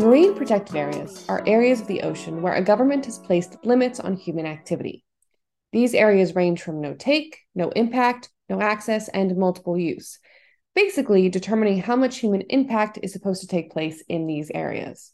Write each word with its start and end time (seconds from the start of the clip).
Marine 0.00 0.34
protected 0.34 0.76
areas 0.76 1.26
are 1.28 1.46
areas 1.46 1.82
of 1.82 1.86
the 1.86 2.00
ocean 2.00 2.40
where 2.40 2.54
a 2.54 2.64
government 2.64 3.04
has 3.04 3.18
placed 3.18 3.62
limits 3.66 4.00
on 4.00 4.16
human 4.16 4.46
activity. 4.46 5.04
These 5.72 5.92
areas 5.92 6.34
range 6.34 6.62
from 6.62 6.80
no 6.80 6.94
take, 6.94 7.36
no 7.54 7.68
impact, 7.72 8.30
no 8.48 8.62
access, 8.62 9.10
and 9.10 9.36
multiple 9.36 9.78
use, 9.78 10.18
basically 10.74 11.28
determining 11.28 11.82
how 11.82 11.96
much 11.96 12.16
human 12.16 12.40
impact 12.48 12.98
is 13.02 13.12
supposed 13.12 13.42
to 13.42 13.46
take 13.46 13.72
place 13.72 14.02
in 14.08 14.26
these 14.26 14.50
areas. 14.54 15.12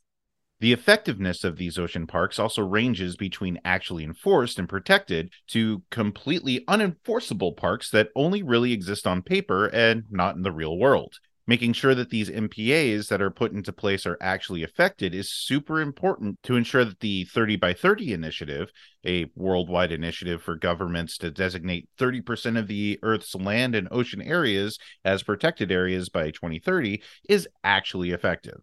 The 0.60 0.72
effectiveness 0.72 1.42
of 1.42 1.56
these 1.56 1.80
ocean 1.80 2.06
parks 2.06 2.38
also 2.38 2.62
ranges 2.62 3.16
between 3.16 3.58
actually 3.64 4.04
enforced 4.04 4.56
and 4.56 4.68
protected 4.68 5.32
to 5.48 5.82
completely 5.90 6.64
unenforceable 6.68 7.56
parks 7.56 7.90
that 7.90 8.10
only 8.14 8.44
really 8.44 8.72
exist 8.72 9.04
on 9.04 9.22
paper 9.22 9.66
and 9.66 10.04
not 10.10 10.36
in 10.36 10.42
the 10.42 10.52
real 10.52 10.78
world. 10.78 11.18
Making 11.48 11.74
sure 11.74 11.94
that 11.94 12.10
these 12.10 12.28
MPAs 12.28 13.06
that 13.08 13.22
are 13.22 13.30
put 13.30 13.52
into 13.52 13.72
place 13.72 14.04
are 14.04 14.18
actually 14.20 14.64
affected 14.64 15.14
is 15.14 15.30
super 15.30 15.80
important 15.80 16.42
to 16.42 16.56
ensure 16.56 16.84
that 16.84 16.98
the 16.98 17.22
30 17.24 17.54
by 17.54 17.72
30 17.72 18.12
initiative, 18.12 18.72
a 19.06 19.30
worldwide 19.36 19.92
initiative 19.92 20.42
for 20.42 20.56
governments 20.56 21.16
to 21.18 21.30
designate 21.30 21.88
30% 22.00 22.58
of 22.58 22.66
the 22.66 22.98
Earth's 23.00 23.36
land 23.36 23.76
and 23.76 23.86
ocean 23.92 24.20
areas 24.20 24.76
as 25.04 25.22
protected 25.22 25.70
areas 25.70 26.08
by 26.08 26.32
2030, 26.32 27.00
is 27.28 27.46
actually 27.62 28.10
effective. 28.10 28.58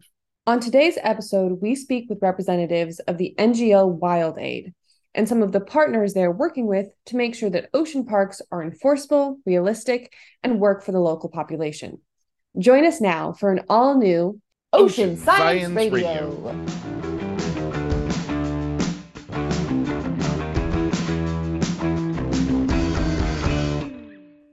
On 0.46 0.60
today's 0.60 0.98
episode, 1.02 1.62
we 1.62 1.74
speak 1.74 2.10
with 2.10 2.20
representatives 2.20 2.98
of 3.00 3.16
the 3.16 3.34
NGO 3.38 3.90
Wild 3.90 4.38
Aid 4.38 4.74
and 5.14 5.26
some 5.26 5.42
of 5.42 5.52
the 5.52 5.60
partners 5.60 6.12
they're 6.12 6.30
working 6.30 6.66
with 6.66 6.88
to 7.06 7.16
make 7.16 7.34
sure 7.34 7.48
that 7.48 7.70
ocean 7.72 8.04
parks 8.04 8.42
are 8.52 8.62
enforceable, 8.62 9.38
realistic, 9.46 10.12
and 10.42 10.60
work 10.60 10.84
for 10.84 10.92
the 10.92 11.00
local 11.00 11.30
population. 11.30 11.98
Join 12.56 12.86
us 12.86 13.00
now 13.00 13.32
for 13.32 13.50
an 13.50 13.62
all 13.68 13.98
new 13.98 14.40
Ocean, 14.72 15.10
Ocean 15.10 15.16
Science, 15.16 15.74
Science 15.74 15.92
Radio. 15.92 16.30
Radio. 16.30 16.66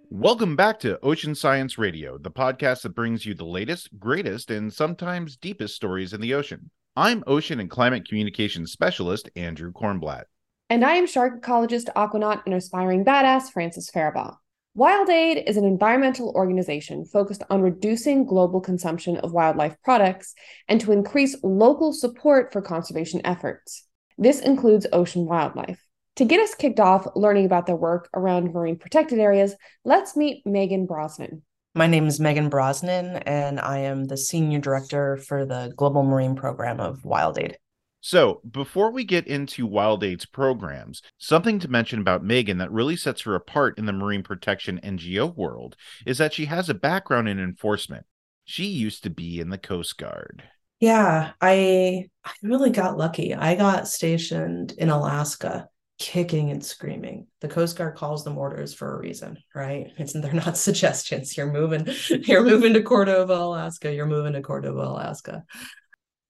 Welcome 0.10 0.56
back 0.56 0.80
to 0.80 1.00
Ocean 1.02 1.36
Science 1.36 1.78
Radio, 1.78 2.18
the 2.18 2.32
podcast 2.32 2.82
that 2.82 2.96
brings 2.96 3.24
you 3.24 3.36
the 3.36 3.46
latest, 3.46 3.90
greatest, 4.00 4.50
and 4.50 4.74
sometimes 4.74 5.38
deepest 5.38 5.76
stories 5.76 6.14
in 6.14 6.22
the 6.22 6.34
ocean. 6.34 6.72
I'm 6.96 7.24
ocean 7.28 7.60
and 7.60 7.70
climate 7.70 8.08
communications 8.08 8.72
specialist 8.72 9.30
Andrew 9.36 9.72
Kornblatt. 9.72 10.24
And 10.72 10.84
I 10.84 10.96
am 10.96 11.06
shark 11.06 11.40
ecologist, 11.40 11.94
aquanaut, 11.96 12.42
and 12.48 12.56
aspiring 12.56 13.06
badass 13.06 13.52
Francis 13.52 13.92
Faribaugh. 13.92 14.38
Wild 14.74 15.10
Aid 15.10 15.44
is 15.48 15.58
an 15.58 15.66
environmental 15.66 16.30
organization 16.30 17.04
focused 17.04 17.44
on 17.50 17.62
reducing 17.62 18.26
global 18.26 18.62
consumption 18.62 19.18
of 19.18 19.34
wildlife 19.34 19.76
products 19.84 20.34
and 20.70 20.80
to 20.80 20.94
increase 20.94 21.36
local 21.44 21.92
support 21.92 22.54
for 22.54 22.62
conservation 22.62 23.20
efforts. 23.26 23.86
This 24.18 24.40
includes 24.40 24.88
ocean 24.94 25.26
wildlife. 25.26 25.86
To 26.16 26.26
get 26.26 26.40
us 26.40 26.56
kicked 26.56 26.80
off 26.80 27.06
learning 27.18 27.46
about 27.46 27.66
their 27.66 27.76
work 27.76 28.08
around 28.16 28.54
marine 28.54 28.78
protected 28.78 29.20
areas, 29.20 29.56
let's 29.84 30.16
meet 30.16 30.46
Megan 30.46 30.86
Brosnan. 30.86 31.42
My 31.76 31.88
name 31.88 32.08
is 32.08 32.22
Megan 32.22 32.48
Brosnan, 32.48 33.18
and 33.18 33.60
I 33.60 33.80
am 33.80 34.06
the 34.06 34.16
Senior 34.16 34.60
Director 34.60 35.18
for 35.18 35.46
the 35.46 35.74
Global 35.76 36.04
Marine 36.04 36.36
Program 36.36 36.80
of 36.80 37.04
Wild 37.04 37.38
Aid. 37.38 37.58
So, 38.02 38.42
before 38.50 38.92
we 38.92 39.04
get 39.04 39.28
into 39.28 39.68
Wild 39.68 40.04
Aid's 40.04 40.26
programs, 40.26 41.04
something 41.20 41.60
to 41.60 41.68
mention 41.68 42.00
about 42.00 42.24
Megan 42.24 42.58
that 42.58 42.72
really 42.72 42.96
sets 42.96 43.22
her 43.22 43.36
apart 43.36 43.78
in 43.78 43.86
the 43.86 43.94
marine 43.94 44.24
protection 44.24 44.80
NGO 44.84 45.36
world 45.36 45.76
is 46.06 46.18
that 46.18 46.34
she 46.34 46.46
has 46.46 46.68
a 46.68 46.74
background 46.74 47.30
in 47.30 47.40
enforcement. 47.40 48.06
She 48.44 48.66
used 48.66 49.04
to 49.04 49.12
be 49.12 49.40
in 49.40 49.50
the 49.50 49.58
Coast 49.60 49.98
Guard. 50.00 50.44
Yeah, 50.80 51.34
I 51.40 52.10
I 52.26 52.32
really 52.42 52.72
got 52.72 52.98
lucky. 52.98 53.36
I 53.36 53.54
got 53.54 53.88
stationed 53.88 54.74
in 54.80 54.90
Alaska 54.90 55.70
kicking 56.00 56.50
and 56.50 56.66
screaming. 56.66 57.28
The 57.42 57.48
Coast 57.48 57.78
Guard 57.78 57.96
calls 57.96 58.24
them 58.24 58.36
orders 58.36 58.74
for 58.74 58.96
a 58.96 59.00
reason, 59.00 59.38
right? 59.54 59.92
It's 59.98 60.14
they're 60.14 60.34
not 60.34 60.58
suggestions. 60.58 61.38
You're 61.38 61.54
moving, 61.54 61.88
you're 62.10 62.44
moving 62.44 62.74
to 62.74 62.82
Cordova, 62.82 63.36
Alaska. 63.36 63.94
You're 63.94 64.08
moving 64.08 64.34
to 64.34 64.42
Cordova, 64.42 64.80
Alaska. 64.80 65.44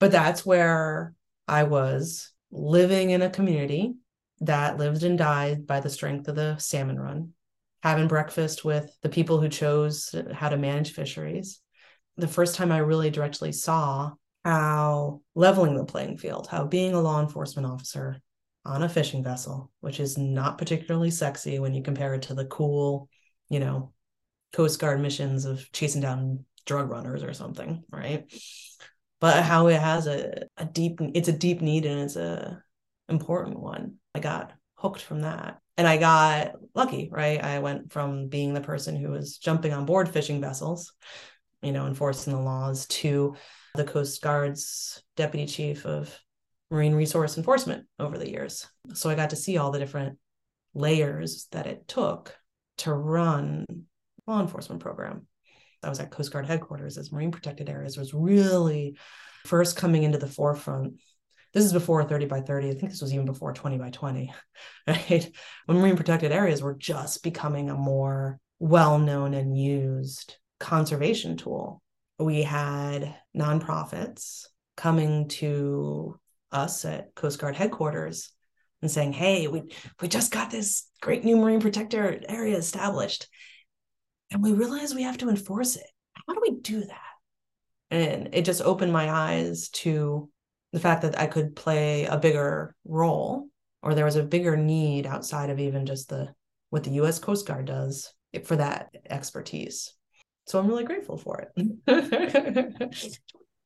But 0.01 0.11
that's 0.11 0.45
where 0.45 1.13
I 1.51 1.63
was 1.63 2.31
living 2.49 3.09
in 3.09 3.21
a 3.21 3.29
community 3.29 3.95
that 4.39 4.77
lived 4.77 5.03
and 5.03 5.17
died 5.17 5.67
by 5.67 5.81
the 5.81 5.89
strength 5.89 6.29
of 6.29 6.35
the 6.35 6.57
salmon 6.59 6.97
run, 6.97 7.33
having 7.83 8.07
breakfast 8.07 8.63
with 8.63 8.89
the 9.01 9.09
people 9.09 9.41
who 9.41 9.49
chose 9.49 10.15
how 10.31 10.47
to 10.47 10.55
manage 10.55 10.93
fisheries. 10.93 11.59
The 12.15 12.29
first 12.29 12.55
time 12.55 12.71
I 12.71 12.77
really 12.77 13.09
directly 13.09 13.51
saw 13.51 14.13
how 14.45 15.23
leveling 15.35 15.75
the 15.75 15.83
playing 15.83 16.19
field, 16.19 16.47
how 16.47 16.67
being 16.67 16.93
a 16.93 17.01
law 17.01 17.19
enforcement 17.19 17.67
officer 17.67 18.21
on 18.63 18.81
a 18.81 18.87
fishing 18.87 19.21
vessel, 19.21 19.71
which 19.81 19.99
is 19.99 20.17
not 20.17 20.57
particularly 20.57 21.11
sexy 21.11 21.59
when 21.59 21.73
you 21.73 21.83
compare 21.83 22.13
it 22.13 22.21
to 22.23 22.33
the 22.33 22.45
cool, 22.45 23.09
you 23.49 23.59
know, 23.59 23.91
Coast 24.53 24.79
Guard 24.79 25.01
missions 25.01 25.43
of 25.43 25.69
chasing 25.73 26.01
down 26.01 26.45
drug 26.65 26.89
runners 26.89 27.23
or 27.23 27.33
something, 27.33 27.83
right? 27.91 28.31
But 29.21 29.43
how 29.43 29.67
it 29.67 29.79
has 29.79 30.07
a, 30.07 30.47
a 30.57 30.65
deep, 30.65 30.99
it's 31.13 31.29
a 31.29 31.33
deep 31.33 31.61
need 31.61 31.85
and 31.85 32.01
it's 32.01 32.15
a 32.17 32.61
important 33.07 33.59
one. 33.59 33.95
I 34.13 34.19
got 34.19 34.51
hooked 34.75 35.01
from 35.01 35.21
that. 35.21 35.59
And 35.77 35.87
I 35.87 35.97
got 35.97 36.53
lucky, 36.75 37.09
right? 37.11 37.41
I 37.41 37.59
went 37.59 37.91
from 37.91 38.27
being 38.27 38.53
the 38.53 38.61
person 38.61 38.95
who 38.95 39.09
was 39.09 39.37
jumping 39.37 39.73
on 39.73 39.85
board 39.85 40.09
fishing 40.09 40.41
vessels, 40.41 40.91
you 41.61 41.71
know, 41.71 41.87
enforcing 41.87 42.33
the 42.33 42.39
laws 42.39 42.87
to 42.87 43.35
the 43.75 43.83
Coast 43.83 44.21
Guard's 44.21 45.01
deputy 45.15 45.45
chief 45.45 45.85
of 45.85 46.19
marine 46.69 46.93
resource 46.93 47.37
enforcement 47.37 47.85
over 47.99 48.17
the 48.17 48.29
years. 48.29 48.67
So 48.93 49.09
I 49.09 49.15
got 49.15 49.31
to 49.31 49.35
see 49.35 49.57
all 49.57 49.71
the 49.71 49.79
different 49.79 50.17
layers 50.73 51.47
that 51.51 51.67
it 51.67 51.87
took 51.87 52.35
to 52.79 52.93
run 52.93 53.65
law 54.27 54.41
enforcement 54.41 54.81
program. 54.81 55.27
I 55.83 55.89
was 55.89 55.99
at 55.99 56.11
Coast 56.11 56.31
Guard 56.31 56.45
headquarters 56.45 56.97
as 56.97 57.11
marine 57.11 57.31
protected 57.31 57.69
areas 57.69 57.97
was 57.97 58.13
really 58.13 58.97
first 59.45 59.77
coming 59.77 60.03
into 60.03 60.17
the 60.17 60.27
forefront. 60.27 60.95
This 61.53 61.65
is 61.65 61.73
before 61.73 62.03
30 62.03 62.27
by 62.27 62.41
30. 62.41 62.69
I 62.69 62.73
think 62.73 62.91
this 62.91 63.01
was 63.01 63.13
even 63.13 63.25
before 63.25 63.53
20 63.53 63.77
by 63.77 63.89
20, 63.89 64.33
right? 64.87 65.31
When 65.65 65.79
marine 65.79 65.97
protected 65.97 66.31
areas 66.31 66.61
were 66.61 66.75
just 66.75 67.23
becoming 67.23 67.69
a 67.69 67.75
more 67.75 68.39
well 68.59 68.99
known 68.99 69.33
and 69.33 69.57
used 69.57 70.37
conservation 70.59 71.35
tool. 71.35 71.81
We 72.19 72.43
had 72.43 73.15
nonprofits 73.35 74.45
coming 74.77 75.27
to 75.29 76.19
us 76.51 76.85
at 76.85 77.15
Coast 77.15 77.39
Guard 77.39 77.55
headquarters 77.55 78.31
and 78.81 78.91
saying, 78.91 79.13
"Hey, 79.13 79.47
we 79.47 79.63
we 79.99 80.07
just 80.07 80.31
got 80.31 80.51
this 80.51 80.87
great 81.01 81.23
new 81.23 81.37
marine 81.37 81.59
protector 81.59 82.21
area 82.29 82.57
established, 82.57 83.27
and 84.31 84.41
we 84.41 84.53
realize 84.53 84.93
we 84.93 85.03
have 85.03 85.17
to 85.19 85.29
enforce 85.29 85.75
it. 85.75 85.87
How 86.27 86.33
do 86.33 86.41
we 86.41 86.59
do 86.59 86.81
that?" 86.81 86.99
And 87.89 88.29
it 88.33 88.45
just 88.45 88.61
opened 88.61 88.93
my 88.93 89.11
eyes 89.11 89.69
to 89.69 90.29
the 90.71 90.79
fact 90.79 91.01
that 91.01 91.19
I 91.19 91.27
could 91.27 91.55
play 91.55 92.05
a 92.05 92.17
bigger 92.17 92.75
role, 92.85 93.47
or 93.83 93.93
there 93.93 94.05
was 94.05 94.15
a 94.15 94.23
bigger 94.23 94.55
need 94.55 95.05
outside 95.05 95.49
of 95.49 95.59
even 95.59 95.85
just 95.85 96.09
the 96.09 96.33
what 96.69 96.83
the 96.83 96.91
U.S. 96.91 97.19
Coast 97.19 97.45
Guard 97.45 97.65
does 97.65 98.13
for 98.45 98.55
that 98.55 98.95
expertise. 99.09 99.93
So 100.47 100.57
I'm 100.57 100.67
really 100.67 100.85
grateful 100.85 101.17
for 101.17 101.47
it. 101.55 102.97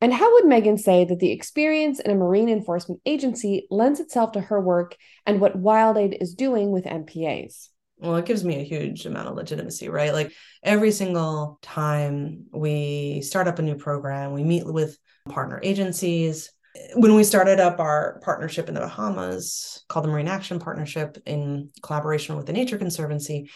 And 0.00 0.12
how 0.12 0.30
would 0.34 0.44
Megan 0.44 0.76
say 0.76 1.04
that 1.06 1.20
the 1.20 1.32
experience 1.32 2.00
in 2.00 2.10
a 2.10 2.14
marine 2.14 2.50
enforcement 2.50 3.00
agency 3.06 3.66
lends 3.70 3.98
itself 3.98 4.32
to 4.32 4.42
her 4.42 4.60
work 4.60 4.94
and 5.24 5.40
what 5.40 5.56
Wild 5.56 5.96
Aid 5.96 6.18
is 6.20 6.34
doing 6.34 6.70
with 6.70 6.84
MPAs? 6.84 7.70
Well, 7.98 8.16
it 8.16 8.26
gives 8.26 8.44
me 8.44 8.56
a 8.56 8.64
huge 8.64 9.06
amount 9.06 9.28
of 9.28 9.36
legitimacy, 9.36 9.88
right? 9.88 10.12
Like 10.12 10.32
every 10.62 10.92
single 10.92 11.58
time 11.62 12.46
we 12.52 13.22
start 13.22 13.48
up 13.48 13.58
a 13.58 13.62
new 13.62 13.76
program, 13.76 14.32
we 14.32 14.44
meet 14.44 14.66
with 14.66 14.98
partner 15.28 15.60
agencies. 15.62 16.50
When 16.94 17.14
we 17.14 17.24
started 17.24 17.58
up 17.58 17.80
our 17.80 18.20
partnership 18.22 18.68
in 18.68 18.74
the 18.74 18.80
Bahamas 18.80 19.82
called 19.88 20.04
the 20.04 20.10
Marine 20.10 20.28
Action 20.28 20.58
Partnership 20.58 21.16
in 21.24 21.70
collaboration 21.82 22.36
with 22.36 22.44
the 22.46 22.52
Nature 22.52 22.76
Conservancy, 22.76 23.50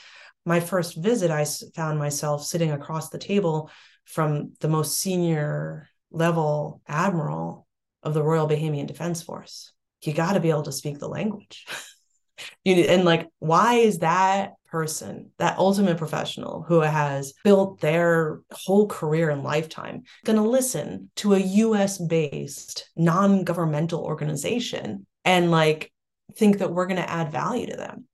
my 0.46 0.58
first 0.58 0.96
visit, 0.96 1.30
I 1.30 1.44
found 1.74 1.98
myself 1.98 2.44
sitting 2.44 2.72
across 2.72 3.10
the 3.10 3.18
table 3.18 3.70
from 4.04 4.52
the 4.60 4.68
most 4.68 4.98
senior 4.98 5.90
level 6.10 6.80
admiral 6.88 7.66
of 8.02 8.14
the 8.14 8.22
Royal 8.22 8.48
Bahamian 8.48 8.86
Defense 8.86 9.22
Force. 9.22 9.72
You 10.02 10.14
got 10.14 10.32
to 10.32 10.40
be 10.40 10.48
able 10.48 10.62
to 10.62 10.72
speak 10.72 10.98
the 10.98 11.08
language. 11.08 11.66
you 12.64 12.74
and 12.74 13.04
like 13.04 13.28
why 13.38 13.74
is 13.74 13.98
that 13.98 14.54
person, 14.70 15.30
that 15.38 15.58
ultimate 15.58 15.98
professional 15.98 16.62
who 16.62 16.80
has 16.80 17.34
built 17.42 17.80
their 17.80 18.40
whole 18.52 18.86
career 18.86 19.30
and 19.30 19.42
lifetime 19.42 20.02
going 20.24 20.36
to 20.36 20.48
listen 20.48 21.10
to 21.16 21.34
a 21.34 21.38
US 21.38 21.98
based 21.98 22.88
non-governmental 22.96 24.00
organization 24.00 25.06
and 25.24 25.50
like 25.50 25.92
think 26.36 26.58
that 26.58 26.72
we're 26.72 26.86
going 26.86 27.02
to 27.02 27.10
add 27.10 27.32
value 27.32 27.66
to 27.66 27.76
them. 27.76 28.04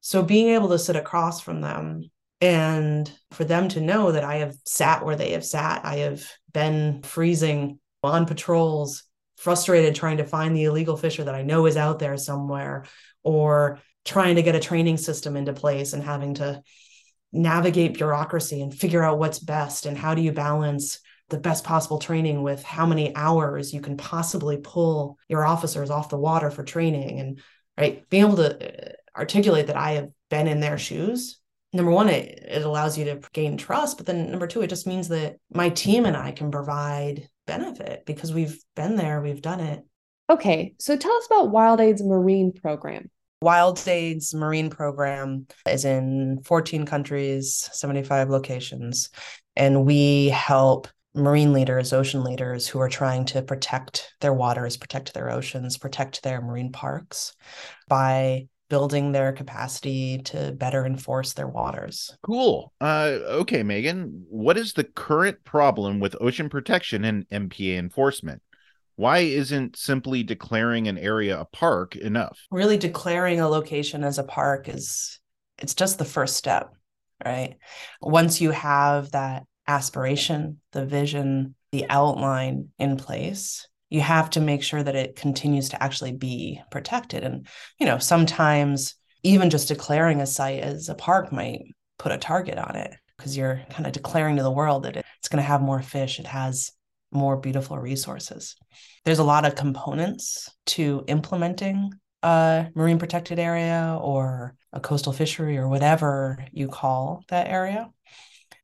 So 0.00 0.22
being 0.22 0.50
able 0.50 0.68
to 0.68 0.78
sit 0.78 0.96
across 0.96 1.40
from 1.40 1.60
them 1.60 2.10
and 2.40 3.10
for 3.32 3.44
them 3.44 3.68
to 3.70 3.80
know 3.80 4.12
that 4.12 4.24
I 4.24 4.36
have 4.36 4.54
sat 4.64 5.04
where 5.04 5.16
they 5.16 5.32
have 5.32 5.44
sat, 5.44 5.84
I 5.84 5.96
have 5.96 6.24
been 6.52 7.02
freezing 7.02 7.80
on 8.04 8.26
patrols 8.26 9.02
frustrated 9.38 9.94
trying 9.94 10.16
to 10.16 10.24
find 10.24 10.54
the 10.54 10.64
illegal 10.64 10.96
fisher 10.96 11.24
that 11.24 11.34
I 11.34 11.42
know 11.42 11.66
is 11.66 11.76
out 11.76 12.00
there 12.00 12.16
somewhere, 12.16 12.84
or 13.28 13.78
trying 14.06 14.36
to 14.36 14.42
get 14.42 14.54
a 14.54 14.60
training 14.60 14.96
system 14.96 15.36
into 15.36 15.52
place 15.52 15.92
and 15.92 16.02
having 16.02 16.32
to 16.32 16.62
navigate 17.30 17.98
bureaucracy 17.98 18.62
and 18.62 18.74
figure 18.74 19.02
out 19.02 19.18
what's 19.18 19.38
best 19.38 19.84
and 19.84 19.98
how 19.98 20.14
do 20.14 20.22
you 20.22 20.32
balance 20.32 21.00
the 21.28 21.38
best 21.38 21.62
possible 21.62 21.98
training 21.98 22.42
with 22.42 22.62
how 22.62 22.86
many 22.86 23.14
hours 23.14 23.74
you 23.74 23.82
can 23.82 23.98
possibly 23.98 24.56
pull 24.56 25.18
your 25.28 25.44
officers 25.44 25.90
off 25.90 26.08
the 26.08 26.16
water 26.16 26.50
for 26.50 26.64
training? 26.64 27.20
And 27.20 27.40
right 27.76 28.08
being 28.08 28.24
able 28.24 28.36
to 28.36 28.88
uh, 28.88 28.92
articulate 29.14 29.66
that 29.66 29.76
i 29.76 29.92
have 29.92 30.08
been 30.30 30.46
in 30.46 30.60
their 30.60 30.78
shoes. 30.78 31.38
Number 31.74 31.90
one 31.90 32.08
it, 32.08 32.44
it 32.48 32.62
allows 32.62 32.96
you 32.96 33.04
to 33.06 33.20
gain 33.34 33.58
trust 33.58 33.98
but 33.98 34.06
then 34.06 34.30
number 34.30 34.46
two 34.46 34.62
it 34.62 34.70
just 34.70 34.86
means 34.86 35.08
that 35.08 35.36
my 35.52 35.68
team 35.68 36.06
and 36.06 36.16
i 36.16 36.32
can 36.32 36.50
provide 36.50 37.28
benefit 37.46 38.06
because 38.06 38.32
we've 38.32 38.58
been 38.74 38.96
there 38.96 39.20
we've 39.20 39.42
done 39.42 39.60
it. 39.60 39.84
Okay 40.30 40.74
so 40.78 40.96
tell 40.96 41.12
us 41.12 41.26
about 41.26 41.50
wild 41.50 41.80
aid's 41.80 42.02
marine 42.02 42.52
program 42.52 43.10
Wild 43.40 43.86
Aid's 43.86 44.34
marine 44.34 44.68
program 44.68 45.46
is 45.66 45.84
in 45.84 46.40
14 46.44 46.86
countries, 46.86 47.68
75 47.72 48.30
locations, 48.30 49.10
and 49.54 49.84
we 49.84 50.28
help 50.30 50.88
marine 51.14 51.52
leaders, 51.52 51.92
ocean 51.92 52.24
leaders 52.24 52.66
who 52.66 52.80
are 52.80 52.88
trying 52.88 53.24
to 53.26 53.42
protect 53.42 54.12
their 54.20 54.32
waters, 54.32 54.76
protect 54.76 55.14
their 55.14 55.30
oceans, 55.30 55.78
protect 55.78 56.22
their 56.22 56.40
marine 56.40 56.72
parks 56.72 57.34
by 57.88 58.48
building 58.68 59.12
their 59.12 59.32
capacity 59.32 60.18
to 60.18 60.52
better 60.52 60.84
enforce 60.84 61.32
their 61.32 61.48
waters. 61.48 62.16
Cool. 62.22 62.72
Uh, 62.80 63.18
okay, 63.24 63.62
Megan, 63.62 64.26
what 64.28 64.58
is 64.58 64.72
the 64.72 64.84
current 64.84 65.42
problem 65.44 66.00
with 66.00 66.16
ocean 66.20 66.48
protection 66.48 67.04
and 67.04 67.28
MPA 67.30 67.78
enforcement? 67.78 68.42
Why 68.98 69.18
isn't 69.18 69.76
simply 69.76 70.24
declaring 70.24 70.88
an 70.88 70.98
area 70.98 71.38
a 71.38 71.44
park 71.44 71.94
enough? 71.94 72.36
Really 72.50 72.76
declaring 72.76 73.38
a 73.38 73.48
location 73.48 74.02
as 74.02 74.18
a 74.18 74.24
park 74.24 74.68
is 74.68 75.20
it's 75.56 75.76
just 75.76 75.98
the 75.98 76.04
first 76.04 76.36
step, 76.36 76.74
right? 77.24 77.58
Once 78.02 78.40
you 78.40 78.50
have 78.50 79.12
that 79.12 79.44
aspiration, 79.68 80.60
the 80.72 80.84
vision, 80.84 81.54
the 81.70 81.86
outline 81.88 82.70
in 82.80 82.96
place, 82.96 83.68
you 83.88 84.00
have 84.00 84.30
to 84.30 84.40
make 84.40 84.64
sure 84.64 84.82
that 84.82 84.96
it 84.96 85.14
continues 85.14 85.68
to 85.68 85.80
actually 85.80 86.12
be 86.12 86.60
protected. 86.72 87.22
And, 87.22 87.46
you 87.78 87.86
know, 87.86 87.98
sometimes 87.98 88.96
even 89.22 89.48
just 89.48 89.68
declaring 89.68 90.20
a 90.20 90.26
site 90.26 90.64
as 90.64 90.88
a 90.88 90.96
park 90.96 91.30
might 91.30 91.60
put 92.00 92.10
a 92.10 92.18
target 92.18 92.58
on 92.58 92.74
it 92.74 92.92
because 93.16 93.36
you're 93.36 93.62
kind 93.70 93.86
of 93.86 93.92
declaring 93.92 94.38
to 94.38 94.42
the 94.42 94.50
world 94.50 94.82
that 94.82 94.96
it's 94.96 95.28
going 95.28 95.40
to 95.40 95.48
have 95.48 95.62
more 95.62 95.82
fish, 95.82 96.18
it 96.18 96.26
has 96.26 96.72
more 97.10 97.36
beautiful 97.36 97.78
resources. 97.78 98.56
There's 99.04 99.18
a 99.18 99.24
lot 99.24 99.46
of 99.46 99.54
components 99.54 100.48
to 100.66 101.04
implementing 101.06 101.92
a 102.22 102.68
marine 102.74 102.98
protected 102.98 103.38
area 103.38 103.98
or 104.00 104.54
a 104.72 104.80
coastal 104.80 105.12
fishery 105.12 105.56
or 105.56 105.68
whatever 105.68 106.44
you 106.52 106.68
call 106.68 107.24
that 107.28 107.48
area. 107.48 107.90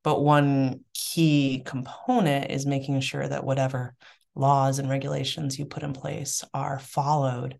But 0.03 0.21
one 0.21 0.81
key 0.93 1.63
component 1.65 2.51
is 2.51 2.65
making 2.65 2.99
sure 3.01 3.27
that 3.27 3.43
whatever 3.43 3.95
laws 4.35 4.79
and 4.79 4.89
regulations 4.89 5.57
you 5.57 5.65
put 5.65 5.83
in 5.83 5.93
place 5.93 6.43
are 6.53 6.79
followed. 6.79 7.59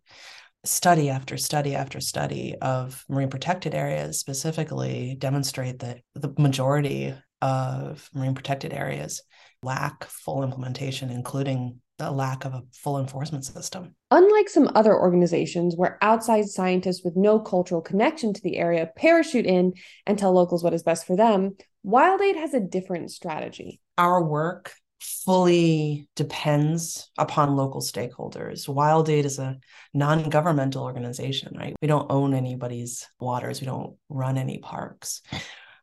Study 0.63 1.09
after 1.09 1.37
study 1.37 1.75
after 1.75 1.99
study 1.99 2.55
of 2.61 3.03
marine 3.07 3.29
protected 3.29 3.73
areas 3.73 4.19
specifically 4.19 5.15
demonstrate 5.17 5.79
that 5.79 6.01
the 6.15 6.33
majority 6.37 7.13
of 7.41 8.09
marine 8.13 8.35
protected 8.35 8.73
areas 8.73 9.21
lack 9.65 10.05
full 10.05 10.43
implementation, 10.43 11.09
including 11.09 11.81
the 11.97 12.11
lack 12.11 12.45
of 12.45 12.53
a 12.53 12.63
full 12.73 12.99
enforcement 12.99 13.45
system. 13.45 13.95
Unlike 14.11 14.49
some 14.49 14.69
other 14.75 14.93
organizations 14.93 15.75
where 15.75 15.97
outside 16.01 16.45
scientists 16.45 17.03
with 17.03 17.15
no 17.15 17.39
cultural 17.39 17.81
connection 17.81 18.33
to 18.33 18.41
the 18.41 18.57
area 18.57 18.89
parachute 18.95 19.45
in 19.45 19.73
and 20.05 20.17
tell 20.17 20.33
locals 20.33 20.63
what 20.63 20.73
is 20.73 20.83
best 20.83 21.07
for 21.07 21.15
them, 21.15 21.55
Wild 21.83 22.21
Aid 22.21 22.35
has 22.35 22.53
a 22.53 22.59
different 22.59 23.11
strategy. 23.11 23.79
Our 23.97 24.23
work 24.23 24.73
fully 24.99 26.09
depends 26.15 27.09
upon 27.17 27.55
local 27.55 27.81
stakeholders. 27.81 28.67
Wild 28.67 29.09
Aid 29.09 29.25
is 29.25 29.39
a 29.39 29.57
non 29.93 30.29
governmental 30.29 30.83
organization, 30.83 31.55
right? 31.57 31.75
We 31.81 31.87
don't 31.87 32.11
own 32.11 32.33
anybody's 32.33 33.07
waters, 33.19 33.61
we 33.61 33.67
don't 33.67 33.95
run 34.09 34.37
any 34.37 34.59
parks. 34.59 35.21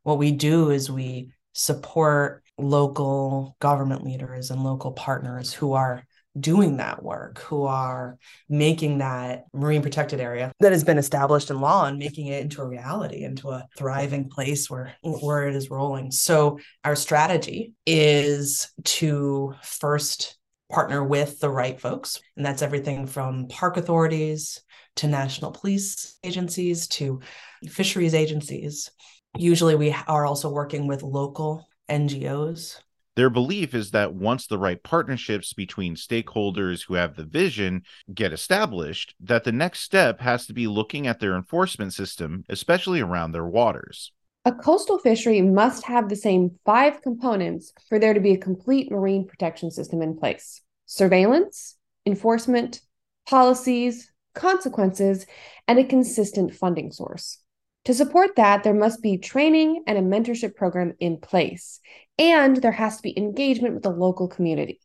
What 0.02 0.18
we 0.18 0.32
do 0.32 0.70
is 0.70 0.90
we 0.90 1.32
support 1.52 2.41
local 2.58 3.56
government 3.60 4.04
leaders 4.04 4.50
and 4.50 4.62
local 4.62 4.92
partners 4.92 5.52
who 5.52 5.72
are 5.72 6.04
doing 6.38 6.78
that 6.78 7.02
work, 7.02 7.40
who 7.40 7.64
are 7.64 8.18
making 8.48 8.98
that 8.98 9.44
marine 9.52 9.82
protected 9.82 10.20
area 10.20 10.50
that 10.60 10.72
has 10.72 10.84
been 10.84 10.98
established 10.98 11.50
in 11.50 11.60
law 11.60 11.84
and 11.84 11.98
making 11.98 12.26
it 12.28 12.40
into 12.40 12.62
a 12.62 12.66
reality, 12.66 13.22
into 13.22 13.50
a 13.50 13.66
thriving 13.76 14.28
place 14.30 14.70
where, 14.70 14.94
where 15.02 15.46
it 15.46 15.54
is 15.54 15.70
rolling. 15.70 16.10
So 16.10 16.58
our 16.84 16.96
strategy 16.96 17.74
is 17.84 18.72
to 18.84 19.54
first 19.62 20.38
partner 20.70 21.04
with 21.04 21.38
the 21.38 21.50
right 21.50 21.78
folks. 21.78 22.18
And 22.36 22.46
that's 22.46 22.62
everything 22.62 23.06
from 23.06 23.48
park 23.48 23.76
authorities 23.76 24.60
to 24.96 25.06
national 25.06 25.52
police 25.52 26.18
agencies 26.24 26.86
to 26.88 27.20
fisheries 27.68 28.14
agencies. 28.14 28.90
Usually 29.36 29.74
we 29.74 29.94
are 30.08 30.24
also 30.24 30.50
working 30.50 30.86
with 30.86 31.02
local 31.02 31.68
NGOs 31.90 32.78
their 33.14 33.30
belief 33.30 33.74
is 33.74 33.90
that 33.90 34.14
once 34.14 34.46
the 34.46 34.58
right 34.58 34.82
partnerships 34.82 35.52
between 35.52 35.96
stakeholders 35.96 36.86
who 36.86 36.94
have 36.94 37.14
the 37.14 37.24
vision 37.24 37.82
get 38.14 38.32
established, 38.32 39.14
that 39.20 39.44
the 39.44 39.52
next 39.52 39.80
step 39.80 40.20
has 40.20 40.46
to 40.46 40.54
be 40.54 40.66
looking 40.66 41.06
at 41.06 41.20
their 41.20 41.36
enforcement 41.36 41.92
system, 41.92 42.44
especially 42.48 43.00
around 43.00 43.32
their 43.32 43.44
waters. 43.44 44.12
A 44.44 44.52
coastal 44.52 44.98
fishery 44.98 45.42
must 45.42 45.84
have 45.84 46.08
the 46.08 46.16
same 46.16 46.58
five 46.64 47.02
components 47.02 47.72
for 47.88 47.98
there 47.98 48.14
to 48.14 48.20
be 48.20 48.32
a 48.32 48.38
complete 48.38 48.90
marine 48.90 49.26
protection 49.26 49.70
system 49.70 50.02
in 50.02 50.16
place 50.16 50.62
surveillance, 50.86 51.76
enforcement, 52.06 52.80
policies, 53.28 54.10
consequences, 54.34 55.26
and 55.68 55.78
a 55.78 55.84
consistent 55.84 56.54
funding 56.54 56.90
source. 56.90 57.38
To 57.86 57.94
support 57.94 58.36
that, 58.36 58.62
there 58.62 58.74
must 58.74 59.02
be 59.02 59.18
training 59.18 59.82
and 59.86 59.98
a 59.98 60.02
mentorship 60.02 60.54
program 60.54 60.94
in 61.00 61.18
place, 61.18 61.80
and 62.16 62.56
there 62.56 62.72
has 62.72 62.96
to 62.96 63.02
be 63.02 63.18
engagement 63.18 63.74
with 63.74 63.82
the 63.82 63.90
local 63.90 64.28
community. 64.28 64.80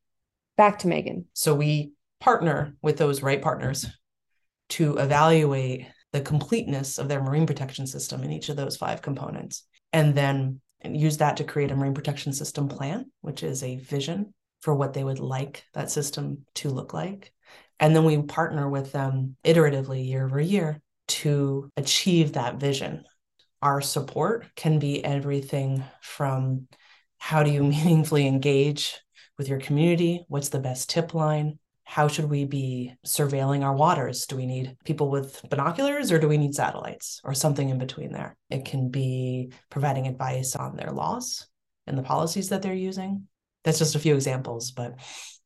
Back 0.56 0.80
to 0.80 0.88
Megan. 0.88 1.26
So 1.34 1.54
we 1.54 1.92
partner 2.20 2.74
with 2.82 2.98
those 2.98 3.22
right 3.22 3.42
partners 3.42 3.86
to 4.70 4.98
evaluate 4.98 5.86
the 6.12 6.22
completeness 6.22 6.98
of 6.98 7.08
their 7.08 7.22
marine 7.22 7.46
protection 7.46 7.86
system 7.86 8.24
in 8.24 8.32
each 8.32 8.50
of 8.50 8.56
those 8.56 8.78
five 8.78 9.04
components, 9.04 9.64
and 9.94 10.16
then 10.16 10.60
use 10.84 11.18
that 11.18 11.38
to 11.38 11.44
create 11.44 11.70
a 11.70 11.76
marine 11.76 11.94
protection 11.94 12.34
system 12.34 12.68
plan, 12.68 13.12
which 13.22 13.44
is 13.44 13.62
a 13.62 13.78
vision 13.78 14.34
for 14.62 14.74
what 14.74 14.94
they 14.94 15.04
would 15.04 15.20
like 15.20 15.64
that 15.74 15.92
system 15.92 16.46
to 16.56 16.70
look 16.70 16.94
like. 16.94 17.32
And 17.80 17.96
then 17.96 18.06
we 18.06 18.20
partner 18.24 18.68
with 18.68 18.92
them 18.92 19.36
iteratively 19.44 20.08
year 20.08 20.26
over 20.26 20.42
year 20.42 20.82
to 21.08 21.72
achieve 21.78 22.34
that 22.34 22.56
vision. 22.56 23.06
Our 23.62 23.82
support 23.82 24.46
can 24.56 24.80
be 24.80 25.04
everything 25.04 25.84
from 26.02 26.68
how 27.18 27.44
do 27.44 27.52
you 27.52 27.64
meaningfully 27.64 28.28
engage 28.28 29.00
with 29.38 29.48
your 29.48 29.60
community? 29.60 30.26
What's 30.28 30.50
the 30.50 30.60
best 30.60 30.90
tip 30.90 31.14
line? 31.14 31.60
How 31.84 32.10
should 32.10 32.30
we 32.30 32.44
be 32.44 32.96
surveilling 33.06 33.64
our 33.64 33.74
waters? 33.74 34.26
Do 34.26 34.36
we 34.36 34.46
need 34.46 34.76
people 34.84 35.10
with 35.10 35.42
binoculars 35.50 36.12
or 36.12 36.20
do 36.20 36.28
we 36.28 36.38
need 36.38 36.54
satellites 36.54 37.22
or 37.24 37.34
something 37.34 37.70
in 37.70 37.78
between 37.78 38.12
there? 38.12 38.36
It 38.50 38.66
can 38.66 38.90
be 38.90 39.54
providing 39.70 40.06
advice 40.06 40.56
on 40.56 40.76
their 40.76 40.92
laws 40.92 41.48
and 41.86 41.98
the 41.98 42.04
policies 42.04 42.50
that 42.50 42.62
they're 42.62 42.74
using. 42.74 43.28
That's 43.64 43.80
just 43.80 43.96
a 43.96 44.00
few 44.00 44.16
examples, 44.16 44.72
but 44.72 45.00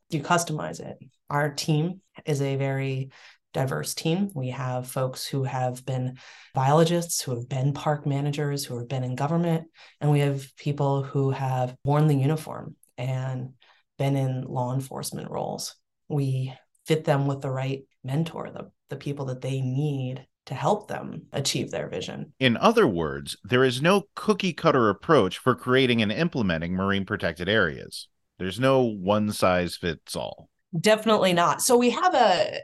you 0.10 0.22
customize 0.22 0.80
it. 0.80 0.98
Our 1.30 1.52
team 1.52 2.02
is 2.26 2.42
a 2.42 2.56
very 2.56 3.12
diverse 3.54 3.94
team. 3.94 4.30
We 4.34 4.50
have 4.50 4.88
folks 4.88 5.26
who 5.26 5.44
have 5.44 5.86
been 5.86 6.18
biologists, 6.54 7.22
who 7.22 7.36
have 7.36 7.50
been 7.50 7.74
park 7.74 8.06
managers, 8.06 8.66
who 8.66 8.78
have 8.78 8.88
been 8.88 9.04
in 9.04 9.16
government, 9.16 9.68
and 10.00 10.12
we 10.12 10.20
have 10.20 10.56
people 10.56 11.04
who 11.04 11.32
have 11.32 11.76
worn 11.84 12.08
the 12.08 12.16
uniform 12.16 12.76
and 12.98 13.54
been 13.98 14.16
in 14.16 14.44
law 14.44 14.74
enforcement 14.74 15.30
roles. 15.30 15.76
We 16.08 16.54
fit 16.86 17.04
them 17.04 17.28
with 17.28 17.42
the 17.42 17.52
right 17.52 17.84
mentor, 18.04 18.50
the, 18.52 18.72
the 18.90 18.96
people 18.96 19.26
that 19.26 19.42
they 19.42 19.62
need 19.62 20.26
to 20.48 20.56
help 20.56 20.88
them 20.88 21.28
achieve 21.32 21.70
their 21.70 21.88
vision. 21.88 22.34
In 22.40 22.58
other 22.58 22.88
words, 22.88 23.38
there 23.44 23.64
is 23.64 23.82
no 23.82 24.04
cookie 24.16 24.54
cutter 24.54 24.90
approach 24.90 25.38
for 25.38 25.54
creating 25.54 26.02
and 26.02 26.12
implementing 26.12 26.74
marine 26.74 27.06
protected 27.06 27.48
areas. 27.48 28.08
There's 28.40 28.60
no 28.60 28.82
one 28.82 29.32
size 29.32 29.78
fits 29.78 30.16
all. 30.16 30.50
Definitely 30.80 31.34
not. 31.34 31.62
So 31.62 31.78
we 31.78 31.92
have 31.92 32.16
a 32.16 32.60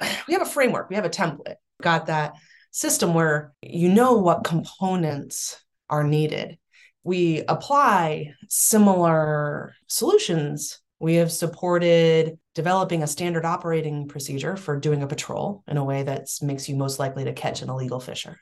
we 0.28 0.34
have 0.34 0.42
a 0.42 0.46
framework, 0.46 0.90
we 0.90 0.96
have 0.96 1.04
a 1.04 1.10
template, 1.10 1.56
got 1.82 2.06
that 2.06 2.34
system 2.70 3.14
where 3.14 3.52
you 3.62 3.88
know 3.88 4.14
what 4.14 4.44
components 4.44 5.62
are 5.88 6.04
needed. 6.04 6.58
We 7.02 7.42
apply 7.48 8.34
similar 8.48 9.74
solutions. 9.86 10.80
We 10.98 11.14
have 11.14 11.32
supported 11.32 12.38
developing 12.54 13.02
a 13.02 13.06
standard 13.06 13.44
operating 13.44 14.06
procedure 14.06 14.56
for 14.56 14.78
doing 14.78 15.02
a 15.02 15.06
patrol 15.06 15.64
in 15.66 15.78
a 15.78 15.84
way 15.84 16.02
that 16.02 16.28
makes 16.42 16.68
you 16.68 16.76
most 16.76 16.98
likely 16.98 17.24
to 17.24 17.32
catch 17.32 17.62
an 17.62 17.70
illegal 17.70 18.00
fisher. 18.00 18.38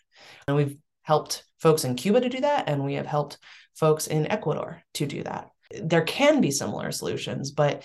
And 0.47 0.57
we've 0.57 0.77
helped 1.03 1.45
folks 1.59 1.85
in 1.85 1.95
Cuba 1.95 2.21
to 2.21 2.29
do 2.29 2.41
that, 2.41 2.69
and 2.69 2.85
we 2.85 2.95
have 2.95 3.07
helped 3.07 3.39
folks 3.77 4.07
in 4.09 4.31
Ecuador 4.31 4.83
to 4.95 5.07
do 5.07 5.23
that. 5.23 5.51
There 5.81 6.03
can 6.03 6.41
be 6.41 6.51
similar 6.51 6.91
solutions, 6.91 7.53
but 7.53 7.83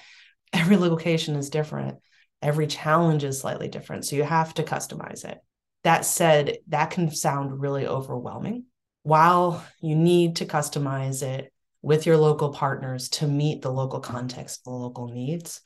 every 0.51 0.77
location 0.77 1.35
is 1.35 1.49
different. 1.49 1.99
Every 2.43 2.67
challenge 2.67 3.23
is 3.23 3.39
slightly 3.39 3.69
different. 3.69 4.05
So 4.05 4.15
you 4.17 4.23
have 4.23 4.53
to 4.55 4.63
customize 4.63 5.23
it. 5.23 5.39
That 5.83 6.05
said, 6.05 6.57
that 6.67 6.91
can 6.91 7.09
sound 7.09 7.61
really 7.61 7.87
overwhelming. 7.87 8.65
While 9.03 9.65
you 9.81 9.95
need 9.95 10.37
to 10.37 10.45
customize 10.45 11.23
it 11.23 11.51
with 11.81 12.05
your 12.05 12.17
local 12.17 12.53
partners 12.53 13.09
to 13.09 13.27
meet 13.27 13.61
the 13.61 13.71
local 13.71 13.99
context, 13.99 14.63
the 14.65 14.71
local 14.71 15.07
needs, 15.07 15.61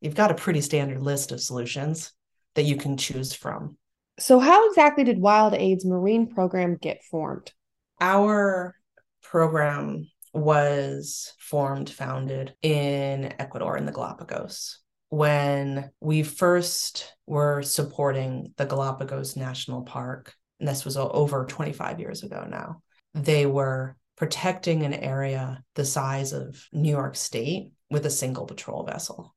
you've 0.00 0.14
got 0.14 0.30
a 0.30 0.34
pretty 0.34 0.60
standard 0.60 1.02
list 1.02 1.32
of 1.32 1.40
solutions 1.40 2.12
that 2.54 2.64
you 2.64 2.76
can 2.76 2.96
choose 2.96 3.32
from. 3.32 3.76
So, 4.18 4.38
how 4.38 4.68
exactly 4.68 5.04
did 5.04 5.18
Wild 5.18 5.54
Aid's 5.54 5.84
marine 5.84 6.26
program 6.26 6.76
get 6.76 7.02
formed? 7.04 7.52
Our 8.00 8.74
program 9.22 10.08
was 10.34 11.32
formed, 11.38 11.90
founded 11.90 12.54
in 12.62 13.34
Ecuador 13.38 13.76
in 13.76 13.86
the 13.86 13.92
Galapagos. 13.92 14.78
When 15.12 15.90
we 16.00 16.22
first 16.22 17.12
were 17.26 17.62
supporting 17.62 18.54
the 18.56 18.64
Galapagos 18.64 19.36
National 19.36 19.82
Park, 19.82 20.34
and 20.58 20.66
this 20.66 20.84
was 20.84 20.96
over 20.96 21.44
25 21.44 22.00
years 22.00 22.22
ago 22.22 22.46
now, 22.48 22.82
they 23.12 23.44
were 23.44 23.96
protecting 24.16 24.82
an 24.84 24.94
area 24.94 25.62
the 25.74 25.84
size 25.84 26.32
of 26.32 26.66
New 26.72 26.90
York 26.90 27.16
State 27.16 27.72
with 27.90 28.06
a 28.06 28.10
single 28.10 28.46
patrol 28.46 28.84
vessel 28.84 29.34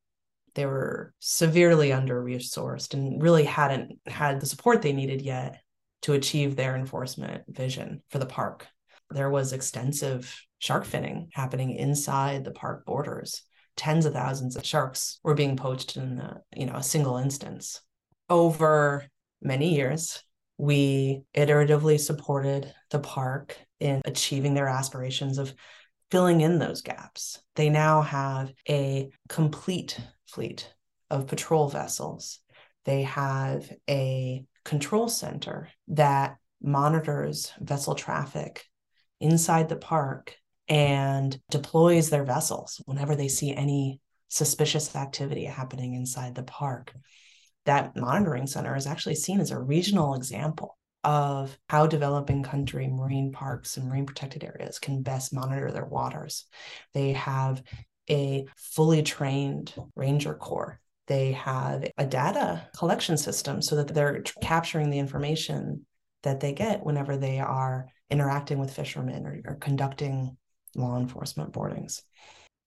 they 0.55 0.65
were 0.65 1.13
severely 1.20 1.94
under 1.94 2.22
resourced 2.22 2.94
and 2.94 3.22
really 3.22 3.44
hadn't 3.44 4.00
had 4.08 4.39
the 4.39 4.46
support 4.46 4.82
they 4.82 4.94
needed 4.94 5.22
yet 5.22 5.62
to 6.01 6.13
achieve 6.13 6.55
their 6.55 6.75
enforcement 6.75 7.44
vision 7.48 8.01
for 8.10 8.20
the 8.20 8.25
park. 8.25 8.67
There 9.12 9.29
was 9.29 9.53
extensive 9.53 10.34
shark 10.60 10.86
finning 10.86 11.27
happening 11.34 11.72
inside 11.75 12.44
the 12.44 12.51
park 12.51 12.86
borders. 12.86 13.44
Tens 13.75 14.05
of 14.05 14.13
thousands 14.13 14.55
of 14.55 14.65
sharks 14.65 15.20
were 15.24 15.34
being 15.34 15.58
poached 15.58 15.98
in 15.98 16.20
a, 16.20 16.41
you 16.55 16.65
know 16.65 16.75
a 16.75 16.84
single 16.84 17.17
instance. 17.17 17.82
Over 18.29 19.05
many 19.41 19.75
years, 19.75 20.24
we 20.58 21.24
iteratively 21.36 22.00
supported 22.00 22.74
the 22.89 23.00
park 23.00 23.58
in 23.79 24.01
achieving 24.05 24.53
their 24.53 24.67
aspirations 24.67 25.38
of 25.38 25.53
filling 26.12 26.41
in 26.41 26.60
those 26.60 26.82
gaps. 26.82 27.39
They 27.55 27.70
now 27.70 28.01
have 28.01 28.53
a 28.70 29.10
complete 29.27 30.00
fleet 30.27 30.72
of 31.10 31.27
patrol 31.27 31.67
vessels. 31.67 32.39
They 32.86 33.03
have 33.03 33.70
a 33.89 34.46
control 34.63 35.08
center 35.08 35.70
that 35.89 36.38
monitors 36.62 37.51
vessel 37.60 37.96
traffic 37.96 38.65
inside 39.20 39.70
the 39.70 39.75
park 39.75 40.36
and 40.67 41.39
deploys 41.50 42.10
their 42.10 42.24
vessels 42.24 42.81
whenever 42.86 43.15
they 43.15 43.27
see 43.27 43.53
any 43.53 44.00
suspicious 44.27 44.95
activity 44.95 45.45
happening 45.45 45.93
inside 45.93 46.36
the 46.36 46.43
park. 46.43 46.93
That 47.65 47.95
monitoring 47.95 48.48
center 48.48 48.75
is 48.75 48.88
actually 48.88 49.15
seen 49.15 49.39
as 49.39 49.51
a 49.51 49.60
regional 49.60 50.15
example 50.15 50.77
of 51.03 51.55
how 51.69 51.86
developing 51.86 52.41
country 52.41 52.88
marine 52.88 53.31
parks 53.31 53.77
and 53.77 53.88
marine 53.88 54.07
protected 54.07 54.43
areas 54.43 54.79
can 54.79 55.03
best 55.03 55.34
monitor 55.34 55.72
their 55.72 55.86
waters. 55.86 56.45
They 56.93 57.13
have 57.13 57.62
a 58.10 58.45
fully 58.57 59.03
trained 59.03 59.74
ranger 59.95 60.34
corps. 60.34 60.79
They 61.07 61.34
have 61.34 61.88
a 61.98 62.05
data 62.05 62.67
collection 62.75 63.17
system 63.17 63.62
so 63.62 63.75
that 63.75 63.93
they're 63.93 64.24
capturing 64.41 64.89
the 64.89 65.00
information 65.00 65.86
that 66.24 66.39
they 66.39 66.53
get 66.53 66.84
whenever 66.84 67.17
they 67.17 67.39
are 67.39 67.88
interacting 68.10 68.57
with 68.57 68.74
fishermen 68.74 69.25
or, 69.27 69.41
or 69.45 69.55
conducting 69.55 70.38
law 70.75 70.98
enforcement 70.98 71.51
boardings. 71.51 72.01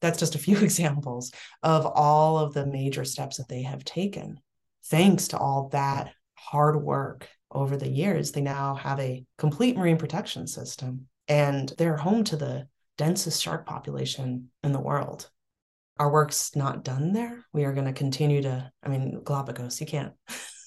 That's 0.01 0.19
just 0.19 0.35
a 0.35 0.39
few 0.39 0.59
examples 0.63 1.33
of 1.63 1.87
all 1.87 2.39
of 2.39 2.55
the 2.55 2.67
major 2.67 3.05
steps 3.05 3.39
that 3.39 3.49
they 3.49 3.63
have 3.63 3.85
taken. 3.85 4.41
Thanks 4.87 5.29
to 5.29 5.39
all 5.39 5.69
that 5.71 6.13
hard 6.35 6.83
work 6.83 7.29
over 7.51 7.77
the 7.77 7.89
years, 7.89 8.33
they 8.33 8.41
now 8.41 8.75
have 8.75 9.01
a 9.01 9.25
complete 9.39 9.77
marine 9.77 9.97
protection 9.97 10.47
system 10.47 11.09
and 11.29 11.73
they're 11.79 11.97
home 11.97 12.25
to 12.25 12.37
the 12.37 12.69
densest 12.97 13.43
shark 13.43 13.67
population 13.67 14.51
in 14.63 14.73
the 14.73 14.81
world. 14.81 15.31
Our 15.99 16.11
work's 16.11 16.55
not 16.55 16.85
done 16.85 17.13
there. 17.13 17.45
We 17.53 17.65
are 17.65 17.73
going 17.73 17.87
to 17.87 17.93
continue 17.93 18.43
to, 18.43 18.71
I 18.83 18.89
mean, 18.89 19.23
Galapagos, 19.25 19.81
you 19.81 19.87
can't. 19.87 20.13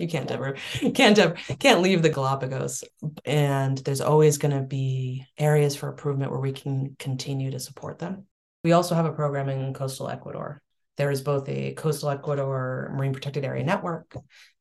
You 0.00 0.08
can't 0.08 0.30
ever, 0.30 0.56
can't 0.94 1.18
ever, 1.18 1.34
can't 1.58 1.82
leave 1.82 2.02
the 2.02 2.08
Galapagos. 2.08 2.84
And 3.24 3.78
there's 3.78 4.00
always 4.00 4.38
going 4.38 4.56
to 4.56 4.62
be 4.62 5.26
areas 5.36 5.76
for 5.76 5.88
improvement 5.88 6.30
where 6.30 6.40
we 6.40 6.52
can 6.52 6.96
continue 6.98 7.50
to 7.50 7.60
support 7.60 7.98
them. 7.98 8.26
We 8.64 8.72
also 8.72 8.94
have 8.94 9.06
a 9.06 9.12
program 9.12 9.48
in 9.48 9.74
coastal 9.74 10.08
Ecuador. 10.08 10.62
There 10.96 11.10
is 11.10 11.20
both 11.20 11.48
a 11.48 11.74
coastal 11.74 12.10
Ecuador 12.10 12.92
marine 12.94 13.12
protected 13.12 13.44
area 13.44 13.64
network, 13.64 14.14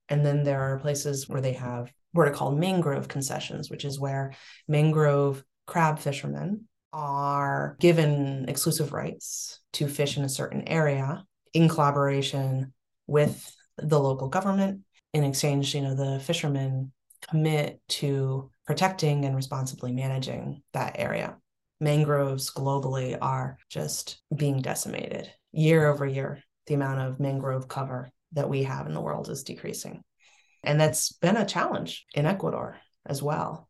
and 0.10 0.26
then 0.26 0.44
there 0.44 0.62
are 0.62 0.80
places 0.80 1.28
where 1.28 1.42
they 1.42 1.54
have 1.54 1.92
what 2.12 2.28
are 2.28 2.34
called 2.34 2.60
mangrove 2.60 3.08
concessions, 3.08 3.70
which 3.70 3.86
is 3.86 4.00
where 4.00 4.34
mangrove 4.68 5.44
crab 5.68 6.00
fishermen 6.00 6.66
are 6.92 7.78
given 7.80 8.46
exclusive 8.48 8.94
rights 8.94 9.60
to 9.74 9.88
fish 9.88 10.18
in 10.18 10.24
a 10.24 10.30
certain 10.30 10.68
area 10.68 11.24
in 11.54 11.70
collaboration 11.70 12.74
with 13.06 13.56
the 13.78 14.00
local 14.00 14.28
government. 14.28 14.82
In 15.14 15.24
exchange, 15.24 15.74
you 15.74 15.82
know, 15.82 15.96
the 15.96 16.20
fishermen 16.20 16.92
commit 17.30 17.82
to 17.90 18.52
protecting 18.66 19.26
and 19.26 19.36
responsibly 19.36 19.92
managing 19.92 20.62
that 20.74 20.96
area. 21.00 21.38
Mangroves 21.80 22.52
globally 22.52 23.18
are 23.20 23.58
just 23.70 24.22
being 24.36 24.62
decimated 24.62 25.32
year 25.52 25.88
over 25.88 26.06
year. 26.06 26.44
The 26.68 26.76
amount 26.76 27.00
of 27.00 27.20
mangrove 27.20 27.68
cover 27.68 28.12
that 28.34 28.50
we 28.50 28.64
have 28.64 28.86
in 28.86 28.94
the 28.94 29.02
world 29.02 29.30
is 29.30 29.44
decreasing. 29.44 30.04
And 30.64 30.80
that's 30.80 31.14
been 31.14 31.38
a 31.38 31.46
challenge 31.46 32.06
in 32.14 32.26
Ecuador 32.26 32.78
as 33.06 33.24
well 33.24 33.70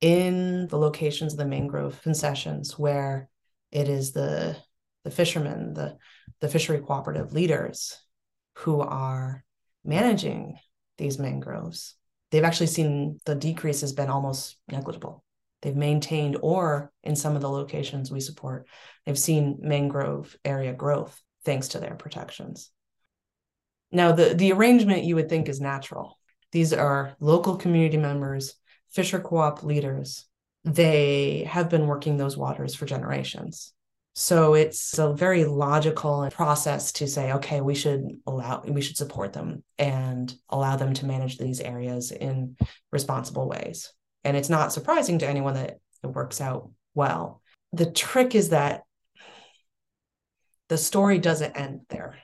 in 0.00 0.68
the 0.68 0.78
locations 0.78 1.32
of 1.32 1.38
the 1.38 1.44
mangrove 1.44 2.00
concessions 2.02 2.78
where 2.78 3.28
it 3.70 3.88
is 3.88 4.12
the 4.12 4.56
the 5.04 5.10
fishermen, 5.10 5.74
the 5.74 5.96
the 6.40 6.48
fishery 6.48 6.80
cooperative 6.80 7.32
leaders 7.32 7.98
who 8.54 8.80
are 8.80 9.44
managing 9.84 10.58
these 10.98 11.18
mangroves. 11.18 11.94
They've 12.30 12.44
actually 12.44 12.66
seen 12.66 13.20
the 13.24 13.34
decrease 13.34 13.80
has 13.80 13.92
been 13.92 14.10
almost 14.10 14.56
negligible. 14.70 15.24
They've 15.62 15.74
maintained, 15.74 16.36
or 16.42 16.92
in 17.02 17.16
some 17.16 17.34
of 17.34 17.42
the 17.42 17.50
locations 17.50 18.10
we 18.10 18.20
support, 18.20 18.68
they've 19.06 19.18
seen 19.18 19.58
mangrove 19.62 20.36
area 20.44 20.72
growth 20.72 21.20
thanks 21.44 21.68
to 21.68 21.80
their 21.80 21.94
protections. 21.94 22.70
Now, 23.90 24.12
the, 24.12 24.34
the 24.34 24.52
arrangement 24.52 25.04
you 25.04 25.14
would 25.14 25.30
think 25.30 25.48
is 25.48 25.60
natural. 25.60 26.18
These 26.52 26.72
are 26.72 27.16
local 27.18 27.56
community 27.56 27.96
members 27.96 28.54
Fisher 28.90 29.20
Co-op 29.20 29.62
leaders, 29.62 30.24
they 30.64 31.44
have 31.48 31.68
been 31.68 31.86
working 31.86 32.16
those 32.16 32.36
waters 32.36 32.74
for 32.74 32.86
generations. 32.86 33.72
So 34.20 34.54
it's 34.54 34.98
a 34.98 35.14
very 35.14 35.44
logical 35.44 36.28
process 36.32 36.90
to 36.94 37.06
say, 37.06 37.34
okay, 37.34 37.60
we 37.60 37.76
should 37.76 38.02
allow, 38.26 38.64
we 38.66 38.80
should 38.80 38.96
support 38.96 39.32
them 39.32 39.62
and 39.78 40.34
allow 40.48 40.74
them 40.74 40.92
to 40.94 41.06
manage 41.06 41.38
these 41.38 41.60
areas 41.60 42.10
in 42.10 42.56
responsible 42.90 43.48
ways. 43.48 43.92
And 44.24 44.36
it's 44.36 44.48
not 44.48 44.72
surprising 44.72 45.20
to 45.20 45.28
anyone 45.28 45.54
that 45.54 45.78
it 46.02 46.06
works 46.08 46.40
out 46.40 46.68
well. 46.96 47.42
The 47.72 47.88
trick 47.88 48.34
is 48.34 48.48
that 48.48 48.82
the 50.66 50.78
story 50.78 51.20
doesn't 51.20 51.56
end 51.56 51.82
there. 51.88 52.18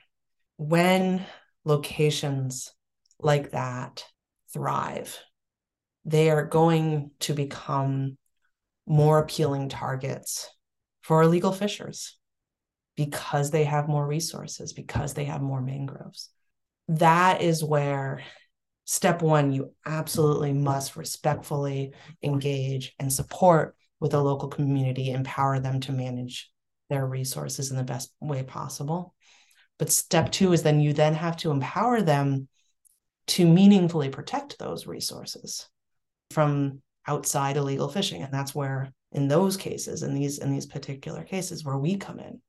When 0.57 1.25
locations 1.63 2.73
like 3.21 3.51
that 3.51 4.03
thrive, 4.51 5.17
they 6.03 6.29
are 6.29 6.43
going 6.43 7.11
to 7.21 7.33
become 7.33 8.17
more 8.85 9.19
appealing 9.19 9.69
targets 9.69 10.49
for 11.05 11.21
illegal 11.21 11.51
fishers 11.51 12.17
because 12.97 13.51
they 13.51 13.63
have 13.63 13.87
more 13.87 14.07
resources, 14.07 14.73
because 14.73 15.13
they 15.13 15.25
have 15.25 15.39
more 15.39 15.61
mangroves. 15.61 16.29
That 16.87 17.43
is 17.43 17.63
where 17.63 18.23
step 18.85 19.21
one, 19.21 19.51
you 19.51 19.71
absolutely 19.85 20.51
must 20.51 20.95
respectfully 20.95 21.93
engage 22.23 22.95
and 22.97 23.13
support 23.13 23.75
with 23.99 24.11
the 24.11 24.23
local 24.23 24.49
community, 24.49 25.11
empower 25.11 25.59
them 25.59 25.79
to 25.81 25.91
manage 25.91 26.49
their 26.89 27.05
resources 27.05 27.69
in 27.69 27.77
the 27.77 27.83
best 27.83 28.11
way 28.19 28.41
possible. 28.41 29.13
But 29.77 29.91
step 29.91 30.31
two 30.31 30.53
is 30.53 30.63
then 30.63 30.79
you 30.79 30.91
then 30.91 31.13
have 31.13 31.37
to 31.37 31.51
empower 31.51 32.01
them 32.01 32.47
to 33.27 33.45
meaningfully 33.45 34.09
protect 34.09 34.57
those 34.57 34.87
resources 34.87 35.69
from 36.31 36.81
outside 37.07 37.57
illegal 37.57 37.89
fishing 37.89 38.23
and 38.23 38.33
that's 38.33 38.55
where 38.55 38.91
in 39.15 39.27
those 39.29 39.55
cases 39.57 40.03
in 40.03 40.13
these 40.13 40.39
in 40.39 40.51
these 40.51 40.65
particular 40.65 41.23
cases 41.23 41.63
where 41.63 41.77
we 41.77 41.97
come 41.97 42.19
in 42.19 42.41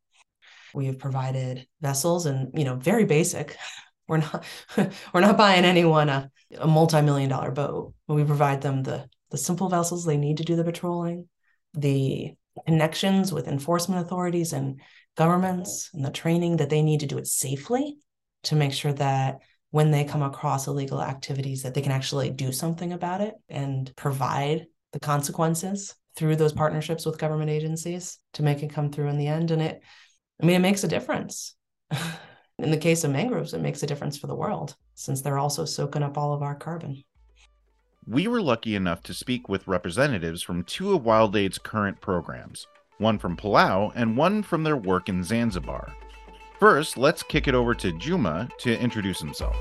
We 0.74 0.86
have 0.86 0.98
provided 0.98 1.66
vessels 1.80 2.26
and, 2.26 2.50
you 2.58 2.64
know, 2.64 2.76
very 2.76 3.04
basic. 3.04 3.56
We're 4.08 4.18
not 4.18 4.44
we're 5.12 5.20
not 5.20 5.36
buying 5.36 5.64
anyone 5.64 6.08
a, 6.08 6.30
a 6.58 6.66
multi-million 6.68 7.28
dollar 7.28 7.50
boat. 7.50 7.92
We 8.06 8.22
provide 8.22 8.62
them 8.62 8.84
the 8.84 9.08
the 9.32 9.38
simple 9.38 9.68
vessels 9.68 10.04
they 10.04 10.16
need 10.16 10.36
to 10.36 10.44
do 10.44 10.54
the 10.54 10.62
patrolling, 10.62 11.28
the 11.74 12.34
connections 12.66 13.32
with 13.32 13.48
enforcement 13.48 14.00
authorities 14.06 14.52
and 14.52 14.80
governments 15.16 15.90
and 15.92 16.04
the 16.04 16.12
training 16.12 16.58
that 16.58 16.70
they 16.70 16.82
need 16.82 17.00
to 17.00 17.06
do 17.06 17.18
it 17.18 17.26
safely 17.26 17.96
to 18.44 18.54
make 18.54 18.72
sure 18.72 18.92
that 18.92 19.38
when 19.70 19.90
they 19.90 20.04
come 20.04 20.22
across 20.22 20.68
illegal 20.68 21.02
activities 21.02 21.62
that 21.62 21.74
they 21.74 21.82
can 21.82 21.92
actually 21.92 22.30
do 22.30 22.52
something 22.52 22.92
about 22.92 23.20
it 23.20 23.34
and 23.48 23.92
provide 23.96 24.66
the 24.92 25.00
consequences 25.00 25.96
through 26.16 26.36
those 26.36 26.52
partnerships 26.52 27.06
with 27.06 27.18
government 27.18 27.50
agencies 27.50 28.18
to 28.32 28.42
make 28.42 28.62
it 28.62 28.70
come 28.70 28.90
through 28.90 29.08
in 29.08 29.18
the 29.18 29.28
end 29.28 29.50
and 29.50 29.62
it 29.62 29.82
i 30.42 30.46
mean 30.46 30.56
it 30.56 30.60
makes 30.60 30.84
a 30.84 30.88
difference 30.88 31.54
in 32.58 32.70
the 32.70 32.76
case 32.76 33.04
of 33.04 33.10
mangroves 33.10 33.54
it 33.54 33.60
makes 33.60 33.82
a 33.82 33.86
difference 33.86 34.16
for 34.16 34.26
the 34.26 34.34
world 34.34 34.74
since 34.94 35.20
they're 35.20 35.38
also 35.38 35.64
soaking 35.64 36.02
up 36.02 36.16
all 36.18 36.32
of 36.32 36.42
our 36.42 36.54
carbon 36.54 37.02
we 38.08 38.28
were 38.28 38.40
lucky 38.40 38.76
enough 38.76 39.02
to 39.02 39.14
speak 39.14 39.48
with 39.48 39.66
representatives 39.66 40.40
from 40.40 40.62
two 40.62 40.94
of 40.94 41.02
WildAid's 41.02 41.58
current 41.58 42.00
programs, 42.00 42.68
one 42.98 43.18
from 43.18 43.36
Palau 43.36 43.90
and 43.96 44.16
one 44.16 44.44
from 44.44 44.62
their 44.62 44.76
work 44.76 45.08
in 45.08 45.24
Zanzibar. 45.24 45.92
First, 46.60 46.96
let's 46.96 47.24
kick 47.24 47.48
it 47.48 47.54
over 47.56 47.74
to 47.74 47.90
Juma 47.98 48.48
to 48.60 48.78
introduce 48.78 49.18
himself. 49.18 49.56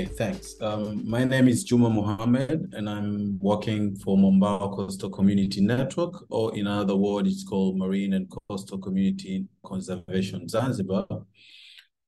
Okay, 0.00 0.14
thanks. 0.14 0.56
Um, 0.62 1.02
my 1.06 1.24
name 1.24 1.46
is 1.46 1.62
Juma 1.62 1.90
Mohammed, 1.90 2.72
and 2.72 2.88
I'm 2.88 3.38
working 3.38 3.94
for 3.96 4.16
Mwambao 4.16 4.74
Coastal 4.74 5.10
Community 5.10 5.60
Network, 5.60 6.24
or 6.30 6.56
in 6.56 6.66
other 6.66 6.96
words, 6.96 7.28
it's 7.28 7.44
called 7.44 7.76
Marine 7.76 8.14
and 8.14 8.26
Coastal 8.48 8.78
Community 8.78 9.44
Conservation 9.62 10.48
Zanzibar, 10.48 11.06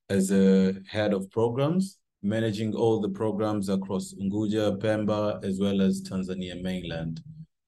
as 0.09 0.31
a 0.31 0.73
head 0.89 1.13
of 1.13 1.29
programs 1.29 1.99
managing 2.23 2.73
all 2.73 2.99
the 2.99 3.09
programs 3.09 3.69
across 3.69 4.15
Unguja, 4.15 4.75
Pemba, 4.79 5.45
as 5.45 5.59
well 5.59 5.79
as 5.79 6.01
Tanzania 6.01 6.59
mainland. 6.59 7.21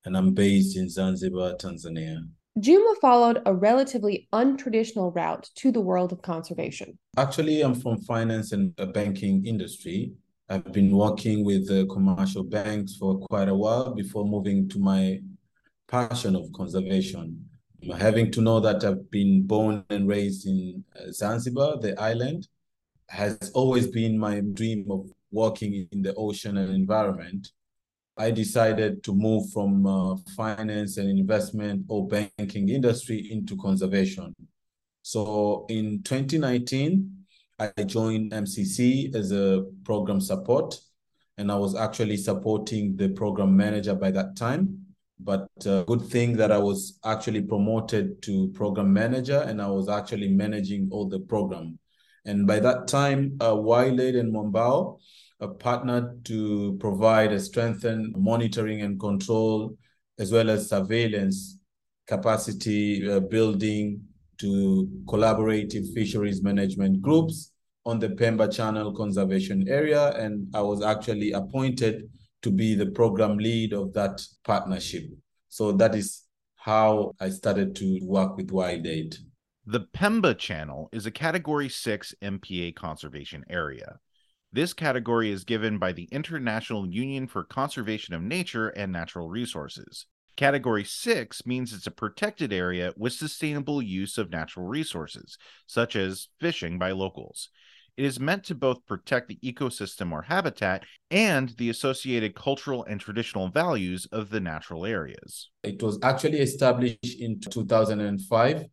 And 0.05 0.17
I'm 0.17 0.34
based 0.34 0.75
in 0.75 0.89
Zanzibar, 0.89 1.53
Tanzania. 1.58 2.27
Juma 2.62 2.95
followed 3.01 3.41
a 3.45 3.53
relatively 3.53 4.29
untraditional 4.31 5.13
route 5.13 5.50
to 5.55 5.74
the 5.74 5.81
world 5.81 6.13
of 6.13 6.21
conservation. 6.21 6.97
Actually, 7.17 7.62
I'm 7.62 7.75
from 7.75 8.00
finance 8.01 8.53
and 8.53 8.74
banking 8.93 9.45
industry. 9.45 10.13
I've 10.47 10.71
been 10.71 10.95
working 10.95 11.43
with 11.43 11.67
the 11.67 11.85
commercial 11.88 12.43
banks 12.43 12.95
for 12.95 13.19
quite 13.27 13.50
a 13.50 13.55
while 13.55 13.93
before 13.93 14.25
moving 14.25 14.69
to 14.69 14.79
my 14.79 15.19
passion 15.89 16.35
of 16.35 16.51
conservation. 16.53 17.43
Having 17.97 18.31
to 18.31 18.41
know 18.41 18.62
that 18.62 18.85
I've 18.85 19.12
been 19.12 19.45
born 19.45 19.83
and 19.89 20.07
raised 20.07 20.47
in 20.47 20.83
uh, 20.95 21.12
Zanzibar, 21.12 21.79
the 21.79 22.00
island, 22.00 22.47
has 23.09 23.51
always 23.53 23.88
been 23.88 24.17
my 24.17 24.39
dream 24.53 24.85
of 24.89 25.09
working 25.31 25.88
in 25.91 26.01
the 26.01 26.13
ocean 26.15 26.57
and 26.57 26.74
environment. 26.74 27.50
I 28.17 28.31
decided 28.31 29.03
to 29.03 29.13
move 29.13 29.51
from 29.51 29.86
uh, 29.86 30.15
finance 30.36 30.98
and 30.98 31.10
investment 31.10 31.86
or 31.89 32.07
banking 32.07 32.69
industry 32.69 33.29
into 33.31 33.57
conservation. 33.57 34.34
So 35.01 35.65
in 35.69 36.01
2019, 36.03 37.12
I 37.60 37.72
joined 37.84 38.31
MCC 38.31 39.13
as 39.15 39.31
a 39.31 39.65
program 39.84 40.19
support, 40.19 40.79
and 41.38 41.51
I 41.51 41.55
was 41.55 41.75
actually 41.75 42.17
supporting 42.17 42.95
the 42.95 43.10
program 43.10 43.55
manager 43.55 43.95
by 43.95 44.12
that 44.12 44.36
time. 44.36 44.79
But 45.19 45.47
uh, 45.65 45.84
good 45.84 46.01
thing 46.01 46.36
that 46.38 46.51
I 46.51 46.58
was 46.58 46.99
actually 47.06 47.41
promoted 47.41 48.21
to 48.23 48.49
program 48.49 48.91
manager, 48.91 49.43
and 49.47 49.62
I 49.62 49.67
was 49.67 49.89
actually 49.89 50.30
managing 50.30 50.89
all 50.91 51.08
the 51.08 51.19
program. 51.19 51.80
And 52.25 52.47
by 52.47 52.60
that 52.60 52.88
time, 52.88 53.38
uh, 53.39 53.54
WildAid 53.54 54.19
and 54.19 54.34
Mwambao 54.34 54.95
uh, 54.95 54.97
partnered 55.60 56.24
to 56.26 56.78
provide 56.80 57.32
a 57.32 57.39
strengthened 57.39 58.15
monitoring 58.17 58.82
and 58.82 59.00
control, 59.00 59.78
as 60.17 60.32
well 60.32 60.50
as 60.50 60.69
surveillance 60.69 61.58
capacity 62.08 63.10
uh, 63.10 63.19
building 63.19 64.02
to 64.38 64.89
collaborative 65.06 65.93
fisheries 65.93 66.41
management 66.43 67.02
groups 67.02 67.52
on 67.86 68.00
the 68.00 68.10
Pemba 68.10 68.54
Channel 68.54 68.93
Conservation 68.93 69.67
Area. 69.67 70.12
And 70.12 70.48
I 70.54 70.62
was 70.62 70.84
actually 70.84 71.32
appointed 71.32 72.10
to 72.41 72.52
be 72.52 72.76
the 72.76 72.88
program 72.88 73.38
lead 73.38 73.74
of 73.74 73.93
that 73.93 74.21
partnership. 74.43 75.04
So 75.50 75.71
that 75.74 75.95
is 75.95 76.24
how 76.56 77.13
I 77.19 77.30
started 77.30 77.76
to 77.78 78.00
work 78.04 78.38
with 78.38 78.50
WildAid. 78.50 79.15
The 79.67 79.82
Pemba 79.82 80.38
Channel 80.38 80.89
is 80.91 81.06
a 81.06 81.12
Category 81.12 81.69
6 81.69 82.13
MPA 82.21 82.76
conservation 82.76 83.43
area. 83.50 84.00
This 84.56 84.72
category 84.72 85.32
is 85.32 85.44
given 85.44 85.80
by 85.80 85.91
the 85.91 86.08
International 86.13 86.88
Union 86.88 87.28
for 87.28 87.44
Conservation 87.44 88.13
of 88.13 88.22
Nature 88.22 88.70
and 88.70 88.89
Natural 88.89 89.28
Resources. 89.28 90.06
Category 90.38 90.86
6 90.86 91.46
means 91.46 91.74
it's 91.74 91.88
a 91.88 91.91
protected 91.91 92.54
area 92.54 92.94
with 92.96 93.12
sustainable 93.12 93.82
use 93.82 94.18
of 94.18 94.32
natural 94.32 94.65
resources, 94.65 95.38
such 95.68 95.98
as 95.98 96.30
fishing 96.39 96.80
by 96.80 96.91
locals. 96.91 97.50
It 97.98 98.06
is 98.06 98.18
meant 98.18 98.46
to 98.46 98.56
both 98.56 98.86
protect 98.86 99.28
the 99.28 99.39
ecosystem 99.44 100.13
or 100.13 100.22
habitat 100.22 100.86
and 101.12 101.50
the 101.58 101.70
associated 101.70 102.34
cultural 102.34 102.86
and 102.86 103.02
traditional 103.02 103.50
values 103.50 104.08
of 104.13 104.30
the 104.30 104.39
natural 104.39 104.86
areas. 104.86 105.50
It 105.63 105.84
was 105.84 106.00
actually 106.02 106.39
established 106.39 107.20
in 107.20 107.41
2005 107.41 108.68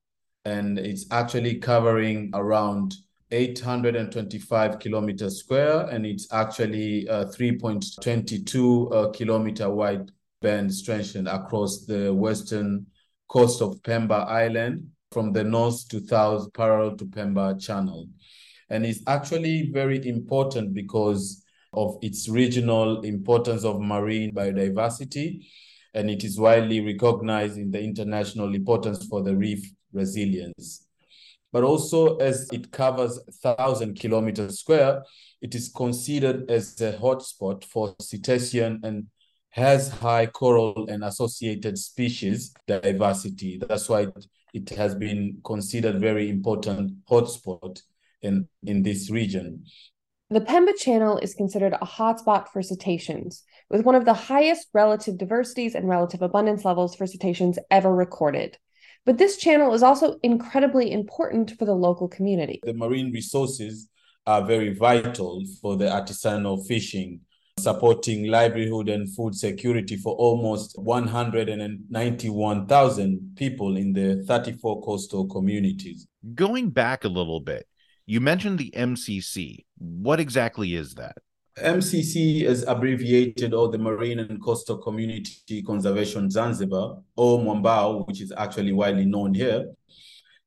and 0.45 0.79
it's 0.79 1.07
actually 1.11 1.59
covering 1.59 2.31
around 2.35 2.95
825 3.33 4.79
kilometers 4.79 5.41
square, 5.41 5.89
and 5.89 6.07
it's 6.07 6.33
actually 6.33 7.07
a 7.07 7.25
3.22 7.25 8.93
uh, 8.93 9.11
kilometer 9.11 9.71
wide 9.71 10.11
band 10.43 10.73
strengthened 10.73 11.29
across 11.29 11.85
the 11.87 12.13
western 12.13 12.87
coast 13.29 13.63
of 13.63 13.81
Pemba 13.83 14.27
Island 14.27 14.87
from 15.11 15.33
the 15.33 15.43
north 15.43 15.89
to 15.89 16.07
south 16.07 16.53
parallel 16.53 16.97
to 16.97 17.07
Pemba 17.07 17.61
Channel. 17.61 18.07
And 18.69 18.85
it's 18.85 19.01
actually 19.07 19.71
very 19.73 20.07
important 20.07 20.75
because 20.75 21.45
of 21.73 21.97
its 22.03 22.29
regional 22.29 23.01
importance 23.01 23.65
of 23.65 23.81
marine 23.81 24.33
biodiversity, 24.35 25.47
and 25.95 26.11
it 26.11 26.25
is 26.25 26.39
widely 26.39 26.81
recognized 26.81 27.57
in 27.57 27.71
the 27.71 27.83
international 27.83 28.55
importance 28.55 29.07
for 29.07 29.23
the 29.23 29.35
reef 29.35 29.71
resilience. 29.93 30.87
But 31.53 31.65
also, 31.65 32.17
as 32.17 32.49
it 32.51 32.73
covers 32.73 33.21
1,000 33.43 33.95
kilometers 33.99 34.61
square, 34.61 35.03
it 35.43 35.55
is 35.55 35.69
considered 35.69 36.51
as 36.51 36.81
a 36.81 36.95
hotspot 36.95 37.65
for 37.65 37.95
cetacean 38.01 38.81
and 38.83 39.07
has 39.51 39.91
high 39.91 40.27
coral 40.27 40.89
and 40.89 41.05
associated 41.05 41.77
species 41.77 42.55
diversity. 42.67 43.59
That's 43.59 43.89
why 43.89 44.09
it, 44.55 44.71
has 44.71 44.95
been 44.95 45.41
considered 45.45 46.01
very 46.01 46.31
important 46.31 47.05
hotspot 47.11 47.83
in, 48.23 48.49
in 48.63 48.83
this 48.83 49.11
region. 49.11 49.65
The 50.31 50.41
Pemba 50.41 50.75
Channel 50.79 51.19
is 51.19 51.35
considered 51.35 51.75
a 51.75 51.85
hotspot 51.85 52.49
for 52.49 52.63
cetaceans, 52.63 53.45
with 53.69 53.85
one 53.85 53.95
of 53.95 54.07
the 54.07 54.15
highest 54.15 54.69
relative 54.73 55.19
diversities 55.19 55.75
and 55.75 55.87
relative 55.87 56.23
abundance 56.23 56.65
levels 56.65 56.95
for 56.95 57.07
cetaceans 57.07 57.59
ever 57.71 57.95
recorded. 57.95 58.57
But 59.05 59.19
this 59.19 59.37
channel 59.37 59.75
is 59.75 59.83
also 59.83 60.21
incredibly 60.23 60.93
important 60.93 61.59
for 61.59 61.65
the 61.65 61.75
local 61.75 62.07
community. 62.07 62.61
The 62.63 62.73
marine 62.73 63.11
resources 63.13 63.89
are 64.27 64.45
very 64.45 64.75
vital 64.75 65.43
for 65.61 65.77
the 65.77 65.87
artisanal 65.87 66.65
fishing, 66.67 67.19
supporting 67.59 68.29
livelihood 68.29 68.89
and 68.89 69.13
food 69.13 69.35
security 69.35 69.97
for 69.97 70.15
almost 70.15 70.79
191,000 70.79 73.33
people 73.37 73.77
in 73.77 73.93
the 73.93 74.23
34 74.29 74.83
coastal 74.83 75.27
communities. 75.27 76.07
Going 76.35 76.71
back 76.71 77.03
a 77.05 77.09
little 77.09 77.41
bit, 77.41 77.67
you 78.07 78.21
mentioned 78.21 78.61
the 78.61 78.71
MCC. 78.71 79.65
What 79.79 80.21
exactly 80.21 80.77
is 80.77 80.95
that? 80.95 81.17
MCC 81.59 82.45
is 82.45 82.65
abbreviated 82.67 83.53
or 83.53 83.69
the 83.69 83.77
Marine 83.77 84.21
and 84.21 84.43
Coastal 84.43 84.79
Community 84.79 85.63
Conservation 85.63 86.31
Zanzibar, 86.31 86.99
or 87.15 87.41
Mwambao, 87.41 88.07
which 88.07 88.23
is 88.23 88.33
actually 88.37 88.73
widely 88.73 89.05
known 89.05 89.35
here, 89.35 89.67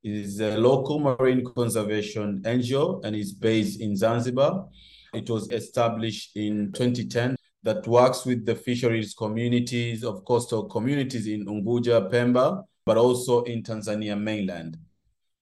is 0.03 0.39
a 0.39 0.57
local 0.57 0.99
marine 0.99 1.43
conservation 1.55 2.41
NGO 2.43 3.05
and 3.05 3.15
is 3.15 3.33
based 3.33 3.81
in 3.81 3.95
Zanzibar. 3.95 4.67
It 5.13 5.29
was 5.29 5.51
established 5.51 6.35
in 6.35 6.71
2010 6.73 7.35
that 7.61 7.85
works 7.87 8.25
with 8.25 8.45
the 8.45 8.55
fisheries 8.55 9.13
communities 9.13 10.03
of 10.03 10.25
coastal 10.25 10.65
communities 10.65 11.27
in 11.27 11.45
Unguja, 11.45 12.11
Pemba, 12.11 12.63
but 12.85 12.97
also 12.97 13.43
in 13.43 13.61
Tanzania 13.61 14.19
mainland. 14.19 14.77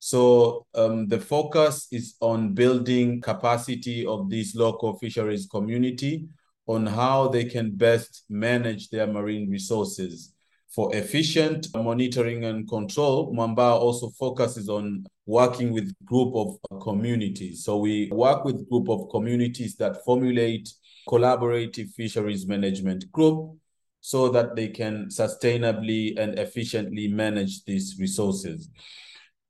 So 0.06 0.66
um, 0.76 1.08
the 1.08 1.18
focus 1.18 1.88
is 1.90 2.16
on 2.20 2.54
building 2.54 3.22
capacity 3.22 4.06
of 4.06 4.30
this 4.30 4.54
local 4.54 5.00
fisheries 5.00 5.48
community 5.50 6.28
on 6.68 6.86
how 6.86 7.30
they 7.30 7.46
can 7.46 7.72
best 7.72 8.26
manage 8.30 8.90
their 8.90 9.08
marine 9.08 9.50
resources. 9.50 10.34
For 10.76 10.94
efficient 10.94 11.68
monitoring 11.74 12.44
and 12.44 12.68
control, 12.68 13.34
Mwambao 13.34 13.80
also 13.80 14.10
focuses 14.10 14.68
on 14.68 15.06
working 15.26 15.72
with 15.72 15.96
group 16.04 16.36
of 16.36 16.82
communities. 16.82 17.64
So 17.64 17.78
we 17.78 18.10
work 18.12 18.44
with 18.44 18.70
group 18.70 18.90
of 18.90 19.10
communities 19.10 19.78
that 19.78 20.04
formulate 20.04 20.70
collaborative 21.08 21.92
fisheries 21.92 22.46
management 22.46 23.10
group 23.14 23.56
so 24.02 24.28
that 24.28 24.58
they 24.58 24.68
can 24.68 25.06
sustainably 25.06 26.20
and 26.20 26.38
efficiently 26.38 27.08
manage 27.08 27.64
these 27.64 27.96
resources. 27.98 28.70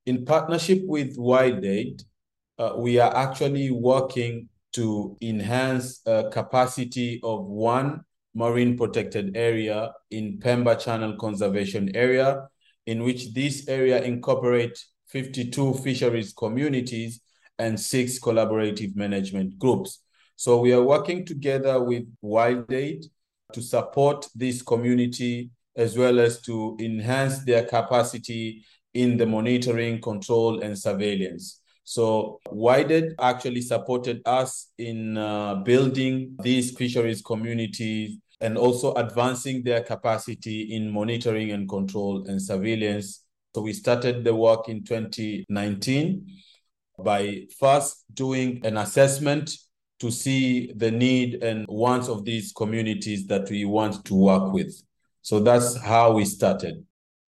In 0.06 0.26
partnership 0.26 0.82
with 0.84 1.16
WildAid, 1.16 2.04
uh, 2.58 2.74
we 2.76 2.98
are 2.98 3.14
actually 3.16 3.70
working 3.70 4.48
to 4.74 5.16
enhance 5.22 6.06
uh, 6.06 6.28
capacity 6.30 7.20
of 7.22 7.46
one 7.46 8.04
marine 8.34 8.76
protected 8.76 9.34
area 9.34 9.92
in 10.10 10.38
Pemba 10.40 10.78
Channel 10.78 11.16
Conservation 11.16 11.90
Area, 11.96 12.48
in 12.86 13.02
which 13.02 13.32
this 13.32 13.66
area 13.66 14.02
incorporates 14.02 14.90
52 15.08 15.74
fisheries 15.74 16.34
communities 16.34 17.22
and 17.58 17.78
six 17.80 18.18
collaborative 18.18 18.94
management 18.96 19.58
groups. 19.58 20.02
So 20.36 20.60
we 20.60 20.74
are 20.74 20.82
working 20.82 21.24
together 21.24 21.82
with 21.82 22.04
WildAid 22.22 23.06
to 23.54 23.62
support 23.62 24.28
this 24.34 24.60
community 24.60 25.50
as 25.76 25.96
well 25.96 26.20
as 26.20 26.40
to 26.42 26.76
enhance 26.80 27.38
their 27.44 27.64
capacity 27.64 28.64
in 28.94 29.16
the 29.16 29.26
monitoring, 29.26 30.00
control, 30.00 30.60
and 30.60 30.78
surveillance. 30.78 31.60
So 31.84 32.40
WildAid 32.48 33.14
actually 33.20 33.60
supported 33.60 34.22
us 34.24 34.70
in 34.78 35.18
uh, 35.18 35.56
building 35.56 36.34
these 36.42 36.74
fisheries 36.76 37.20
communities 37.20 38.16
and 38.40 38.56
also 38.56 38.94
advancing 38.94 39.62
their 39.62 39.82
capacity 39.82 40.74
in 40.74 40.90
monitoring 40.90 41.50
and 41.50 41.68
control 41.68 42.26
and 42.26 42.40
surveillance. 42.40 43.24
So 43.54 43.62
we 43.62 43.74
started 43.74 44.24
the 44.24 44.34
work 44.34 44.68
in 44.68 44.82
2019 44.82 46.26
by 46.98 47.42
first 47.58 48.04
doing 48.14 48.64
an 48.64 48.78
assessment 48.78 49.50
to 50.00 50.10
see 50.10 50.72
the 50.76 50.90
need 50.90 51.42
and 51.42 51.66
wants 51.68 52.08
of 52.08 52.24
these 52.24 52.52
communities 52.52 53.26
that 53.26 53.48
we 53.50 53.64
want 53.64 54.04
to 54.06 54.14
work 54.14 54.52
with. 54.52 54.74
So 55.22 55.40
that's 55.40 55.76
how 55.76 56.12
we 56.12 56.24
started. 56.24 56.84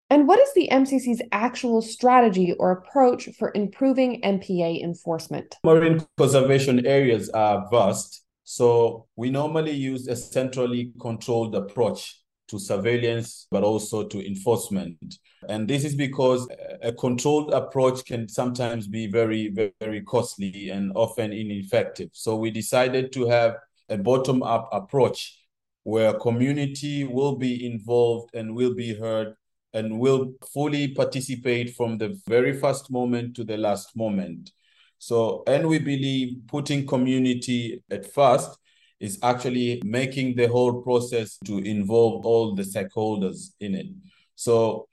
And 0.09 0.29
what 0.29 0.38
is 0.38 0.53
the 0.55 0.69
MCC's 0.71 1.21
actual 1.33 1.83
strategy 1.83 2.55
or 2.61 2.71
approach 2.71 3.29
for 3.37 3.51
improving 3.57 4.21
MPA 4.23 4.83
enforcement? 4.83 5.57
Marine 5.64 6.07
conservation 6.16 6.87
areas 6.87 7.29
are 7.31 7.66
vast. 7.73 8.23
So 8.45 9.07
we 9.16 9.31
normally 9.31 9.73
use 9.73 10.07
a 10.07 10.14
centrally 10.14 10.92
controlled 11.01 11.57
approach 11.57 12.21
to 12.49 12.61
surveillance, 12.61 13.49
but 13.51 13.64
also 13.64 14.07
to 14.07 14.25
enforcement. 14.25 15.16
And 15.49 15.66
this 15.66 15.85
is 15.85 15.97
because 15.97 16.47
a 16.81 16.92
controlled 16.92 17.53
approach 17.53 18.05
can 18.05 18.29
sometimes 18.29 18.87
be 18.87 19.09
very, 19.09 19.53
very, 19.81 20.03
costly 20.03 20.71
and 20.71 20.92
often 20.95 21.33
ineffective. 21.33 22.11
So 22.12 22.37
we 22.37 22.53
decided 22.53 23.12
to 23.14 23.27
have 23.27 23.57
a 23.88 23.99
bottom 23.99 24.45
up 24.45 24.69
approach 24.71 25.37
where 25.83 26.12
community 26.12 27.03
will 27.03 27.35
be 27.35 27.66
involved 27.66 28.33
and 28.35 28.55
will 28.55 28.75
be 28.75 28.95
heard 28.95 29.35
and 29.72 29.98
will 29.98 30.33
fully 30.52 30.88
participate 30.88 31.74
from 31.76 31.98
the 31.98 32.18
very 32.26 32.59
first 32.59 32.90
moment 32.90 33.37
to 33.37 33.44
the 33.44 33.57
last 33.57 33.96
moment. 33.96 34.50
So, 34.98 35.42
and 35.46 35.68
we 35.68 35.79
believe 35.79 36.38
putting 36.48 36.87
community 36.87 37.83
at 37.90 38.12
first 38.12 38.57
is 38.98 39.18
actually 39.22 39.83
making 39.85 40.37
the 40.37 40.46
whole 40.46 40.83
process 40.83 41.38
to 41.44 41.59
involve 41.59 42.24
all 42.24 42.55
the 42.55 42.62
stakeholders 42.62 43.50
in 43.61 43.74
it. 43.74 43.87
So, 44.35 44.88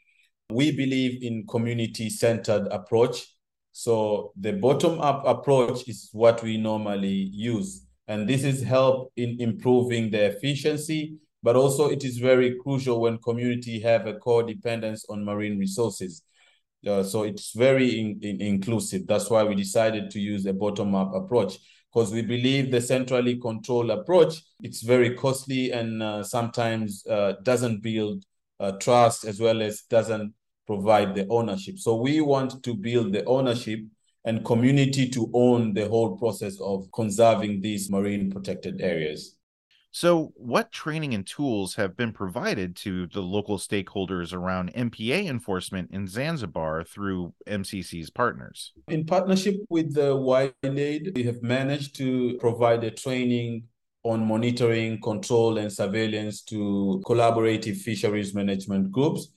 we 0.50 0.72
believe 0.72 1.24
in 1.24 1.48
community 1.48 2.10
centered 2.10 2.68
approach. 2.68 3.26
So, 3.72 4.34
the 4.38 4.54
bottom 4.54 5.00
up 5.00 5.26
approach 5.26 5.88
is 5.88 6.10
what 6.12 6.44
we 6.44 6.58
normally 6.58 7.30
use. 7.34 7.86
And 8.08 8.28
this 8.28 8.44
is 8.44 8.62
help 8.62 9.14
in 9.16 9.38
improving 9.40 10.12
the 10.12 10.26
efficiency 10.26 11.18
but 11.44 11.56
also 11.56 11.90
it 11.90 12.04
is 12.04 12.18
very 12.18 12.56
crucial 12.64 13.02
when 13.02 13.18
community 13.20 13.80
have 13.82 14.08
a 14.08 14.16
co-dependence 14.16 15.06
on 15.10 15.24
marine 15.24 15.60
resources. 15.60 16.24
Uh, 16.88 17.04
so 17.04 17.24
it's 17.24 17.54
very 17.54 18.00
in, 18.00 18.20
in 18.22 18.42
inclusive. 18.42 19.06
That's 19.06 19.30
why 19.30 19.44
we 19.44 19.56
decided 19.56 20.10
to 20.12 20.20
use 20.20 20.46
a 20.46 20.54
bottom-up 20.54 21.14
approach 21.14 21.60
because 21.94 22.12
we 22.12 22.22
believe 22.22 22.72
the 22.72 22.82
centrally 22.82 23.38
controlled 23.38 23.92
approach 23.92 24.42
it's 24.62 24.82
very 24.82 25.16
costly 25.16 25.72
and 25.72 26.02
uh, 26.02 26.24
sometimes 26.24 27.06
uh, 27.08 27.34
doesn't 27.44 27.84
build 27.84 28.24
uh, 28.60 28.72
trust 28.74 29.26
as 29.26 29.40
well 29.40 29.62
as 29.62 29.82
doesn't 29.90 30.34
provide 30.66 31.14
the 31.14 31.28
ownership. 31.28 31.78
So 31.78 31.96
we 31.96 32.22
want 32.22 32.64
to 32.64 32.74
build 32.74 33.12
the 33.12 33.26
ownership 33.26 33.80
and 34.26 34.46
community 34.46 35.10
to 35.10 35.30
own 35.34 35.74
the 35.74 35.88
whole 35.90 36.18
process 36.18 36.60
of 36.62 36.88
conserving 36.94 37.62
these 37.62 37.90
marine 37.90 38.32
protected 38.32 38.82
areas. 38.82 39.36
So, 39.96 40.34
what 40.36 40.72
training 40.72 41.14
and 41.14 41.26
tools 41.26 41.76
have 41.76 41.96
been 41.96 42.14
provided 42.14 42.76
to 42.78 43.06
the 43.06 43.22
local 43.22 43.60
stakeholders 43.60 44.34
around 44.34 44.74
MPA 44.74 45.28
enforcement 45.28 45.92
in 45.92 46.08
Zanzibar 46.08 46.84
through 46.84 47.36
MCC's 47.48 48.10
partners? 48.10 48.74
In 48.88 49.06
partnership 49.06 49.58
with 49.70 49.94
the 49.94 50.16
WildAid, 50.16 51.16
we 51.16 51.22
have 51.24 51.44
managed 51.44 51.96
to 51.98 52.40
provide 52.40 52.84
a 52.84 52.90
training 52.90 53.66
on 54.02 54.26
monitoring, 54.26 55.00
control, 55.00 55.60
and 55.60 55.72
surveillance 55.72 56.42
to 56.46 57.00
collaborative 57.06 57.78
fisheries 57.78 58.34
management 58.34 58.92
groups, 58.92 59.28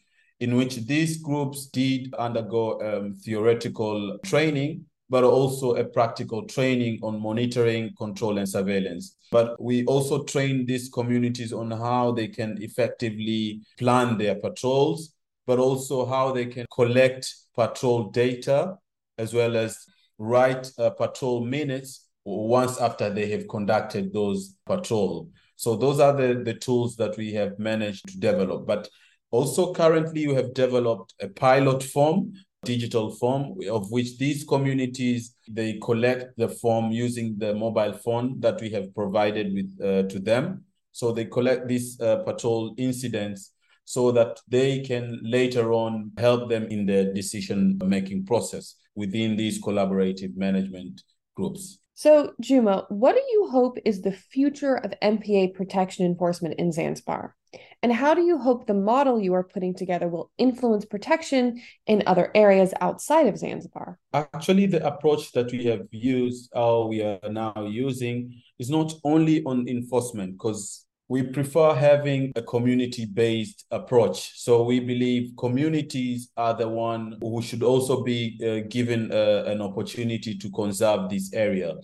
in 0.40 0.56
which 0.56 0.76
these 0.86 1.18
groups 1.18 1.66
did 1.66 2.14
undergo 2.14 2.80
um, 2.80 3.14
theoretical 3.14 4.18
training 4.24 4.86
but 5.08 5.24
also 5.24 5.76
a 5.76 5.84
practical 5.84 6.44
training 6.46 6.98
on 7.02 7.20
monitoring, 7.20 7.94
control, 7.96 8.38
and 8.38 8.48
surveillance. 8.48 9.16
But 9.30 9.60
we 9.60 9.84
also 9.84 10.24
train 10.24 10.66
these 10.66 10.88
communities 10.88 11.52
on 11.52 11.70
how 11.70 12.12
they 12.12 12.28
can 12.28 12.60
effectively 12.60 13.60
plan 13.78 14.18
their 14.18 14.34
patrols, 14.34 15.14
but 15.46 15.58
also 15.58 16.06
how 16.06 16.32
they 16.32 16.46
can 16.46 16.66
collect 16.74 17.32
patrol 17.54 18.10
data 18.10 18.76
as 19.18 19.32
well 19.32 19.56
as 19.56 19.78
write 20.18 20.70
uh, 20.78 20.90
patrol 20.90 21.44
minutes 21.44 22.08
once 22.24 22.80
after 22.80 23.08
they 23.08 23.30
have 23.30 23.46
conducted 23.48 24.12
those 24.12 24.54
patrol. 24.66 25.30
So 25.54 25.76
those 25.76 26.00
are 26.00 26.12
the, 26.12 26.42
the 26.44 26.54
tools 26.54 26.96
that 26.96 27.16
we 27.16 27.32
have 27.34 27.58
managed 27.58 28.08
to 28.08 28.18
develop. 28.18 28.66
But 28.66 28.88
also 29.30 29.72
currently 29.72 30.26
we 30.26 30.34
have 30.34 30.52
developed 30.52 31.14
a 31.20 31.28
pilot 31.28 31.82
form 31.82 32.32
digital 32.64 33.10
form 33.10 33.54
of 33.70 33.90
which 33.90 34.18
these 34.18 34.44
communities 34.44 35.36
they 35.48 35.78
collect 35.82 36.36
the 36.36 36.48
form 36.48 36.90
using 36.90 37.36
the 37.38 37.54
mobile 37.54 37.92
phone 37.92 38.40
that 38.40 38.60
we 38.60 38.70
have 38.70 38.92
provided 38.94 39.52
with 39.54 39.70
uh, 39.80 40.02
to 40.08 40.18
them 40.18 40.64
so 40.92 41.12
they 41.12 41.24
collect 41.24 41.68
these 41.68 42.00
uh, 42.00 42.16
patrol 42.24 42.74
incidents 42.78 43.52
so 43.84 44.10
that 44.10 44.40
they 44.48 44.80
can 44.80 45.20
later 45.22 45.72
on 45.72 46.10
help 46.18 46.48
them 46.48 46.64
in 46.64 46.86
the 46.86 47.12
decision 47.14 47.78
making 47.84 48.24
process 48.26 48.74
within 48.96 49.36
these 49.36 49.62
collaborative 49.62 50.36
management 50.36 51.02
groups 51.36 51.78
so, 51.98 52.34
Juma, 52.42 52.84
what 52.90 53.14
do 53.14 53.22
you 53.32 53.48
hope 53.48 53.78
is 53.86 54.02
the 54.02 54.12
future 54.12 54.74
of 54.76 54.92
MPA 55.00 55.54
protection 55.54 56.04
enforcement 56.04 56.56
in 56.58 56.70
Zanzibar? 56.70 57.35
And 57.82 57.92
how 57.92 58.14
do 58.14 58.22
you 58.22 58.38
hope 58.38 58.66
the 58.66 58.74
model 58.74 59.20
you 59.20 59.34
are 59.34 59.44
putting 59.44 59.74
together 59.74 60.08
will 60.08 60.30
influence 60.38 60.84
protection 60.84 61.60
in 61.86 62.02
other 62.06 62.30
areas 62.34 62.72
outside 62.80 63.26
of 63.26 63.38
Zanzibar? 63.38 63.98
Actually, 64.12 64.66
the 64.66 64.84
approach 64.84 65.32
that 65.32 65.52
we 65.52 65.66
have 65.66 65.86
used, 65.90 66.50
or 66.52 66.88
we 66.88 67.02
are 67.02 67.20
now 67.30 67.52
using, 67.68 68.40
is 68.58 68.70
not 68.70 68.92
only 69.04 69.44
on 69.44 69.68
enforcement, 69.68 70.32
because 70.32 70.86
we 71.08 71.22
prefer 71.22 71.74
having 71.74 72.32
a 72.34 72.42
community-based 72.42 73.66
approach. 73.70 74.32
So 74.40 74.64
we 74.64 74.80
believe 74.80 75.36
communities 75.38 76.30
are 76.36 76.54
the 76.54 76.68
one 76.68 77.18
who 77.20 77.40
should 77.42 77.62
also 77.62 78.02
be 78.02 78.40
uh, 78.42 78.68
given 78.68 79.12
uh, 79.12 79.44
an 79.46 79.60
opportunity 79.60 80.36
to 80.36 80.50
conserve 80.50 81.08
this 81.08 81.32
area. 81.32 81.74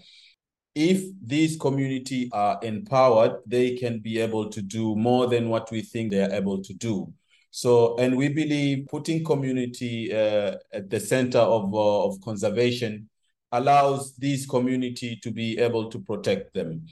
If 0.74 1.04
these 1.22 1.56
community 1.56 2.30
are 2.32 2.58
empowered, 2.62 3.40
they 3.46 3.76
can 3.76 4.00
be 4.00 4.18
able 4.18 4.48
to 4.50 4.62
do 4.62 4.96
more 4.96 5.26
than 5.26 5.48
what 5.48 5.70
we 5.70 5.82
think 5.82 6.10
they 6.10 6.22
are 6.22 6.32
able 6.32 6.62
to 6.62 6.74
do. 6.74 7.12
So, 7.50 7.96
and 7.98 8.16
we 8.16 8.28
believe 8.28 8.86
putting 8.90 9.22
community 9.22 10.10
uh, 10.10 10.54
at 10.72 10.88
the 10.88 10.98
center 10.98 11.38
of, 11.38 11.74
uh, 11.74 12.04
of 12.06 12.20
conservation 12.22 13.10
allows 13.52 14.16
these 14.16 14.46
community 14.46 15.20
to 15.22 15.30
be 15.30 15.58
able 15.58 15.90
to 15.90 15.98
protect 15.98 16.54
them. 16.54 16.86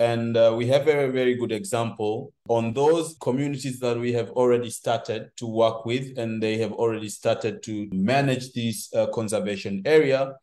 And 0.00 0.36
uh, 0.36 0.54
we 0.56 0.66
have 0.68 0.88
a 0.88 1.10
very 1.10 1.34
good 1.34 1.52
example 1.52 2.32
on 2.48 2.72
those 2.72 3.16
communities 3.20 3.80
that 3.80 3.98
we 3.98 4.12
have 4.12 4.30
already 4.30 4.70
started 4.70 5.30
to 5.36 5.46
work 5.46 5.84
with, 5.84 6.16
and 6.16 6.42
they 6.42 6.56
have 6.58 6.72
already 6.72 7.08
started 7.08 7.62
to 7.64 7.88
manage 7.92 8.52
this 8.52 8.88
uh, 8.94 9.08
conservation 9.08 9.82
area. 9.84 10.34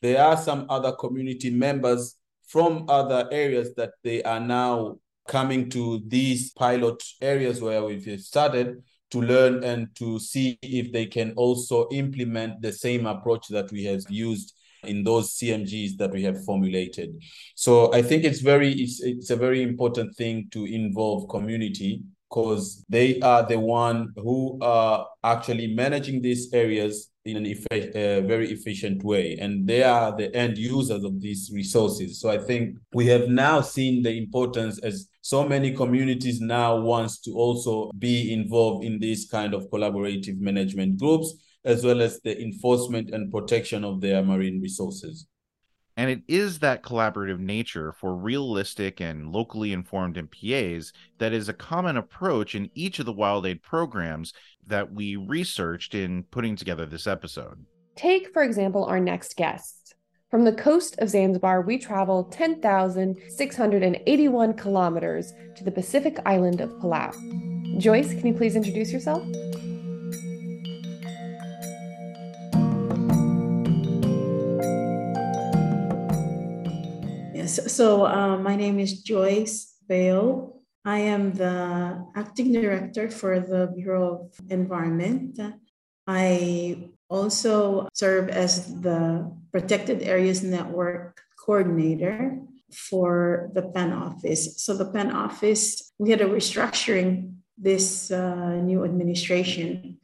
There 0.00 0.22
are 0.22 0.36
some 0.36 0.64
other 0.70 0.92
community 0.92 1.50
members 1.50 2.16
from 2.50 2.84
other 2.88 3.28
areas 3.30 3.74
that 3.76 3.92
they 4.02 4.22
are 4.24 4.40
now 4.40 4.96
coming 5.28 5.70
to 5.70 6.02
these 6.08 6.50
pilot 6.52 7.00
areas 7.22 7.62
where 7.62 7.84
we've 7.84 8.20
started 8.20 8.82
to 9.12 9.20
learn 9.20 9.62
and 9.62 9.88
to 9.94 10.18
see 10.18 10.58
if 10.62 10.92
they 10.92 11.06
can 11.06 11.32
also 11.36 11.88
implement 11.90 12.60
the 12.60 12.72
same 12.72 13.06
approach 13.06 13.46
that 13.48 13.70
we 13.70 13.84
have 13.84 14.02
used 14.08 14.54
in 14.84 15.04
those 15.04 15.36
CMGs 15.36 15.96
that 15.98 16.10
we 16.10 16.22
have 16.24 16.44
formulated. 16.44 17.10
So 17.54 17.92
I 17.92 18.02
think 18.02 18.24
it's 18.24 18.40
very 18.40 18.72
it's, 18.72 19.00
it's 19.00 19.30
a 19.30 19.36
very 19.36 19.62
important 19.62 20.16
thing 20.16 20.48
to 20.52 20.64
involve 20.64 21.28
community 21.28 22.02
because 22.28 22.84
they 22.88 23.20
are 23.20 23.46
the 23.46 23.58
one 23.58 24.12
who 24.16 24.58
are 24.62 25.06
actually 25.22 25.74
managing 25.74 26.22
these 26.22 26.52
areas 26.52 27.10
in 27.24 27.36
an 27.36 27.44
effe- 27.44 27.90
uh, 27.90 28.26
very 28.26 28.50
efficient 28.50 29.04
way 29.04 29.36
and 29.40 29.66
they 29.66 29.82
are 29.82 30.16
the 30.16 30.34
end 30.34 30.56
users 30.56 31.04
of 31.04 31.20
these 31.20 31.50
resources. 31.52 32.20
So 32.20 32.30
i 32.30 32.38
think 32.38 32.78
we 32.94 33.06
have 33.06 33.28
now 33.28 33.60
seen 33.60 34.02
the 34.02 34.16
importance 34.16 34.78
as 34.78 35.08
so 35.20 35.46
many 35.46 35.74
communities 35.74 36.40
now 36.40 36.80
wants 36.80 37.20
to 37.20 37.32
also 37.32 37.90
be 37.98 38.32
involved 38.32 38.84
in 38.84 38.98
these 38.98 39.28
kind 39.28 39.52
of 39.52 39.68
collaborative 39.70 40.40
management 40.40 40.98
groups 40.98 41.34
as 41.64 41.84
well 41.84 42.00
as 42.00 42.20
the 42.20 42.40
enforcement 42.40 43.10
and 43.10 43.30
protection 43.30 43.84
of 43.84 44.00
their 44.00 44.22
marine 44.22 44.62
resources. 44.62 45.26
And 45.96 46.08
it 46.08 46.22
is 46.28 46.60
that 46.60 46.82
collaborative 46.82 47.40
nature 47.40 47.92
for 47.92 48.16
realistic 48.16 49.02
and 49.02 49.30
locally 49.30 49.74
informed 49.74 50.16
MPAs 50.16 50.92
that 51.18 51.34
is 51.34 51.50
a 51.50 51.52
common 51.52 51.98
approach 51.98 52.54
in 52.54 52.70
each 52.74 53.00
of 53.00 53.06
the 53.06 53.12
Wild 53.12 53.44
Aid 53.44 53.62
programs 53.62 54.32
that 54.70 54.92
we 54.92 55.14
researched 55.16 55.94
in 55.94 56.24
putting 56.24 56.56
together 56.56 56.86
this 56.86 57.06
episode. 57.06 57.64
Take, 57.94 58.32
for 58.32 58.42
example, 58.42 58.84
our 58.84 58.98
next 58.98 59.36
guest. 59.36 59.94
From 60.30 60.44
the 60.44 60.52
coast 60.52 60.96
of 60.98 61.10
Zanzibar, 61.10 61.62
we 61.62 61.76
travel 61.76 62.22
10,681 62.24 64.54
kilometers 64.54 65.32
to 65.56 65.64
the 65.64 65.72
Pacific 65.72 66.18
island 66.24 66.60
of 66.60 66.70
Palau. 66.74 67.12
Joyce, 67.80 68.14
can 68.14 68.26
you 68.26 68.34
please 68.34 68.54
introduce 68.56 68.92
yourself? 68.92 69.24
Yes, 77.34 77.72
so 77.72 78.06
uh, 78.06 78.38
my 78.38 78.54
name 78.54 78.78
is 78.78 79.02
Joyce 79.02 79.74
Bale. 79.88 80.59
I 80.90 80.98
am 81.14 81.34
the 81.34 81.54
acting 82.16 82.50
director 82.50 83.08
for 83.08 83.38
the 83.38 83.70
Bureau 83.78 84.26
of 84.26 84.50
Environment. 84.50 85.38
I 86.08 86.90
also 87.08 87.86
serve 87.94 88.28
as 88.28 88.52
the 88.80 89.30
Protected 89.52 90.02
Areas 90.02 90.42
Network 90.42 91.22
coordinator 91.38 92.40
for 92.72 93.50
the 93.54 93.62
PAN 93.70 93.92
office. 93.92 94.42
So 94.64 94.74
the 94.74 94.90
PAN 94.90 95.12
office, 95.12 95.92
we 96.02 96.10
had 96.10 96.22
a 96.22 96.32
restructuring 96.38 97.38
this 97.56 98.10
uh, 98.10 98.56
new 98.56 98.84
administration. 98.84 99.98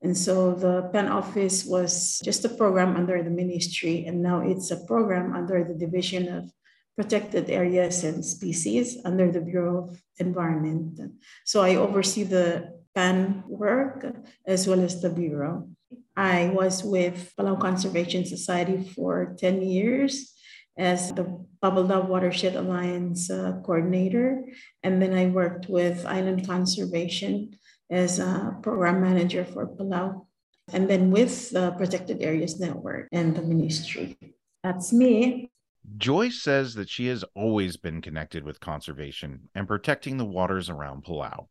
And 0.00 0.16
so 0.16 0.54
the 0.54 0.88
PAN 0.90 1.08
office 1.08 1.66
was 1.66 2.18
just 2.24 2.46
a 2.46 2.48
program 2.48 2.96
under 2.96 3.22
the 3.22 3.28
ministry, 3.42 4.06
and 4.06 4.22
now 4.22 4.40
it's 4.40 4.70
a 4.70 4.80
program 4.86 5.34
under 5.34 5.64
the 5.64 5.74
Division 5.74 6.32
of 6.32 6.50
protected 6.96 7.48
areas 7.50 8.04
and 8.04 8.24
species 8.24 8.98
under 9.04 9.30
the 9.30 9.40
Bureau 9.40 9.88
of 9.88 10.02
Environment. 10.18 10.98
So 11.44 11.62
I 11.62 11.76
oversee 11.76 12.24
the 12.24 12.80
PAN 12.94 13.44
work 13.46 14.04
as 14.46 14.66
well 14.66 14.80
as 14.80 15.00
the 15.00 15.10
Bureau. 15.10 15.68
I 16.16 16.50
was 16.52 16.84
with 16.84 17.32
Palau 17.38 17.58
Conservation 17.58 18.26
Society 18.26 18.82
for 18.94 19.34
10 19.38 19.62
years 19.62 20.34
as 20.76 21.12
the 21.12 21.24
Babeldaob 21.62 22.08
Watershed 22.08 22.56
Alliance 22.56 23.30
uh, 23.30 23.60
coordinator. 23.64 24.44
And 24.82 25.00
then 25.00 25.14
I 25.14 25.26
worked 25.26 25.68
with 25.68 26.06
Island 26.06 26.46
Conservation 26.46 27.56
as 27.90 28.18
a 28.18 28.56
program 28.62 29.00
manager 29.00 29.44
for 29.44 29.66
Palau. 29.66 30.26
And 30.72 30.88
then 30.88 31.10
with 31.10 31.50
the 31.50 31.72
Protected 31.72 32.22
Areas 32.22 32.60
Network 32.60 33.08
and 33.12 33.36
the 33.36 33.42
ministry. 33.42 34.16
That's 34.62 34.92
me. 34.92 35.49
Joyce 35.96 36.42
says 36.42 36.74
that 36.74 36.88
she 36.88 37.06
has 37.06 37.24
always 37.34 37.76
been 37.76 38.00
connected 38.00 38.44
with 38.44 38.60
conservation 38.60 39.48
and 39.54 39.66
protecting 39.66 40.16
the 40.16 40.24
waters 40.24 40.68
around 40.68 41.04
Palau. 41.04 41.46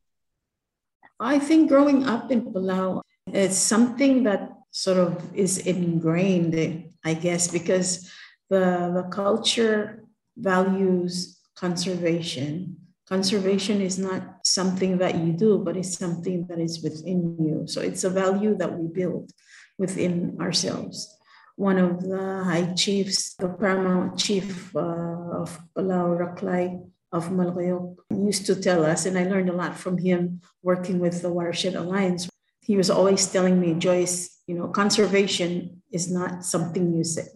I 1.20 1.40
think 1.40 1.70
growing 1.70 2.06
up 2.06 2.32
in 2.32 2.54
Palau, 2.54 3.02
it's 3.28 3.58
something 3.58 4.24
that 4.24 4.52
sort 4.72 4.98
of 4.98 5.36
is 5.36 5.58
ingrained, 5.58 6.94
I 7.04 7.14
guess, 7.14 7.48
because 7.48 8.10
the, 8.50 8.92
the 8.94 9.10
culture 9.12 10.04
values 10.38 11.40
conservation. 11.56 12.78
Conservation 13.08 13.82
is 13.82 13.98
not 13.98 14.46
something 14.46 15.00
that 15.00 15.16
you 15.16 15.34
do, 15.34 15.58
but 15.58 15.76
it's 15.76 15.98
something 15.98 16.46
that 16.48 16.60
is 16.60 16.82
within 16.82 17.36
you. 17.40 17.68
So 17.68 17.82
it's 17.82 18.04
a 18.04 18.10
value 18.10 18.56
that 18.58 18.78
we 18.78 18.88
build 18.88 19.32
within 19.78 20.38
ourselves 20.40 21.19
one 21.60 21.78
of 21.78 22.02
the 22.08 22.42
high 22.46 22.72
chiefs, 22.74 23.36
the 23.36 23.50
paramount 23.50 24.18
chief 24.18 24.74
uh, 24.74 24.80
of 24.80 25.60
Palau 25.76 26.16
Reklai 26.16 26.80
of 27.12 27.28
Melekeok, 27.28 27.98
used 28.12 28.46
to 28.46 28.56
tell 28.56 28.86
us, 28.86 29.06
and 29.06 29.18
I 29.18 29.26
learned 29.26 29.50
a 29.50 29.60
lot 29.62 29.76
from 29.76 29.98
him 29.98 30.40
working 30.64 31.00
with 31.00 31.22
the 31.22 31.28
Watershed 31.28 31.76
Alliance. 31.76 32.30
He 32.62 32.78
was 32.78 32.90
always 32.90 33.28
telling 33.28 33.60
me, 33.60 33.74
Joyce, 33.74 34.40
you 34.48 34.56
know, 34.56 34.70
conservation 34.70 35.84
is 35.92 36.10
not 36.10 36.46
something 36.46 36.96
you 36.96 37.04
say. 37.04 37.28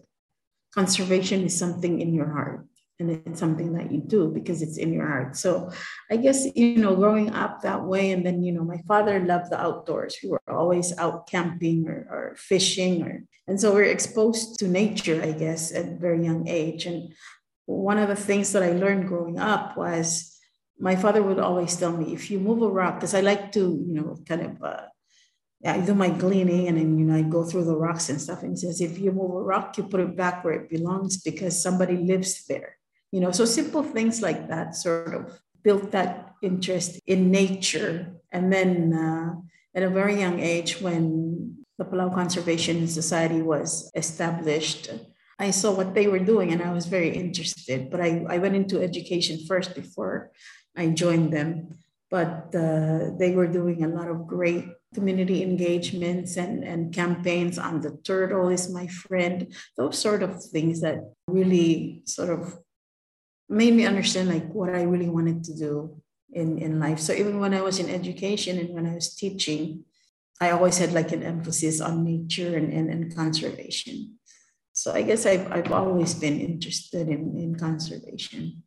Conservation 0.74 1.44
is 1.44 1.58
something 1.58 2.00
in 2.00 2.14
your 2.14 2.32
heart 2.32 2.64
and 3.00 3.10
it's 3.10 3.40
something 3.40 3.72
that 3.74 3.90
you 3.90 4.00
do 4.00 4.28
because 4.28 4.62
it's 4.62 4.78
in 4.78 4.92
your 4.92 5.06
heart. 5.06 5.36
So 5.36 5.70
I 6.10 6.16
guess, 6.16 6.46
you 6.54 6.76
know, 6.76 6.94
growing 6.94 7.30
up 7.30 7.62
that 7.62 7.82
way, 7.82 8.12
and 8.12 8.24
then, 8.24 8.42
you 8.42 8.52
know, 8.52 8.64
my 8.64 8.78
father 8.86 9.18
loved 9.18 9.50
the 9.50 9.60
outdoors. 9.60 10.16
We 10.22 10.30
were 10.30 10.42
always 10.48 10.96
out 10.98 11.26
camping 11.26 11.88
or, 11.88 12.06
or 12.10 12.36
fishing 12.36 13.02
or 13.02 13.24
and 13.46 13.60
so 13.60 13.74
we're 13.74 13.84
exposed 13.84 14.58
to 14.60 14.68
nature, 14.68 15.20
I 15.22 15.32
guess, 15.32 15.70
at 15.70 16.00
very 16.00 16.24
young 16.24 16.48
age. 16.48 16.86
And 16.86 17.12
one 17.66 17.98
of 17.98 18.08
the 18.08 18.16
things 18.16 18.52
that 18.52 18.62
I 18.62 18.72
learned 18.72 19.08
growing 19.08 19.38
up 19.38 19.76
was 19.76 20.38
my 20.78 20.96
father 20.96 21.22
would 21.22 21.38
always 21.38 21.76
tell 21.76 21.92
me, 21.92 22.14
if 22.14 22.30
you 22.30 22.40
move 22.40 22.62
a 22.62 22.68
rock, 22.68 22.94
because 22.94 23.14
I 23.14 23.20
like 23.20 23.52
to, 23.52 23.60
you 23.60 23.94
know, 23.94 24.16
kind 24.26 24.42
of 24.42 24.62
uh, 24.62 24.82
I 25.66 25.80
do 25.80 25.94
my 25.94 26.08
gleaning 26.08 26.68
and 26.68 26.78
then 26.78 26.98
you 26.98 27.04
know 27.04 27.16
I 27.16 27.22
go 27.22 27.44
through 27.44 27.64
the 27.64 27.76
rocks 27.76 28.08
and 28.08 28.20
stuff. 28.20 28.42
And 28.42 28.52
he 28.52 28.56
says, 28.56 28.80
if 28.80 28.98
you 28.98 29.12
move 29.12 29.30
a 29.30 29.42
rock, 29.42 29.76
you 29.76 29.84
put 29.84 30.00
it 30.00 30.16
back 30.16 30.44
where 30.44 30.54
it 30.54 30.70
belongs 30.70 31.22
because 31.22 31.62
somebody 31.62 31.96
lives 31.96 32.46
there 32.46 32.76
you 33.14 33.20
know 33.20 33.30
so 33.30 33.44
simple 33.44 33.84
things 33.84 34.20
like 34.20 34.48
that 34.48 34.74
sort 34.74 35.14
of 35.14 35.40
built 35.62 35.92
that 35.92 36.34
interest 36.42 37.00
in 37.06 37.30
nature. 37.30 38.12
And 38.32 38.52
then 38.52 38.92
uh, 38.92 39.34
at 39.74 39.84
a 39.84 39.88
very 39.88 40.18
young 40.18 40.40
age 40.40 40.80
when 40.80 41.64
the 41.78 41.84
palau 41.84 42.12
conservation 42.12 42.86
society 42.86 43.42
was 43.42 43.90
established 43.94 44.90
i 45.40 45.50
saw 45.50 45.70
what 45.74 45.94
they 45.94 46.06
were 46.06 46.24
doing 46.32 46.52
and 46.52 46.62
i 46.62 46.72
was 46.72 46.86
very 46.86 47.10
interested. 47.22 47.90
But 47.90 48.00
i, 48.00 48.10
I 48.34 48.38
went 48.38 48.56
into 48.60 48.82
education 48.82 49.38
first 49.46 49.74
before 49.74 50.30
i 50.76 50.84
joined 50.88 51.32
them. 51.32 51.48
But 52.10 52.54
uh, 52.54 53.10
they 53.18 53.32
were 53.34 53.48
doing 53.48 53.82
a 53.82 53.88
lot 53.88 54.08
of 54.08 54.26
great 54.26 54.66
community 54.94 55.42
engagements 55.42 56.36
and, 56.36 56.62
and 56.62 56.94
campaigns 56.94 57.58
on 57.58 57.80
the 57.80 57.98
turtle 58.04 58.50
is 58.50 58.70
my 58.70 58.86
friend. 58.86 59.52
Those 59.76 59.98
sort 59.98 60.22
of 60.22 60.32
things 60.44 60.80
that 60.82 60.98
really 61.26 62.02
sort 62.06 62.30
of 62.30 62.63
made 63.48 63.74
me 63.74 63.86
understand 63.86 64.28
like 64.28 64.48
what 64.52 64.70
I 64.70 64.82
really 64.82 65.08
wanted 65.08 65.44
to 65.44 65.54
do 65.56 66.02
in, 66.32 66.58
in 66.58 66.80
life. 66.80 66.98
So 66.98 67.12
even 67.12 67.40
when 67.40 67.54
I 67.54 67.62
was 67.62 67.78
in 67.78 67.88
education 67.88 68.58
and 68.58 68.70
when 68.70 68.86
I 68.86 68.94
was 68.94 69.14
teaching, 69.14 69.84
I 70.40 70.50
always 70.50 70.78
had 70.78 70.92
like 70.92 71.12
an 71.12 71.22
emphasis 71.22 71.80
on 71.80 72.04
nature 72.04 72.56
and, 72.56 72.72
and, 72.72 72.90
and 72.90 73.14
conservation. 73.14 74.18
So 74.72 74.92
I 74.92 75.02
guess 75.02 75.26
I've, 75.26 75.50
I've 75.52 75.72
always 75.72 76.14
been 76.14 76.40
interested 76.40 77.08
in, 77.08 77.36
in 77.38 77.54
conservation. 77.54 78.64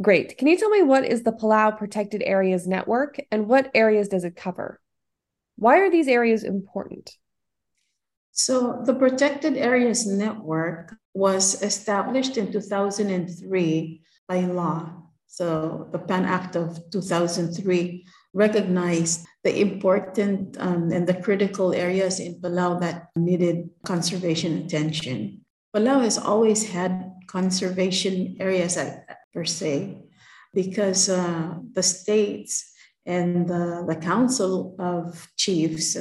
Great. 0.00 0.36
Can 0.36 0.48
you 0.48 0.58
tell 0.58 0.68
me 0.68 0.82
what 0.82 1.04
is 1.04 1.22
the 1.22 1.32
Palau 1.32 1.78
Protected 1.78 2.22
Areas 2.22 2.66
Network 2.66 3.18
and 3.30 3.48
what 3.48 3.70
areas 3.74 4.08
does 4.08 4.24
it 4.24 4.36
cover? 4.36 4.80
Why 5.56 5.78
are 5.78 5.90
these 5.90 6.08
areas 6.08 6.44
important? 6.44 7.12
So 8.32 8.82
the 8.84 8.92
Protected 8.92 9.56
Areas 9.56 10.06
Network 10.06 10.94
was 11.14 11.62
established 11.62 12.36
in 12.36 12.52
2003 12.52 14.02
by 14.28 14.40
law. 14.40 14.92
So 15.26 15.88
the 15.92 15.98
PAN 15.98 16.24
Act 16.24 16.56
of 16.56 16.78
2003 16.90 18.06
recognized 18.32 19.26
the 19.44 19.60
important 19.60 20.56
um, 20.60 20.90
and 20.92 21.06
the 21.06 21.14
critical 21.14 21.72
areas 21.72 22.20
in 22.20 22.40
Palau 22.40 22.80
that 22.80 23.08
needed 23.16 23.70
conservation 23.84 24.64
attention. 24.64 25.44
Palau 25.74 26.02
has 26.02 26.18
always 26.18 26.70
had 26.70 27.12
conservation 27.26 28.36
areas 28.40 28.78
per 29.32 29.44
se 29.44 30.02
because 30.54 31.08
uh, 31.08 31.54
the 31.72 31.82
states 31.82 32.72
and 33.04 33.46
the, 33.48 33.84
the 33.86 33.96
council 33.96 34.74
of 34.78 35.28
chiefs, 35.36 35.96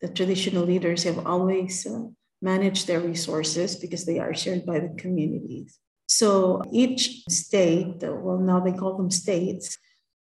the 0.00 0.08
traditional 0.08 0.64
leaders 0.64 1.04
have 1.04 1.26
always 1.26 1.86
uh, 1.86 2.02
managed 2.42 2.86
their 2.86 3.00
resources 3.00 3.76
because 3.76 4.04
they 4.04 4.18
are 4.18 4.34
shared 4.34 4.66
by 4.66 4.78
the 4.80 4.94
communities. 4.96 5.78
So 6.10 6.64
each 6.72 7.22
state, 7.28 8.02
well, 8.02 8.38
now 8.38 8.58
they 8.58 8.72
call 8.72 8.96
them 8.96 9.12
states, 9.12 9.78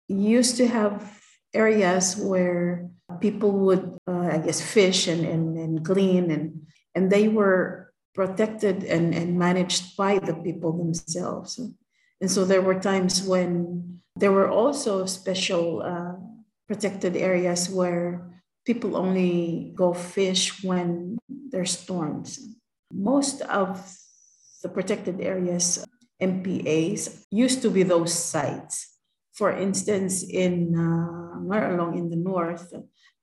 used 0.08 0.56
to 0.58 0.66
have 0.66 1.20
areas 1.54 2.16
where 2.16 2.90
people 3.20 3.52
would, 3.52 3.98
uh, 4.08 4.30
I 4.32 4.38
guess, 4.38 4.62
fish 4.62 5.08
and, 5.10 5.26
and, 5.26 5.58
and 5.58 5.84
glean, 5.84 6.32
and, 6.32 6.68
and 6.96 7.12
they 7.12 7.28
were 7.28 7.92
protected 8.16 8.86
and, 8.86 9.14
and 9.14 9.38
managed 9.38 9.98
by 9.98 10.20
the 10.20 10.36
people 10.36 10.72
themselves. 10.72 11.60
And 12.22 12.32
so 12.32 12.46
there 12.46 12.62
were 12.62 12.80
times 12.80 13.22
when 13.22 14.00
there 14.16 14.32
were 14.32 14.50
also 14.50 15.06
special 15.06 15.82
uh, 15.84 16.16
protected 16.66 17.18
areas 17.18 17.70
where 17.70 18.42
people 18.66 18.96
only 18.96 19.74
go 19.76 19.94
fish 19.94 20.64
when 20.64 21.18
there's 21.28 21.78
storms. 21.78 22.40
Most 22.90 23.42
of 23.42 23.84
the 24.64 24.70
protected 24.70 25.22
areas, 25.22 25.86
MPAs, 26.22 27.26
used 27.30 27.62
to 27.62 27.70
be 27.70 27.84
those 27.84 28.14
sites. 28.14 28.98
For 29.36 29.52
instance, 29.52 30.24
in 30.24 30.74
uh, 30.74 31.44
Ngarchelong 31.44 31.98
in 31.98 32.10
the 32.10 32.16
north, 32.16 32.72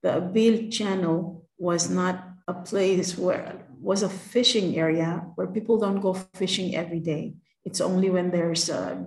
the 0.02 0.20
Ebiil 0.20 0.70
Channel 0.70 1.46
was 1.58 1.88
not 1.90 2.24
a 2.46 2.54
place 2.54 3.16
where 3.16 3.66
was 3.80 4.02
a 4.02 4.08
fishing 4.08 4.76
area 4.76 5.24
where 5.36 5.46
people 5.46 5.78
don't 5.78 6.00
go 6.00 6.12
fishing 6.12 6.76
every 6.76 7.00
day. 7.00 7.32
It's 7.64 7.80
only 7.80 8.10
when 8.10 8.30
there's 8.30 8.68
uh, 8.68 9.04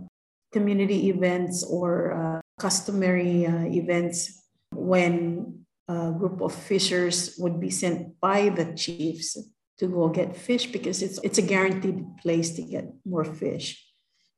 community 0.52 1.10
events 1.10 1.64
or 1.64 2.14
uh, 2.14 2.42
customary 2.60 3.46
uh, 3.46 3.66
events 3.70 4.42
when 4.74 5.66
a 5.88 6.12
group 6.12 6.42
of 6.42 6.56
fishers 6.56 7.36
would 7.38 7.60
be 7.60 7.70
sent 7.70 8.20
by 8.20 8.50
the 8.50 8.74
chiefs 8.74 9.38
to 9.84 9.90
go 9.90 10.08
get 10.08 10.36
fish 10.36 10.66
because 10.72 11.04
it's 11.04 11.20
it's 11.28 11.38
a 11.38 11.46
guaranteed 11.54 12.00
place 12.24 12.56
to 12.56 12.64
get 12.64 12.86
more 13.06 13.28
fish. 13.28 13.84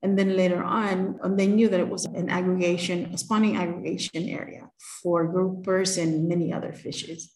And 0.01 0.17
then 0.19 0.35
later 0.35 0.61
on, 0.61 1.17
um, 1.23 1.37
they 1.37 1.47
knew 1.47 1.69
that 1.69 1.79
it 1.79 1.89
was 1.89 2.05
an 2.05 2.29
aggregation, 2.29 2.97
a 3.13 3.17
spawning 3.17 3.55
aggregation 3.57 4.29
area 4.29 4.69
for 5.01 5.33
groupers 5.33 6.01
and 6.01 6.27
many 6.27 6.53
other 6.53 6.73
fishes. 6.73 7.31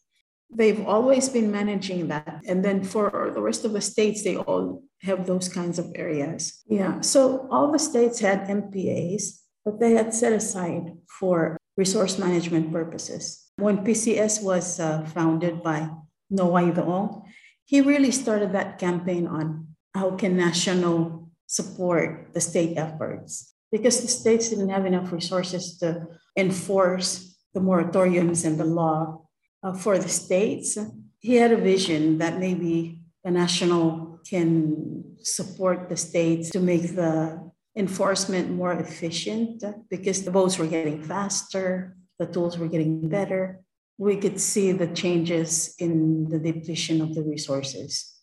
They've 0.49 0.83
always 0.85 1.29
been 1.29 1.49
managing 1.51 2.09
that. 2.09 2.41
And 2.49 2.65
then 2.65 2.83
for 2.83 3.31
the 3.33 3.41
rest 3.41 3.65
of 3.65 3.73
the 3.73 3.81
states, 3.81 4.23
they 4.23 4.37
all 4.37 4.83
have 5.01 5.25
those 5.25 5.47
kinds 5.47 5.77
of 5.79 5.85
areas. 5.95 6.61
Yeah. 6.67 7.01
So 7.01 7.47
all 7.49 7.71
the 7.71 7.79
states 7.79 8.19
had 8.19 8.47
MPAs, 8.47 9.23
but 9.63 9.79
they 9.79 9.93
had 9.93 10.13
set 10.13 10.33
aside 10.33 10.93
for 11.19 11.57
resource 11.77 12.17
management 12.17 12.73
purposes. 12.73 13.23
When 13.57 13.85
PCS 13.85 14.43
was 14.43 14.79
uh, 14.79 15.05
founded 15.05 15.63
by 15.63 15.89
Noah 16.29 16.63
Idechong, 16.69 17.23
he 17.69 17.81
really 17.81 18.09
started 18.09 18.51
that 18.51 18.79
campaign 18.79 19.27
on 19.27 19.67
how 19.93 20.09
can 20.17 20.35
national 20.35 21.29
support 21.45 22.33
the 22.33 22.41
state 22.41 22.75
efforts 22.77 23.53
because 23.71 24.01
the 24.01 24.07
states 24.07 24.49
didn't 24.49 24.69
have 24.69 24.87
enough 24.87 25.11
resources 25.11 25.77
to 25.77 26.07
enforce 26.35 27.37
the 27.53 27.59
moratoriums 27.59 28.43
and 28.43 28.59
the 28.59 28.65
law 28.65 29.21
uh, 29.61 29.73
for 29.73 29.99
the 29.99 30.09
states, 30.09 30.77
he 31.19 31.35
had 31.35 31.51
a 31.51 31.57
vision 31.57 32.17
that 32.17 32.39
maybe 32.39 33.01
the 33.23 33.29
national 33.29 34.19
can 34.27 35.03
support 35.21 35.89
the 35.89 35.97
states 35.97 36.49
to 36.49 36.59
make 36.59 36.95
the 36.95 37.37
enforcement 37.75 38.49
more 38.49 38.73
efficient 38.73 39.63
because 39.91 40.23
the 40.23 40.31
boats 40.31 40.57
were 40.57 40.67
getting 40.67 41.03
faster, 41.03 41.95
the 42.17 42.25
tools 42.25 42.57
were 42.57 42.67
getting 42.67 43.07
better. 43.09 43.61
We 43.99 44.15
could 44.15 44.39
see 44.39 44.71
the 44.71 44.87
changes 44.87 45.75
in 45.77 46.29
the 46.29 46.39
depletion 46.39 47.01
of 47.01 47.13
the 47.13 47.21
resources. 47.21 48.15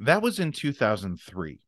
That 0.00 0.20
was 0.20 0.40
in 0.40 0.50
2003. 0.50 1.60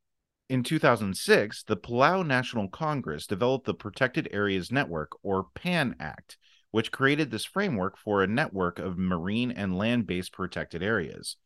In 0.48 0.62
2006, 0.64 1.62
the 1.62 1.76
Palau 1.76 2.26
National 2.26 2.68
Congress 2.68 3.28
developed 3.28 3.66
the 3.66 3.74
Protected 3.74 4.28
Areas 4.32 4.72
Network, 4.72 5.12
or 5.22 5.46
PAN 5.54 5.94
Act, 6.00 6.36
which 6.72 6.90
created 6.90 7.30
this 7.30 7.44
framework 7.44 7.96
for 7.96 8.24
a 8.24 8.26
network 8.26 8.80
of 8.80 8.98
marine 8.98 9.52
and 9.52 9.78
land 9.78 10.08
based 10.08 10.32
protected 10.32 10.82
areas. 10.82 11.36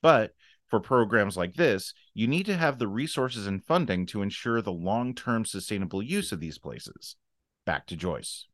But 0.00 0.32
for 0.70 0.80
programs 0.80 1.36
like 1.36 1.52
this, 1.52 1.92
you 2.14 2.26
need 2.26 2.46
to 2.46 2.56
have 2.56 2.78
the 2.78 2.88
resources 2.88 3.46
and 3.46 3.62
funding 3.62 4.06
to 4.06 4.22
ensure 4.22 4.62
the 4.62 4.72
long 4.72 5.14
term 5.14 5.44
sustainable 5.44 6.02
use 6.02 6.32
of 6.32 6.40
these 6.40 6.58
places. 6.58 7.16
Back 7.66 7.86
to 7.88 7.96
Joyce. 7.96 8.46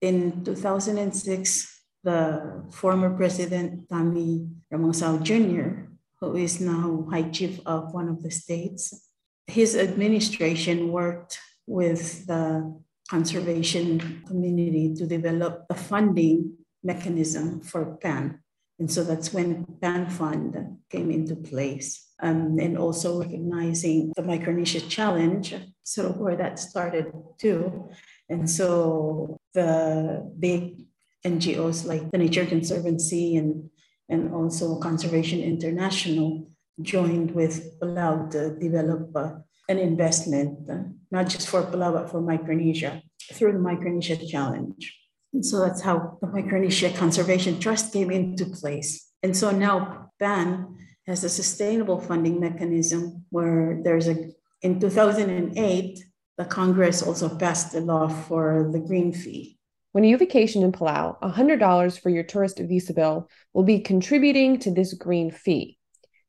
In 0.00 0.44
2006, 0.44 1.79
the 2.02 2.64
former 2.72 3.16
president, 3.16 3.88
Tommy 3.88 4.48
Remengesau 4.72 5.22
Jr., 5.22 5.90
who 6.20 6.36
is 6.36 6.60
now 6.60 7.06
High 7.10 7.30
Chief 7.30 7.60
of 7.66 7.92
one 7.92 8.08
of 8.08 8.22
the 8.22 8.30
states, 8.30 9.08
his 9.46 9.76
administration 9.76 10.92
worked 10.92 11.38
with 11.66 12.26
the 12.26 12.74
conservation 13.08 14.22
community 14.26 14.94
to 14.94 15.06
develop 15.06 15.66
a 15.70 15.74
funding 15.74 16.56
mechanism 16.84 17.60
for 17.60 17.96
PAN. 17.96 18.40
And 18.78 18.90
so 18.90 19.04
that's 19.04 19.32
when 19.32 19.66
PAN 19.82 20.08
Fund 20.08 20.78
came 20.88 21.10
into 21.10 21.36
place. 21.36 22.06
Um, 22.22 22.58
and 22.60 22.76
also 22.76 23.20
recognizing 23.20 24.12
the 24.14 24.22
Micronesia 24.22 24.80
Challenge, 24.80 25.54
sort 25.82 26.10
of 26.10 26.18
where 26.18 26.36
that 26.36 26.58
started 26.58 27.12
too. 27.38 27.88
And 28.28 28.48
so 28.48 29.38
the 29.54 30.30
big 30.38 30.84
NGOs 31.24 31.86
like 31.86 32.10
the 32.10 32.18
Nature 32.18 32.46
Conservancy 32.46 33.36
and, 33.36 33.70
and 34.08 34.32
also 34.34 34.78
Conservation 34.78 35.40
International 35.40 36.50
joined 36.80 37.32
with 37.32 37.78
Palau 37.80 38.30
to 38.30 38.56
develop 38.58 39.14
uh, 39.14 39.34
an 39.68 39.78
investment, 39.78 40.68
uh, 40.70 40.82
not 41.10 41.28
just 41.28 41.48
for 41.48 41.62
Palau, 41.62 41.92
but 41.92 42.10
for 42.10 42.20
Micronesia 42.20 43.02
through 43.32 43.52
the 43.52 43.58
Micronesia 43.58 44.16
Challenge. 44.26 44.96
And 45.32 45.46
so 45.46 45.60
that's 45.60 45.82
how 45.82 46.18
the 46.20 46.26
Micronesia 46.26 46.90
Conservation 46.90 47.60
Trust 47.60 47.92
came 47.92 48.10
into 48.10 48.46
place. 48.46 49.10
And 49.22 49.36
so 49.36 49.50
now 49.50 50.10
PAN 50.18 50.76
has 51.06 51.22
a 51.22 51.28
sustainable 51.28 52.00
funding 52.00 52.40
mechanism 52.40 53.24
where 53.30 53.80
there's 53.82 54.08
a, 54.08 54.30
in 54.62 54.80
2008, 54.80 56.04
the 56.36 56.44
Congress 56.44 57.02
also 57.02 57.28
passed 57.36 57.74
a 57.74 57.80
law 57.80 58.08
for 58.08 58.70
the 58.72 58.80
green 58.80 59.12
fee. 59.12 59.59
When 59.92 60.04
you 60.04 60.16
vacation 60.16 60.62
in 60.62 60.70
Palau, 60.70 61.20
$100 61.20 62.00
for 62.00 62.10
your 62.10 62.22
tourist 62.22 62.58
visa 62.60 62.94
bill 62.94 63.28
will 63.52 63.64
be 63.64 63.80
contributing 63.80 64.60
to 64.60 64.70
this 64.70 64.94
green 64.94 65.32
fee. 65.32 65.78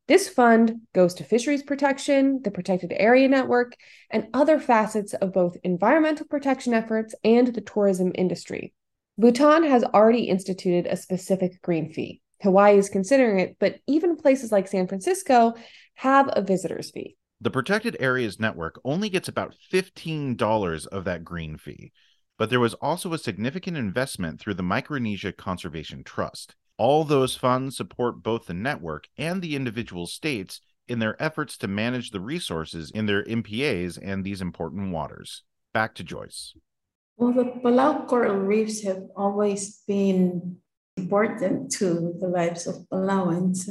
This 0.07 0.27
fund 0.27 0.81
goes 0.95 1.13
to 1.15 1.23
fisheries 1.23 1.61
protection, 1.61 2.41
the 2.43 2.49
protected 2.49 2.91
area 2.91 3.27
network, 3.27 3.75
and 4.09 4.27
other 4.33 4.59
facets 4.59 5.13
of 5.13 5.31
both 5.31 5.57
environmental 5.63 6.25
protection 6.25 6.73
efforts 6.73 7.13
and 7.23 7.53
the 7.53 7.61
tourism 7.61 8.11
industry. 8.15 8.73
Bhutan 9.19 9.63
has 9.63 9.83
already 9.83 10.23
instituted 10.23 10.87
a 10.87 10.97
specific 10.97 11.61
green 11.61 11.93
fee. 11.93 12.19
Hawaii 12.41 12.77
is 12.77 12.89
considering 12.89 13.39
it, 13.39 13.57
but 13.59 13.75
even 13.85 14.17
places 14.17 14.51
like 14.51 14.67
San 14.67 14.87
Francisco 14.87 15.53
have 15.93 16.29
a 16.33 16.41
visitor's 16.41 16.89
fee. 16.89 17.15
The 17.41 17.51
Protected 17.51 17.97
Areas 17.99 18.39
Network 18.39 18.81
only 18.83 19.09
gets 19.09 19.27
about 19.27 19.55
$15 19.71 20.87
of 20.87 21.05
that 21.05 21.23
green 21.23 21.57
fee, 21.57 21.91
but 22.41 22.49
there 22.49 22.59
was 22.59 22.73
also 22.81 23.13
a 23.13 23.19
significant 23.19 23.77
investment 23.77 24.39
through 24.39 24.55
the 24.55 24.63
Micronesia 24.63 25.31
Conservation 25.31 26.03
Trust. 26.03 26.55
All 26.75 27.03
those 27.03 27.35
funds 27.35 27.77
support 27.77 28.23
both 28.23 28.47
the 28.47 28.55
network 28.55 29.05
and 29.15 29.43
the 29.43 29.55
individual 29.55 30.07
states 30.07 30.59
in 30.87 30.97
their 30.97 31.15
efforts 31.21 31.55
to 31.59 31.67
manage 31.67 32.09
the 32.09 32.19
resources 32.19 32.89
in 32.89 33.05
their 33.05 33.23
MPAs 33.25 33.99
and 34.01 34.23
these 34.23 34.41
important 34.41 34.91
waters. 34.91 35.43
Back 35.71 35.93
to 35.93 36.03
Joyce. 36.03 36.55
Well, 37.15 37.31
the 37.31 37.43
Palau 37.43 38.07
coral 38.07 38.37
reefs 38.37 38.81
have 38.85 39.03
always 39.15 39.83
been 39.87 40.57
important 40.97 41.71
to 41.73 42.15
the 42.19 42.27
lives 42.27 42.65
of 42.65 42.87
Palauans. 42.91 43.69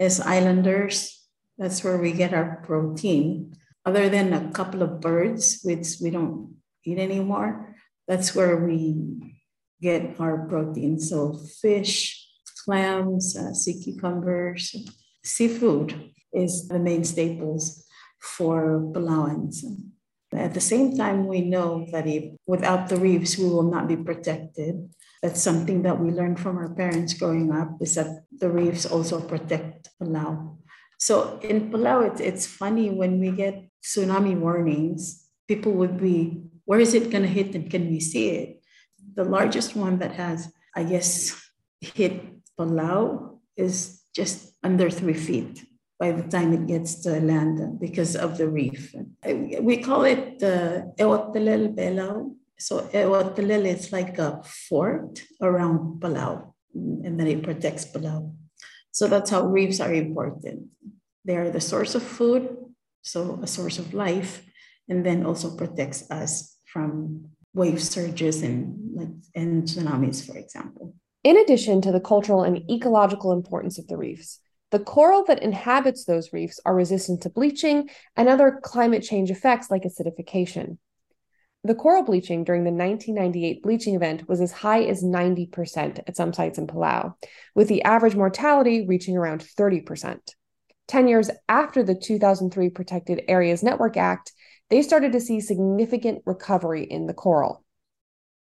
As 0.00 0.20
islanders, 0.20 1.28
that's 1.58 1.84
where 1.84 1.98
we 1.98 2.10
get 2.10 2.34
our 2.34 2.60
protein. 2.66 3.54
Other 3.86 4.08
than 4.08 4.32
a 4.32 4.50
couple 4.50 4.82
of 4.82 5.00
birds, 5.00 5.60
which 5.62 6.02
we 6.02 6.10
don't 6.10 6.56
eat 6.84 6.98
anymore, 6.98 7.76
that's 8.10 8.34
where 8.34 8.58
we 8.58 9.22
get 9.80 10.18
our 10.18 10.50
protein. 10.50 10.98
So, 10.98 11.38
fish, 11.62 12.26
clams, 12.64 13.38
uh, 13.38 13.54
sea 13.54 13.78
cucumbers, 13.78 14.74
seafood 15.22 16.10
is 16.34 16.66
the 16.66 16.80
main 16.80 17.04
staples 17.04 17.86
for 18.18 18.82
Palauans. 18.90 19.62
At 20.34 20.54
the 20.54 20.60
same 20.60 20.98
time, 20.98 21.28
we 21.30 21.42
know 21.42 21.86
that 21.92 22.06
if 22.10 22.34
without 22.46 22.88
the 22.88 22.98
reefs, 22.98 23.38
we 23.38 23.46
will 23.46 23.70
not 23.70 23.86
be 23.86 23.96
protected. 23.96 24.90
That's 25.22 25.40
something 25.40 25.82
that 25.82 26.00
we 26.00 26.10
learned 26.10 26.40
from 26.40 26.58
our 26.58 26.74
parents 26.74 27.14
growing 27.14 27.52
up 27.52 27.78
is 27.80 27.94
that 27.94 28.26
the 28.34 28.50
reefs 28.50 28.86
also 28.86 29.20
protect 29.20 29.90
Palau. 30.02 30.58
So 30.98 31.38
in 31.42 31.70
Palau, 31.70 32.10
it's, 32.10 32.20
it's 32.20 32.46
funny 32.46 32.90
when 32.90 33.20
we 33.20 33.30
get 33.30 33.70
tsunami 33.82 34.34
warnings, 34.36 35.26
people 35.46 35.72
would 35.72 35.98
be, 36.00 36.49
where 36.70 36.78
is 36.78 36.94
it 36.94 37.10
going 37.10 37.26
to 37.26 37.36
hit 37.40 37.52
and 37.56 37.68
can 37.68 37.90
we 37.90 37.98
see 37.98 38.26
it? 38.40 38.62
The 39.18 39.24
largest 39.24 39.74
one 39.74 39.98
that 39.98 40.12
has, 40.12 40.38
I 40.76 40.84
guess, 40.84 41.10
hit 41.80 42.14
Palau 42.56 43.40
is 43.56 44.04
just 44.14 44.54
under 44.62 44.88
three 44.88 45.18
feet 45.28 45.66
by 45.98 46.12
the 46.12 46.22
time 46.34 46.52
it 46.52 46.68
gets 46.68 47.02
to 47.02 47.18
land 47.18 47.80
because 47.80 48.14
of 48.14 48.38
the 48.38 48.48
reef. 48.48 48.94
We 49.60 49.78
call 49.78 50.04
it 50.04 50.38
the 50.38 50.94
Eotelel 50.96 51.74
Belao. 51.74 52.36
So 52.56 52.86
Ewatalel 52.94 53.64
is 53.66 53.90
like 53.90 54.16
a 54.18 54.40
fort 54.68 55.24
around 55.42 56.00
Palau, 56.00 56.54
and 56.72 57.18
then 57.18 57.26
it 57.26 57.42
protects 57.42 57.84
Palau. 57.84 58.32
So 58.92 59.08
that's 59.08 59.30
how 59.30 59.42
reefs 59.46 59.80
are 59.80 59.92
important. 59.92 60.68
They 61.24 61.36
are 61.36 61.50
the 61.50 61.60
source 61.72 61.96
of 61.96 62.04
food, 62.04 62.42
so 63.02 63.40
a 63.42 63.48
source 63.48 63.80
of 63.80 63.92
life, 63.92 64.46
and 64.88 65.04
then 65.04 65.26
also 65.26 65.56
protects 65.56 66.08
us 66.12 66.59
from 66.72 67.30
wave 67.54 67.82
surges 67.82 68.42
and 68.42 69.22
and 69.34 69.64
tsunamis, 69.64 70.24
for 70.24 70.38
example. 70.38 70.94
In 71.22 71.36
addition 71.36 71.80
to 71.82 71.92
the 71.92 72.00
cultural 72.00 72.42
and 72.42 72.68
ecological 72.70 73.32
importance 73.32 73.78
of 73.78 73.86
the 73.88 73.96
reefs, 73.96 74.40
the 74.70 74.78
coral 74.78 75.24
that 75.24 75.42
inhabits 75.42 76.04
those 76.04 76.32
reefs 76.32 76.60
are 76.64 76.74
resistant 76.74 77.22
to 77.22 77.30
bleaching 77.30 77.90
and 78.16 78.28
other 78.28 78.60
climate 78.62 79.02
change 79.02 79.30
effects 79.30 79.70
like 79.70 79.82
acidification. 79.82 80.78
The 81.62 81.74
coral 81.74 82.04
bleaching 82.04 82.44
during 82.44 82.64
the 82.64 82.70
1998 82.70 83.62
bleaching 83.62 83.94
event 83.94 84.28
was 84.28 84.40
as 84.40 84.52
high 84.52 84.84
as 84.84 85.02
90% 85.02 86.00
at 86.06 86.16
some 86.16 86.32
sites 86.32 86.56
in 86.56 86.66
Palau, 86.66 87.14
with 87.54 87.68
the 87.68 87.82
average 87.82 88.16
mortality 88.16 88.86
reaching 88.86 89.16
around 89.16 89.44
30%. 89.58 90.20
10 90.88 91.08
years 91.08 91.30
after 91.48 91.82
the 91.82 91.94
2003 91.94 92.70
Protected 92.70 93.22
Areas 93.28 93.62
Network 93.62 93.96
Act, 93.96 94.32
they 94.70 94.82
started 94.82 95.12
to 95.12 95.20
see 95.20 95.40
significant 95.40 96.22
recovery 96.24 96.84
in 96.84 97.06
the 97.06 97.14
coral. 97.14 97.64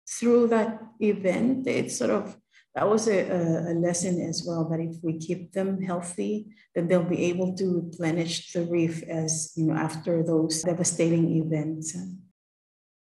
Through 0.08 0.48
that 0.48 0.80
event, 1.00 1.68
it 1.68 1.92
sort 1.92 2.12
of 2.12 2.38
that 2.76 2.88
was 2.88 3.08
a, 3.08 3.26
a, 3.26 3.74
lesson 3.74 4.22
as 4.22 4.44
well 4.46 4.70
that 4.70 4.80
if 4.80 4.96
we 5.02 5.18
keep 5.18 5.52
them 5.52 5.82
healthy, 5.82 6.54
then 6.76 6.88
they'll 6.88 7.04
be 7.04 7.26
able 7.26 7.56
to 7.56 7.82
replenish 7.82 8.54
the 8.54 8.64
reef 8.64 9.02
as 9.04 9.52
you 9.56 9.66
know 9.66 9.74
after 9.74 10.24
those 10.24 10.62
devastating 10.62 11.44
events. 11.44 11.98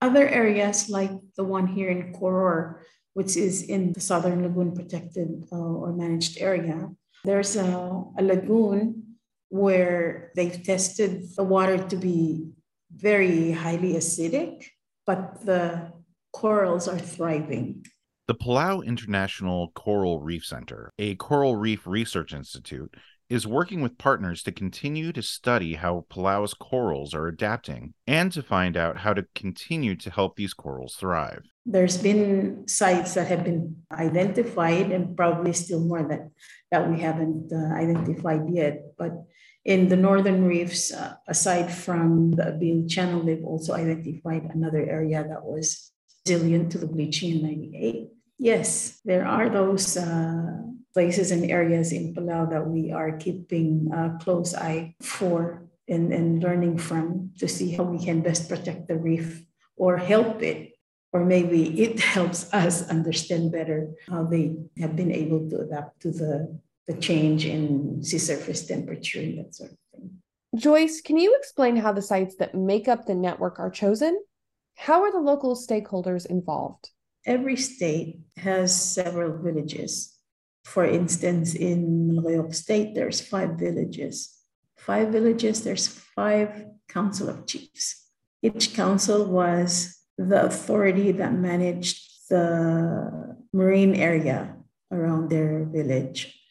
Other 0.00 0.26
areas 0.26 0.88
like 0.88 1.12
the 1.36 1.44
one 1.44 1.68
here 1.68 1.90
in 1.90 2.12
Koror, 2.12 2.80
which 3.12 3.36
is 3.36 3.62
in 3.62 3.92
the 3.92 4.00
Southern 4.00 4.42
Lagoon 4.42 4.74
Protected 4.74 5.44
uh, 5.52 5.56
or 5.56 5.92
Managed 5.92 6.38
Area, 6.40 6.88
there's 7.24 7.54
a, 7.54 8.02
a 8.18 8.22
lagoon 8.22 9.16
where 9.48 10.32
they've 10.34 10.62
tested 10.62 11.22
the 11.36 11.44
water 11.44 11.76
to 11.76 11.96
be 11.96 12.48
very 12.94 13.52
highly 13.52 13.94
acidic, 13.94 14.66
but 15.06 15.44
the 15.44 15.92
corals 16.32 16.88
are 16.88 16.98
thriving. 16.98 17.84
The 18.28 18.34
Palau 18.34 18.84
International 18.84 19.72
Coral 19.74 20.20
Reef 20.20 20.44
Center, 20.44 20.92
a 20.98 21.16
coral 21.16 21.56
reef 21.56 21.86
research 21.86 22.32
institute, 22.32 22.94
is 23.28 23.46
working 23.46 23.80
with 23.80 23.96
partners 23.96 24.42
to 24.42 24.52
continue 24.52 25.10
to 25.10 25.22
study 25.22 25.74
how 25.74 26.04
Palau's 26.10 26.52
corals 26.52 27.14
are 27.14 27.28
adapting 27.28 27.94
and 28.06 28.30
to 28.30 28.42
find 28.42 28.76
out 28.76 28.98
how 28.98 29.14
to 29.14 29.26
continue 29.34 29.96
to 29.96 30.10
help 30.10 30.36
these 30.36 30.52
corals 30.52 30.96
thrive. 30.96 31.42
There's 31.64 31.96
been 31.96 32.68
sites 32.68 33.14
that 33.14 33.28
have 33.28 33.42
been 33.42 33.76
identified 33.90 34.92
and 34.92 35.16
probably 35.16 35.54
still 35.54 35.80
more 35.80 36.06
that, 36.08 36.28
that 36.70 36.90
we 36.90 37.00
haven't 37.00 37.50
uh, 37.52 37.74
identified 37.74 38.42
yet. 38.50 38.82
But 38.98 39.12
in 39.64 39.88
the 39.88 39.96
northern 39.96 40.44
reefs, 40.44 40.92
uh, 40.92 41.14
aside 41.28 41.72
from 41.72 42.32
the 42.32 42.42
Ebiil 42.42 42.90
Channel, 42.90 43.22
they've 43.22 43.44
also 43.44 43.74
identified 43.74 44.50
another 44.52 44.84
area 44.84 45.24
that 45.28 45.44
was 45.44 45.92
resilient 46.26 46.72
to 46.72 46.78
the 46.78 46.86
bleaching 46.86 47.38
in 47.38 47.42
98. 47.42 48.08
Yes, 48.38 49.00
there 49.04 49.24
are 49.24 49.48
those 49.48 49.96
uh, 49.96 50.62
places 50.92 51.30
and 51.30 51.48
areas 51.50 51.92
in 51.92 52.14
Palau 52.14 52.50
that 52.50 52.66
we 52.66 52.90
are 52.90 53.16
keeping 53.16 53.90
a 53.94 54.18
close 54.20 54.54
eye 54.54 54.94
for 55.00 55.68
and, 55.88 56.12
and 56.12 56.42
learning 56.42 56.78
from 56.78 57.30
to 57.38 57.46
see 57.46 57.70
how 57.70 57.84
we 57.84 58.04
can 58.04 58.20
best 58.20 58.48
protect 58.48 58.88
the 58.88 58.96
reef 58.96 59.44
or 59.76 59.96
help 59.96 60.42
it. 60.42 60.72
Or 61.12 61.24
maybe 61.24 61.82
it 61.82 62.00
helps 62.16 62.52
us 62.52 62.88
understand 62.88 63.52
better 63.52 63.94
how 64.08 64.24
they 64.24 64.56
have 64.78 64.96
been 64.96 65.12
able 65.12 65.48
to 65.50 65.60
adapt 65.60 66.00
to 66.02 66.10
the, 66.10 66.58
the 66.86 66.94
change 66.94 67.46
in 67.46 68.02
sea 68.02 68.18
surface 68.18 68.66
temperature 68.66 69.20
and 69.20 69.38
that 69.38 69.54
sort 69.54 69.70
of 69.72 69.78
thing. 69.92 70.10
Joyce, 70.56 71.00
can 71.00 71.16
you 71.16 71.34
explain 71.36 71.76
how 71.76 71.92
the 71.92 72.02
sites 72.02 72.36
that 72.36 72.54
make 72.54 72.88
up 72.88 73.06
the 73.06 73.14
network 73.14 73.58
are 73.58 73.70
chosen? 73.70 74.20
How 74.76 75.02
are 75.02 75.12
the 75.12 75.20
local 75.20 75.54
stakeholders 75.56 76.26
involved? 76.26 76.90
Every 77.24 77.56
state 77.56 78.20
has 78.36 78.74
several 78.74 79.42
villages. 79.42 80.16
For 80.64 80.84
instance, 80.84 81.54
in 81.54 82.10
Melekeok 82.10 82.54
State, 82.54 82.94
there's 82.94 83.20
five 83.20 83.50
villages. 83.58 84.36
Five 84.76 85.08
villages, 85.08 85.62
there's 85.62 85.86
five 85.86 86.66
council 86.88 87.28
of 87.28 87.46
chiefs. 87.46 88.08
Each 88.42 88.74
council 88.74 89.26
was 89.26 89.96
the 90.18 90.44
authority 90.44 91.12
that 91.12 91.32
managed 91.32 92.28
the 92.28 93.36
marine 93.52 93.94
area 93.94 94.56
around 94.90 95.30
their 95.30 95.64
village. 95.64 96.41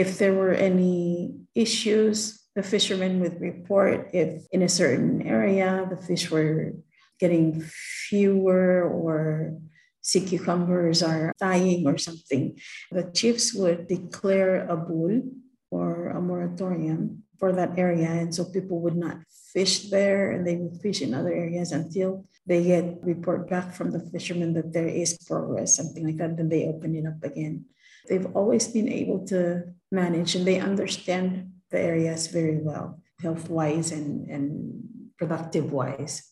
If 0.00 0.16
there 0.16 0.32
were 0.32 0.56
any 0.56 1.36
issues, 1.54 2.40
the 2.56 2.62
fishermen 2.62 3.20
would 3.20 3.36
report 3.40 4.08
if 4.12 4.48
in 4.50 4.62
a 4.62 4.74
certain 4.80 5.20
area 5.20 5.84
the 5.92 6.00
fish 6.00 6.30
were 6.32 6.72
getting 7.20 7.60
fewer 8.08 8.88
or 8.88 9.60
sea 10.00 10.24
cucumbers 10.24 11.02
are 11.02 11.32
dying 11.38 11.86
or 11.86 11.98
something, 11.98 12.56
the 12.90 13.12
chiefs 13.12 13.52
would 13.52 13.88
declare 13.88 14.64
a 14.64 14.76
bul 14.76 15.20
or 15.70 16.08
a 16.16 16.20
moratorium 16.20 17.22
for 17.38 17.52
that 17.52 17.76
area. 17.76 18.08
And 18.08 18.34
so 18.34 18.48
people 18.48 18.80
would 18.80 18.96
not 18.96 19.18
fish 19.52 19.90
there 19.90 20.32
and 20.32 20.46
they 20.46 20.56
would 20.56 20.80
fish 20.80 21.02
in 21.02 21.12
other 21.12 21.32
areas 21.44 21.72
until 21.72 22.24
they 22.46 22.64
get 22.64 22.98
report 23.02 23.50
back 23.52 23.74
from 23.76 23.90
the 23.92 24.00
fishermen 24.00 24.54
that 24.54 24.72
there 24.72 24.88
is 24.88 25.18
progress, 25.28 25.76
something 25.76 26.04
like 26.06 26.16
that. 26.16 26.36
Then 26.36 26.48
they 26.48 26.64
open 26.66 26.96
it 26.96 27.04
up 27.04 27.22
again. 27.22 27.66
They've 28.08 28.32
always 28.34 28.66
been 28.66 28.88
able 28.88 29.26
to 29.28 29.76
manage 29.90 30.34
and 30.34 30.46
they 30.46 30.60
understand 30.60 31.52
the 31.70 31.80
areas 31.80 32.28
very 32.28 32.58
well, 32.58 33.00
health 33.20 33.48
wise 33.48 33.92
and, 33.92 34.28
and 34.28 34.82
productive 35.18 35.72
wise. 35.72 36.30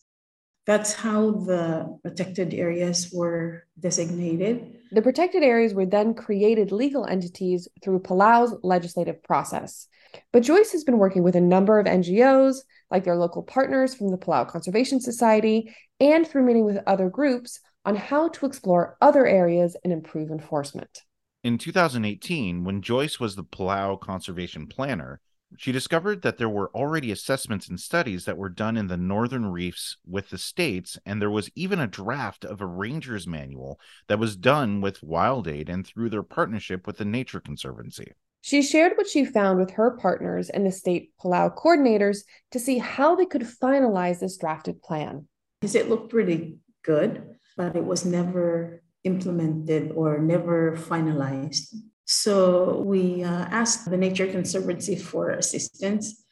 That's 0.66 0.92
how 0.92 1.30
the 1.30 1.98
protected 2.02 2.52
areas 2.52 3.11
were 3.12 3.64
designated. 3.80 4.76
The 4.92 5.00
protected 5.00 5.42
areas 5.42 5.72
were 5.72 5.86
then 5.86 6.12
created 6.12 6.72
legal 6.72 7.06
entities 7.06 7.68
through 7.82 8.00
Palau's 8.00 8.54
legislative 8.62 9.22
process. 9.22 9.88
But 10.32 10.42
Joyce 10.42 10.72
has 10.72 10.84
been 10.84 10.98
working 10.98 11.22
with 11.22 11.36
a 11.36 11.40
number 11.40 11.78
of 11.78 11.86
NGOs, 11.86 12.59
like 12.90 13.04
their 13.04 13.16
local 13.16 13.42
partners 13.42 13.94
from 13.94 14.11
the 14.11 14.18
Palau 14.18 14.46
Conservation 14.46 15.00
Society, 15.00 15.74
and 16.00 16.26
through 16.26 16.44
meeting 16.44 16.64
with 16.64 16.78
other 16.86 17.09
groups 17.09 17.61
on 17.84 17.96
how 17.96 18.28
to 18.28 18.46
explore 18.46 18.96
other 19.00 19.26
areas 19.26 19.76
and 19.84 19.92
improve 19.92 20.30
enforcement. 20.30 21.02
In 21.45 21.57
2018, 21.57 22.64
when 22.64 22.82
Joyce 22.82 23.20
was 23.20 23.36
the 23.36 23.45
Palau 23.45 24.01
Conservation 24.01 24.66
Planner, 24.66 25.20
she 25.57 25.70
discovered 25.70 26.22
that 26.22 26.36
there 26.36 26.49
were 26.49 26.70
already 26.74 27.12
assessments 27.12 27.68
and 27.68 27.78
studies 27.78 28.24
that 28.24 28.36
were 28.36 28.49
done 28.49 28.76
in 28.76 28.89
the 28.89 28.97
northern 28.97 29.47
reefs 29.47 29.97
with 30.05 30.30
the 30.30 30.36
states, 30.36 30.99
and 31.07 31.22
there 31.22 31.30
was 31.30 31.49
even 31.55 31.78
a 31.78 31.86
draft 31.86 32.45
of 32.45 32.61
a 32.61 32.66
ranger's 32.66 33.26
manual 33.26 33.78
that 34.09 34.18
was 34.18 34.36
done 34.36 34.80
with 34.80 35.01
WildAid 35.01 35.68
and 35.68 35.86
through 35.86 36.11
their 36.11 36.24
partnership 36.24 36.86
with 36.86 36.99
the 36.99 37.05
Nature 37.05 37.41
Conservancy. 37.41 38.12
She 38.41 38.61
shared 38.61 38.97
what 38.97 39.09
she 39.09 39.24
found 39.24 39.59
with 39.59 39.70
her 39.72 39.93
partners 39.93 40.51
and 40.51 40.66
the 40.66 40.72
state 40.72 41.12
Palau 41.22 41.55
coordinators 41.55 42.24
to 42.51 42.59
see 42.59 42.78
how 42.78 43.14
they 43.14 43.26
could 43.26 43.43
finalize 43.43 44.18
this 44.18 44.36
drafted 44.36 44.82
plan. 44.82 45.28
Because 45.61 45.76
it 45.76 45.89
looked 45.89 46.12
really 46.12 46.59
good, 46.82 47.36
but 47.57 47.76
it 47.76 47.84
was 47.84 48.05
never 48.05 48.82
implemented 49.09 49.92
or 49.96 50.18
never 50.20 50.76
finalized. 50.76 51.74
So 52.04 52.80
we 52.84 53.24
uh, 53.24 53.48
asked 53.61 53.90
the 53.90 53.96
Nature 53.96 54.28
Conservancy 54.28 54.96
for 54.96 55.30
assistance, 55.30 56.24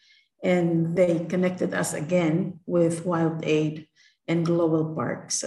and 0.42 0.96
they 0.96 1.24
connected 1.32 1.74
us 1.74 1.92
again 1.92 2.60
with 2.66 3.04
WildAid 3.04 3.88
and 4.28 4.44
Global 4.44 4.94
Parks. 4.94 5.44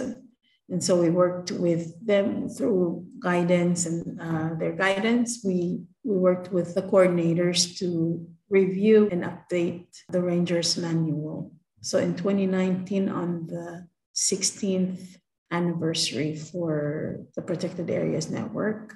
And 0.70 0.82
so 0.82 0.94
we 0.94 1.10
worked 1.10 1.50
with 1.50 1.94
them 1.98 2.48
through 2.48 3.06
guidance 3.18 3.86
and 3.86 4.20
uh, 4.20 4.54
their 4.54 4.72
guidance. 4.72 5.42
We, 5.44 5.82
we 6.04 6.16
worked 6.16 6.52
with 6.52 6.74
the 6.74 6.82
coordinators 6.82 7.76
to 7.78 8.24
review 8.48 9.08
and 9.10 9.22
update 9.26 9.90
the 10.08 10.22
Rangers 10.22 10.76
Manual. 10.76 11.52
So 11.82 11.98
in 11.98 12.14
2019, 12.14 13.08
on 13.08 13.46
the 13.46 13.86
16th 14.14 15.19
anniversary 15.50 16.36
for 16.36 17.20
the 17.34 17.42
Protected 17.42 17.90
Areas 17.90 18.30
Network, 18.30 18.94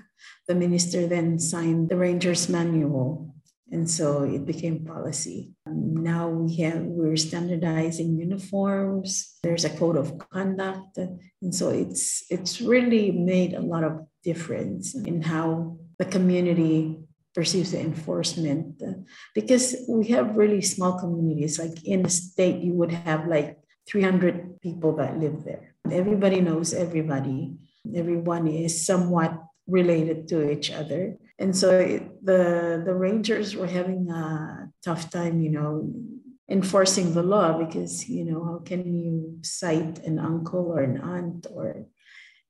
the 0.49 0.55
minister 0.55 1.07
then 1.07 1.39
signed 1.39 1.89
the 1.89 1.97
Rangers 1.97 2.49
Manual. 2.49 3.35
And 3.71 3.91
so 3.91 4.23
it 4.23 4.47
became 4.47 4.85
policy. 4.85 5.51
Um, 5.67 5.97
now 5.97 6.29
we 6.29 6.57
have 6.57 6.83
we're 6.83 7.17
standardizing 7.17 8.19
uniforms. 8.19 9.39
There's 9.43 9.65
a 9.65 9.71
code 9.71 9.97
of 9.97 10.19
conduct, 10.31 10.99
and 10.99 11.53
so 11.53 11.71
it's 11.71 12.23
it's 12.31 12.61
really 12.61 13.11
made 13.11 13.55
a 13.55 13.61
lot 13.61 13.83
of 13.83 14.07
difference 14.23 14.95
in 14.95 15.23
how 15.23 15.79
the 15.99 16.05
community 16.05 17.01
perceives 17.35 17.73
the 17.73 17.81
enforcement 17.81 18.81
because 19.35 19.75
we 19.89 20.07
have 20.09 20.37
really 20.37 20.63
small 20.63 20.99
communities 20.99 21.59
like 21.59 21.85
in 21.85 22.03
the 22.03 22.11
state 22.11 22.63
you 22.63 22.73
would 22.73 22.93
have 22.93 23.27
like 23.27 23.59
300 23.89 24.61
people 24.61 24.95
that 24.95 25.19
live 25.19 25.43
there 25.45 25.74
Everybody 25.91 26.41
knows 26.41 26.73
everybody. 26.73 27.57
Everyone 27.95 28.49
is 28.49 28.87
somewhat 28.87 29.39
related 29.67 30.29
to 30.29 30.51
each 30.51 30.71
other. 30.71 31.17
And 31.39 31.57
so 31.57 31.79
it, 31.79 32.25
the 32.25 32.83
the 32.85 32.95
Rangers 32.95 33.57
were 33.57 33.67
having 33.67 34.11
a 34.11 34.71
tough 34.85 35.11
time, 35.11 35.41
you 35.41 35.51
know, 35.51 35.93
enforcing 36.49 37.15
the 37.15 37.23
law 37.23 37.59
because 37.59 38.09
you 38.09 38.25
know 38.25 38.45
how 38.45 38.59
can 38.59 38.85
you 38.95 39.39
cite 39.43 39.99
an 40.05 40.19
uncle 40.19 40.67
or 40.69 40.81
an 40.81 41.01
aunt 41.01 41.47
or 41.51 41.87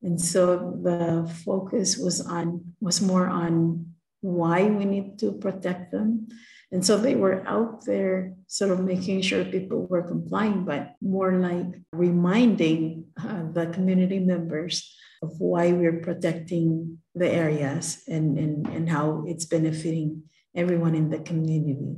and 0.03 0.21
so 0.21 0.77
the 0.83 1.31
focus 1.45 1.97
was 1.97 2.21
on 2.21 2.75
was 2.81 3.01
more 3.01 3.29
on 3.29 3.87
why 4.21 4.65
we 4.65 4.85
need 4.85 5.19
to 5.19 5.33
protect 5.33 5.93
them 5.93 6.27
and 6.75 6.85
so 6.85 6.99
they 6.99 7.15
were 7.15 7.47
out 7.47 7.85
there 7.87 8.35
sort 8.49 8.73
of 8.73 8.81
making 8.81 9.23
sure 9.23 9.45
people 9.45 9.87
were 9.87 10.03
complying 10.03 10.65
but 10.65 10.95
more 11.01 11.33
like 11.35 11.81
reminding 11.93 13.07
uh, 13.17 13.45
the 13.53 13.67
community 13.69 14.19
members 14.19 14.93
of 15.23 15.31
why 15.39 15.71
we're 15.71 16.01
protecting 16.01 16.99
the 17.15 17.31
areas 17.31 18.03
and, 18.09 18.37
and, 18.37 18.67
and 18.67 18.91
how 18.91 19.23
it's 19.25 19.45
benefiting 19.45 20.25
everyone 20.57 20.97
in 20.97 21.09
the 21.11 21.21
community 21.21 21.97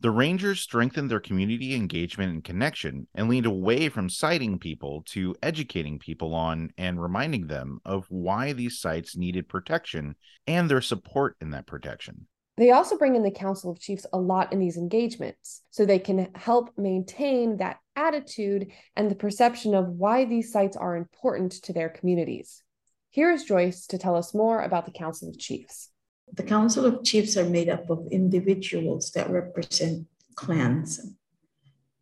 the 0.00 0.10
Rangers 0.12 0.60
strengthened 0.60 1.10
their 1.10 1.18
community 1.18 1.74
engagement 1.74 2.32
and 2.32 2.44
connection 2.44 3.08
and 3.16 3.28
leaned 3.28 3.46
away 3.46 3.88
from 3.88 4.08
citing 4.08 4.60
people 4.60 5.02
to 5.06 5.34
educating 5.42 5.98
people 5.98 6.34
on 6.34 6.70
and 6.78 7.02
reminding 7.02 7.48
them 7.48 7.80
of 7.84 8.06
why 8.08 8.52
these 8.52 8.78
sites 8.78 9.16
needed 9.16 9.48
protection 9.48 10.14
and 10.46 10.70
their 10.70 10.80
support 10.80 11.34
in 11.40 11.50
that 11.50 11.66
protection. 11.66 12.28
They 12.58 12.72
also 12.72 12.98
bring 12.98 13.14
in 13.14 13.22
the 13.22 13.30
Council 13.30 13.70
of 13.70 13.78
Chiefs 13.78 14.04
a 14.12 14.18
lot 14.18 14.52
in 14.52 14.58
these 14.58 14.76
engagements 14.76 15.62
so 15.70 15.86
they 15.86 16.00
can 16.00 16.28
help 16.34 16.76
maintain 16.76 17.58
that 17.58 17.78
attitude 17.94 18.72
and 18.96 19.08
the 19.08 19.14
perception 19.14 19.76
of 19.76 19.90
why 19.90 20.24
these 20.24 20.50
sites 20.50 20.76
are 20.76 20.96
important 20.96 21.52
to 21.62 21.72
their 21.72 21.88
communities. 21.88 22.64
Here 23.10 23.30
is 23.30 23.44
Joyce 23.44 23.86
to 23.86 23.98
tell 23.98 24.16
us 24.16 24.34
more 24.34 24.60
about 24.60 24.86
the 24.86 24.90
Council 24.90 25.28
of 25.28 25.38
Chiefs. 25.38 25.90
The 26.32 26.42
Council 26.42 26.84
of 26.84 27.04
Chiefs 27.04 27.36
are 27.36 27.48
made 27.48 27.68
up 27.68 27.88
of 27.90 28.08
individuals 28.10 29.12
that 29.12 29.30
represent 29.30 30.08
clans. 30.34 31.14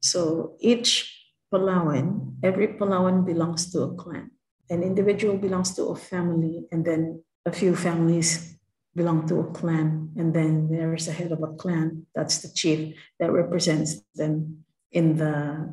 So 0.00 0.56
each 0.60 1.12
Palauan, 1.52 2.36
every 2.42 2.68
Palauan 2.68 3.26
belongs 3.26 3.70
to 3.72 3.82
a 3.82 3.94
clan. 3.94 4.30
An 4.70 4.82
individual 4.82 5.36
belongs 5.36 5.76
to 5.76 5.84
a 5.84 5.96
family, 5.96 6.66
and 6.72 6.82
then 6.82 7.22
a 7.44 7.52
few 7.52 7.76
families 7.76 8.55
belong 8.96 9.28
to 9.28 9.40
a 9.40 9.50
clan. 9.52 10.10
And 10.16 10.34
then 10.34 10.68
there's 10.68 11.06
a 11.06 11.12
head 11.12 11.30
of 11.30 11.42
a 11.42 11.54
clan, 11.54 12.06
that's 12.14 12.38
the 12.38 12.48
chief, 12.48 12.96
that 13.20 13.30
represents 13.30 14.00
them 14.14 14.64
in 14.90 15.16
the 15.16 15.70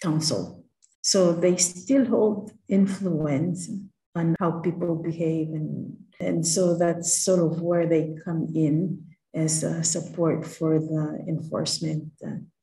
council. 0.00 0.64
So 1.02 1.32
they 1.32 1.56
still 1.56 2.06
hold 2.06 2.52
influence 2.68 3.70
on 4.16 4.34
how 4.40 4.60
people 4.60 4.96
behave 4.96 5.48
and 5.48 5.96
and 6.20 6.46
so 6.46 6.76
that's 6.76 7.12
sort 7.12 7.40
of 7.40 7.60
where 7.60 7.86
they 7.86 8.16
come 8.24 8.48
in 8.54 9.04
as 9.34 9.62
a 9.62 9.82
support 9.82 10.46
for 10.46 10.78
the 10.78 11.24
enforcement. 11.26 12.12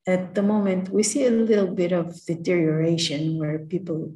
At 0.07 0.35
the 0.35 0.41
moment, 0.41 0.89
we 0.89 1.03
see 1.03 1.25
a 1.25 1.31
little 1.31 1.67
bit 1.67 1.91
of 1.91 2.15
deterioration 2.25 3.37
where 3.37 3.59
people 3.59 4.15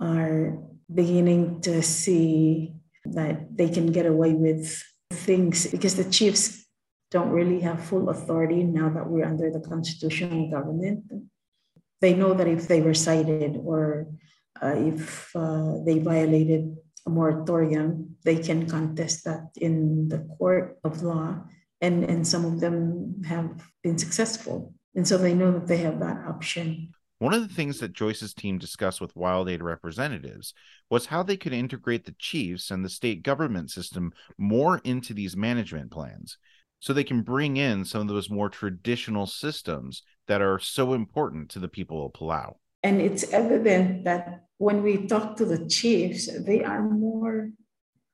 are 0.00 0.58
beginning 0.92 1.62
to 1.62 1.82
see 1.82 2.74
that 3.06 3.56
they 3.56 3.68
can 3.68 3.90
get 3.90 4.06
away 4.06 4.34
with 4.34 4.82
things 5.26 5.66
because 5.66 5.96
the 5.96 6.10
chiefs 6.10 6.64
don't 7.10 7.30
really 7.30 7.60
have 7.60 7.84
full 7.84 8.08
authority 8.08 8.62
now 8.62 8.88
that 8.88 9.06
we're 9.08 9.24
under 9.24 9.50
the 9.50 9.60
constitutional 9.60 10.50
government. 10.50 11.04
They 12.00 12.14
know 12.14 12.34
that 12.34 12.48
if 12.48 12.68
they 12.68 12.80
were 12.80 12.94
cited 12.94 13.58
or 13.62 14.08
uh, 14.62 14.74
if 14.76 15.34
uh, 15.34 15.74
they 15.84 15.98
violated 15.98 16.76
a 17.06 17.10
moratorium, 17.10 18.16
they 18.24 18.38
can 18.38 18.68
contest 18.68 19.24
that 19.24 19.50
in 19.56 20.08
the 20.08 20.20
court 20.38 20.78
of 20.82 21.02
law. 21.02 21.44
And, 21.80 22.04
and 22.04 22.26
some 22.26 22.44
of 22.44 22.60
them 22.60 23.22
have 23.26 23.62
been 23.82 23.98
successful. 23.98 24.74
And 24.94 25.06
so 25.06 25.18
they 25.18 25.34
know 25.34 25.52
that 25.52 25.66
they 25.66 25.78
have 25.78 26.00
that 26.00 26.26
option. 26.26 26.94
One 27.18 27.32
of 27.32 27.48
the 27.48 27.54
things 27.54 27.80
that 27.80 27.94
Joyce's 27.94 28.34
team 28.34 28.58
discussed 28.58 29.00
with 29.00 29.14
WildAid 29.14 29.62
representatives 29.62 30.52
was 30.90 31.06
how 31.06 31.22
they 31.22 31.38
could 31.38 31.54
integrate 31.54 32.04
the 32.04 32.14
chiefs 32.18 32.70
and 32.70 32.84
the 32.84 32.90
state 32.90 33.22
government 33.22 33.70
system 33.70 34.12
more 34.36 34.82
into 34.84 35.14
these 35.14 35.34
management 35.34 35.90
plans 35.90 36.36
so 36.78 36.92
they 36.92 37.04
can 37.04 37.22
bring 37.22 37.56
in 37.56 37.86
some 37.86 38.02
of 38.02 38.08
those 38.08 38.28
more 38.28 38.50
traditional 38.50 39.26
systems 39.26 40.02
that 40.28 40.42
are 40.42 40.58
so 40.58 40.92
important 40.92 41.48
to 41.50 41.58
the 41.58 41.68
people 41.68 42.04
of 42.04 42.12
Palau. 42.12 42.56
And 42.82 43.00
it's 43.00 43.32
evident 43.32 44.04
that 44.04 44.44
when 44.58 44.82
we 44.82 45.06
talk 45.06 45.36
to 45.36 45.46
the 45.46 45.66
chiefs, 45.68 46.28
they 46.44 46.62
are 46.62 46.82
more 46.82 47.50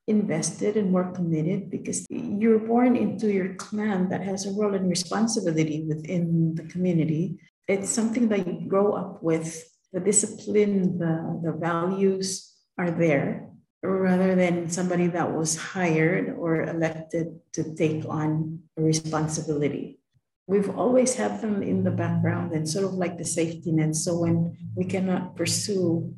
invested 0.07 0.77
and 0.77 0.91
more 0.91 1.11
committed 1.11 1.69
because 1.69 2.05
you're 2.09 2.59
born 2.59 2.95
into 2.95 3.31
your 3.31 3.53
clan 3.55 4.09
that 4.09 4.21
has 4.21 4.45
a 4.45 4.51
role 4.51 4.73
and 4.73 4.89
responsibility 4.89 5.85
within 5.87 6.55
the 6.55 6.63
community. 6.63 7.37
It's 7.67 7.89
something 7.89 8.29
that 8.29 8.45
you 8.47 8.67
grow 8.67 8.93
up 8.93 9.23
with. 9.23 9.69
The 9.91 9.99
discipline, 9.99 10.97
the, 10.97 11.39
the 11.43 11.53
values 11.53 12.51
are 12.77 12.91
there 12.91 13.49
rather 13.83 14.33
than 14.33 14.69
somebody 14.69 15.07
that 15.07 15.31
was 15.31 15.55
hired 15.55 16.33
or 16.37 16.63
elected 16.63 17.39
to 17.53 17.75
take 17.75 18.05
on 18.07 18.59
a 18.77 18.81
responsibility 18.81 19.99
we've 20.47 20.69
always 20.77 21.15
had 21.15 21.41
them 21.41 21.63
in 21.63 21.83
the 21.83 21.91
background 21.91 22.51
and 22.51 22.67
sort 22.67 22.85
of 22.85 22.93
like 22.93 23.17
the 23.17 23.25
safety 23.25 23.71
net. 23.71 23.95
So 23.95 24.19
when 24.19 24.57
we 24.75 24.85
cannot 24.85 25.35
pursue 25.35 26.13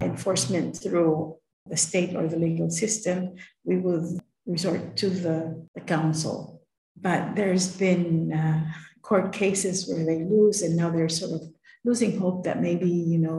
enforcement 0.00 0.76
through 0.76 1.36
the 1.66 1.76
state 1.76 2.16
or 2.16 2.26
the 2.26 2.38
legal 2.38 2.70
system, 2.70 3.36
we 3.64 3.76
will 3.76 4.18
resort 4.46 4.96
to 4.96 5.10
the, 5.10 5.66
the 5.74 5.80
council. 5.80 6.62
But 7.00 7.36
there's 7.36 7.76
been 7.76 8.32
uh, 8.32 8.72
court 9.08 9.32
cases 9.32 9.88
where 9.88 10.04
they 10.04 10.20
lose, 10.24 10.62
and 10.62 10.76
now 10.76 10.90
they're 10.90 11.08
sort 11.08 11.32
of 11.38 11.42
losing 11.84 12.18
hope 12.18 12.44
that 12.44 12.60
maybe 12.60 12.90
you 13.12 13.18
know 13.18 13.36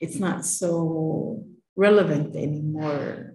it's 0.00 0.18
not 0.26 0.44
so 0.44 1.44
relevant 1.76 2.36
anymore. 2.36 3.34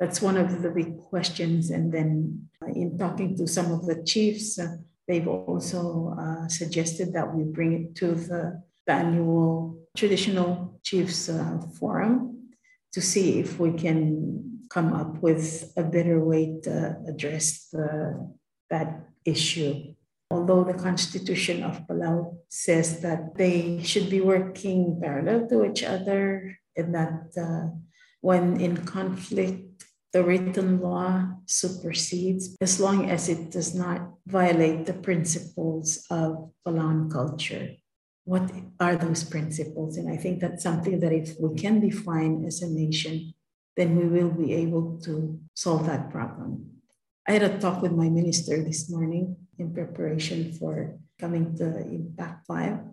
That's 0.00 0.20
one 0.22 0.36
of 0.36 0.62
the 0.62 0.70
big 0.70 0.98
questions. 1.10 1.70
And 1.70 1.92
then 1.92 2.48
uh, 2.62 2.72
in 2.82 2.98
talking 2.98 3.36
to 3.38 3.46
some 3.46 3.72
of 3.72 3.86
the 3.86 4.02
chiefs, 4.04 4.58
uh, 4.58 4.76
They've 5.08 5.26
also 5.26 6.14
uh, 6.20 6.48
suggested 6.48 7.14
that 7.14 7.34
we 7.34 7.42
bring 7.42 7.72
it 7.72 7.94
to 7.96 8.14
the, 8.14 8.62
the 8.86 8.92
annual 8.92 9.78
traditional 9.96 10.78
chiefs 10.84 11.30
uh, 11.30 11.58
forum 11.80 12.50
to 12.92 13.00
see 13.00 13.40
if 13.40 13.58
we 13.58 13.72
can 13.72 14.60
come 14.68 14.92
up 14.92 15.22
with 15.22 15.72
a 15.78 15.82
better 15.82 16.22
way 16.22 16.60
to 16.64 16.96
address 17.08 17.68
the, 17.72 18.30
that 18.68 19.08
issue. 19.24 19.94
Although 20.30 20.64
the 20.64 20.74
Constitution 20.74 21.62
of 21.62 21.86
Palau 21.88 22.36
says 22.48 23.00
that 23.00 23.34
they 23.36 23.82
should 23.82 24.10
be 24.10 24.20
working 24.20 25.00
parallel 25.00 25.48
to 25.48 25.64
each 25.64 25.82
other 25.82 26.58
and 26.76 26.94
that 26.94 27.32
uh, 27.36 27.72
when 28.20 28.60
in 28.60 28.84
conflict, 28.84 29.84
the 30.12 30.24
written 30.24 30.80
law 30.80 31.28
supersedes 31.46 32.56
as 32.60 32.80
long 32.80 33.10
as 33.10 33.28
it 33.28 33.50
does 33.50 33.74
not 33.74 34.10
violate 34.26 34.86
the 34.86 34.94
principles 34.94 36.04
of 36.10 36.50
Palauan 36.66 37.10
culture. 37.10 37.76
What 38.24 38.50
are 38.80 38.96
those 38.96 39.24
principles? 39.24 39.96
And 39.96 40.10
I 40.10 40.16
think 40.16 40.40
that's 40.40 40.62
something 40.62 41.00
that 41.00 41.12
if 41.12 41.36
we 41.40 41.56
can 41.56 41.80
define 41.80 42.44
as 42.44 42.60
a 42.60 42.68
nation, 42.68 43.32
then 43.76 43.96
we 43.96 44.06
will 44.08 44.30
be 44.30 44.52
able 44.54 45.00
to 45.04 45.40
solve 45.54 45.86
that 45.86 46.10
problem. 46.10 46.82
I 47.26 47.32
had 47.32 47.42
a 47.42 47.58
talk 47.58 47.80
with 47.80 47.92
my 47.92 48.08
minister 48.08 48.62
this 48.62 48.90
morning 48.90 49.36
in 49.58 49.72
preparation 49.72 50.52
for 50.52 50.98
coming 51.18 51.56
to 51.56 51.64
IMPAC5. 51.64 52.88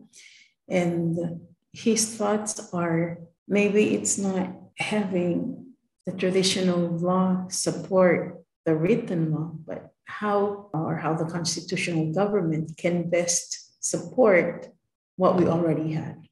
And 0.68 1.42
his 1.72 2.16
thoughts 2.16 2.74
are 2.74 3.20
maybe 3.48 3.96
it's 3.96 4.18
not 4.18 4.50
having 4.78 5.74
the 6.06 6.14
traditional 6.14 6.88
law 6.98 7.48
support 7.50 8.44
the 8.66 8.76
written 8.76 9.32
law, 9.32 9.52
but 9.66 9.92
how 10.06 10.70
or 10.74 10.96
how 10.96 11.14
the 11.14 11.26
constitutional 11.26 12.12
government 12.14 12.78
can 12.78 13.10
best 13.10 13.84
support 13.84 14.68
what 15.18 15.38
we 15.38 15.48
already 15.48 15.94
had. 15.94 16.28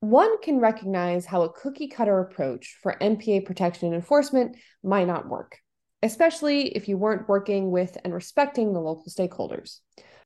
One 0.00 0.40
can 0.40 0.60
recognize 0.60 1.26
how 1.26 1.42
a 1.42 1.52
cookie 1.52 1.88
cutter 1.88 2.20
approach 2.20 2.78
for 2.82 2.96
MPA 3.00 3.44
protection 3.46 3.86
and 3.88 3.96
enforcement 3.96 4.56
might 4.82 5.06
not 5.06 5.28
work, 5.28 5.58
especially 6.02 6.68
if 6.68 6.88
you 6.88 6.96
weren't 6.96 7.28
working 7.28 7.70
with 7.70 7.96
and 8.04 8.14
respecting 8.14 8.72
the 8.72 8.80
local 8.80 9.06
stakeholders. 9.06 9.80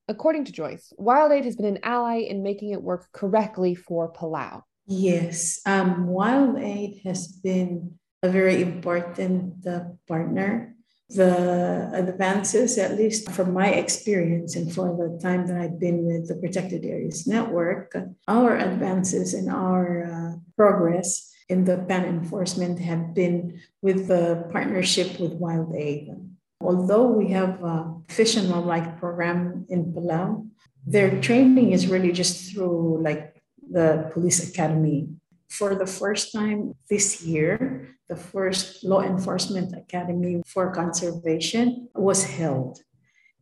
According 0.09 0.45
to 0.47 0.53
Joyce, 0.53 0.93
WildAid 0.99 1.45
has 1.45 1.57
been 1.57 1.67
an 1.67 1.79
ally 1.83 2.19
in 2.19 2.43
making 2.43 2.71
it 2.71 2.83
work 2.83 3.09
correctly 3.13 3.75
for 3.75 4.13
Palau. 4.13 4.63
Yes, 4.87 5.61
um, 5.65 6.09
WildAid 6.09 7.03
has 7.05 7.29
been 7.29 7.99
a 8.23 8.29
very 8.29 8.63
important 8.63 9.67
uh, 9.67 9.85
partner. 10.09 10.75
The 11.11 11.91
advances, 11.93 12.79
at 12.79 12.97
least 12.97 13.31
from 13.31 13.53
my 13.53 13.69
experience 13.69 14.57
and 14.57 14.73
for 14.73 14.97
the 14.97 15.21
time 15.23 15.47
that 15.47 15.61
I've 15.61 15.79
been 15.79 16.05
with 16.05 16.29
the 16.29 16.37
Protected 16.37 16.85
Areas 16.85 17.27
Network, 17.27 17.95
our 18.27 18.57
advances 18.57 19.35
and 19.35 19.51
our 19.51 20.05
uh, 20.05 20.39
progress 20.57 21.32
in 21.53 21.65
the 21.69 21.77
PAN 21.89 22.05
enforcement 22.17 22.81
have 22.81 23.13
been 23.13 23.61
with 23.83 24.09
the 24.09 24.49
partnership 24.51 25.21
with 25.21 25.39
WildAid. 25.39 26.17
Although 26.61 27.07
we 27.21 27.29
have 27.39 27.63
a 27.63 27.77
fish 28.09 28.37
and 28.37 28.49
wildlife 28.49 28.97
program 28.99 29.67
in 29.69 29.93
Palau, 29.93 30.49
their 30.87 31.21
training 31.21 31.73
is 31.77 31.93
really 31.93 32.13
just 32.13 32.35
through 32.49 33.03
like 33.03 33.43
the 33.77 34.11
police 34.15 34.41
academy. 34.49 35.09
For 35.51 35.75
the 35.75 35.87
first 35.87 36.33
time 36.33 36.75
this 36.89 37.23
year, 37.23 37.93
the 38.09 38.17
first 38.17 38.83
law 38.85 39.03
enforcement 39.03 39.77
academy 39.77 40.43
for 40.47 40.73
conservation 40.73 41.89
was 41.95 42.25
held. 42.25 42.81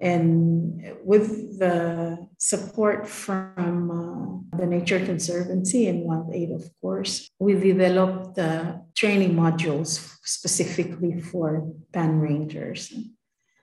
And 0.01 0.97
with 1.05 1.59
the 1.63 2.27
support 2.41 3.07
from 3.07 3.93
uh, 3.93 4.57
the 4.57 4.67
Nature 4.67 5.05
Conservancy 5.05 5.87
and 5.89 6.09
WildAid, 6.09 6.55
of 6.55 6.65
course, 6.81 7.29
we 7.39 7.53
developed 7.53 8.39
uh, 8.39 8.79
training 8.97 9.35
modules 9.35 10.01
specifically 10.25 11.21
for 11.21 11.69
PAN 11.93 12.19
rangers. 12.19 12.93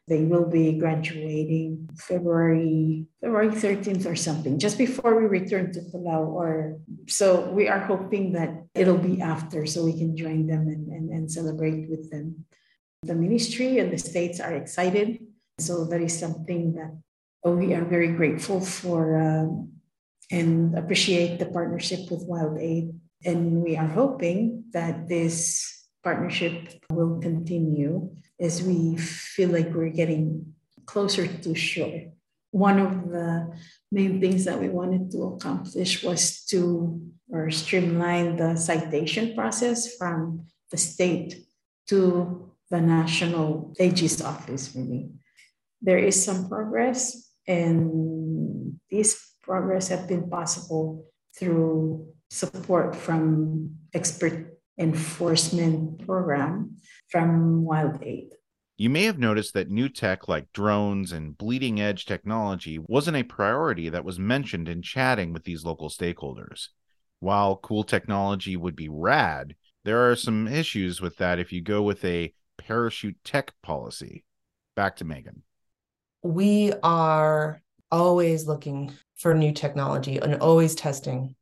They 0.08 0.24
will 0.24 0.46
be 0.46 0.78
graduating 0.78 1.90
February 1.98 3.08
February 3.20 3.50
13th 3.50 4.06
or 4.06 4.16
something, 4.16 4.60
just 4.60 4.78
before 4.78 5.20
we 5.20 5.26
return 5.26 5.74
to 5.74 5.82
Palau. 5.82 6.28
Or 6.28 6.78
so 7.08 7.50
we 7.50 7.68
are 7.68 7.80
hoping 7.82 8.32
that 8.34 8.64
it'll 8.74 9.02
be 9.02 9.20
after, 9.20 9.66
so 9.66 9.84
we 9.84 9.98
can 9.98 10.16
join 10.16 10.48
them 10.48 10.70
and, 10.70 10.88
and, 10.88 11.10
and 11.10 11.32
celebrate 11.32 11.90
with 11.90 12.10
them. 12.12 12.46
The 13.04 13.16
ministry 13.16 13.80
and 13.80 13.92
the 13.92 13.98
states 13.98 14.40
are 14.40 14.54
excited 14.54 15.20
so 15.60 15.86
that 15.86 16.02
is 16.02 16.18
something 16.18 16.74
that 16.74 16.96
we 17.52 17.74
are 17.74 17.86
very 17.86 18.12
grateful 18.14 18.62
for 18.62 19.20
um, 19.20 19.74
and 20.32 20.78
appreciate 20.78 21.40
the 21.40 21.46
partnership 21.46 22.12
with 22.12 22.28
WildAid. 22.28 22.94
And 23.26 23.64
we 23.64 23.78
are 23.78 23.88
hoping 23.88 24.66
that 24.72 25.08
this 25.08 25.88
partnership 26.04 26.70
will 26.92 27.20
continue 27.20 28.12
as 28.40 28.62
we 28.62 28.98
feel 28.98 29.50
like 29.50 29.74
we're 29.74 29.90
getting 29.90 30.54
closer 30.86 31.28
to 31.28 31.56
shore. 31.56 32.14
One 32.52 32.80
of 32.80 33.10
the 33.10 33.54
main 33.92 34.22
things 34.22 34.46
that 34.46 34.60
we 34.60 34.70
wanted 34.70 35.12
to 35.12 35.24
accomplish 35.36 36.04
was 36.04 36.44
to 36.46 37.02
or 37.30 37.52
streamline 37.52 38.38
the 38.38 38.56
citation 38.56 39.36
process 39.36 39.98
from 39.98 40.46
the 40.72 40.78
state 40.78 41.46
to 41.88 42.54
the 42.70 42.80
national 42.80 43.74
AG's 43.80 44.22
office, 44.22 44.74
really 44.76 45.12
there 45.82 45.98
is 45.98 46.24
some 46.24 46.50
progress, 46.50 47.27
and 47.48 48.80
this 48.92 49.34
progress 49.42 49.88
has 49.88 50.06
been 50.06 50.30
possible 50.30 51.06
through 51.38 52.08
support 52.30 52.96
from 52.96 53.76
expert 53.94 54.58
enforcement 54.78 56.06
program 56.06 56.78
from 57.10 57.64
WildAid. 57.64 58.30
You 58.78 58.90
may 58.92 59.06
have 59.06 59.18
noticed 59.18 59.54
that 59.56 59.72
new 59.72 59.90
tech 59.90 60.28
like 60.28 60.52
drones 60.54 61.12
and 61.12 61.36
bleeding 61.36 61.82
edge 61.82 62.06
technology 62.06 62.78
wasn't 62.78 63.18
a 63.18 63.24
priority 63.24 63.90
that 63.90 64.06
was 64.06 64.20
mentioned 64.20 64.70
in 64.70 64.84
chatting 64.84 65.34
with 65.34 65.46
these 65.46 65.66
local 65.66 65.90
stakeholders. 65.90 66.68
While 67.20 67.58
cool 67.58 67.84
technology 67.84 68.56
would 68.56 68.76
be 68.76 68.90
rad, 68.90 69.56
there 69.84 70.12
are 70.12 70.16
some 70.16 70.48
issues 70.48 71.02
with 71.02 71.18
that 71.18 71.40
if 71.40 71.52
you 71.52 71.62
go 71.62 71.82
with 71.82 72.06
a 72.06 72.34
parachute 72.58 73.18
tech 73.24 73.54
policy. 73.64 74.24
Back 74.76 74.98
to 74.98 75.06
Megan 75.06 75.42
we 76.24 76.74
are 76.84 77.62
always 77.92 78.48
looking 78.48 78.94
for 79.18 79.34
new 79.34 79.52
technology 79.52 80.18
and 80.18 80.36
always 80.36 80.76
testing 80.76 81.36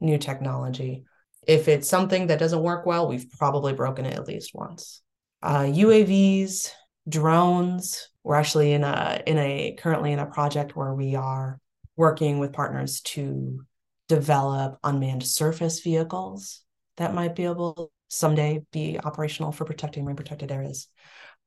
new 0.00 0.18
technology. 0.18 1.04
If 1.46 1.68
it's 1.68 1.88
something 1.88 2.28
that 2.28 2.38
doesn't 2.38 2.62
work 2.62 2.86
well, 2.86 3.08
we've 3.08 3.30
probably 3.38 3.72
broken 3.72 4.06
it 4.06 4.14
at 4.14 4.26
least 4.26 4.52
once. 4.54 5.02
Uh, 5.42 5.64
UAVs, 5.64 6.70
drones. 7.08 8.08
We're 8.22 8.36
actually 8.36 8.72
in 8.72 8.84
a 8.84 9.22
in 9.26 9.38
a 9.38 9.76
currently 9.78 10.12
in 10.12 10.18
a 10.18 10.26
project 10.26 10.76
where 10.76 10.94
we 10.94 11.14
are 11.14 11.58
working 11.96 12.38
with 12.38 12.52
partners 12.52 13.00
to 13.00 13.64
develop 14.08 14.78
unmanned 14.84 15.22
surface 15.22 15.80
vehicles 15.80 16.62
that 16.96 17.14
might 17.14 17.34
be 17.34 17.44
able 17.44 17.90
someday 18.08 18.60
be 18.72 18.98
operational 19.02 19.52
for 19.52 19.64
protecting 19.64 20.04
marine 20.04 20.16
protected 20.16 20.50
areas. 20.50 20.88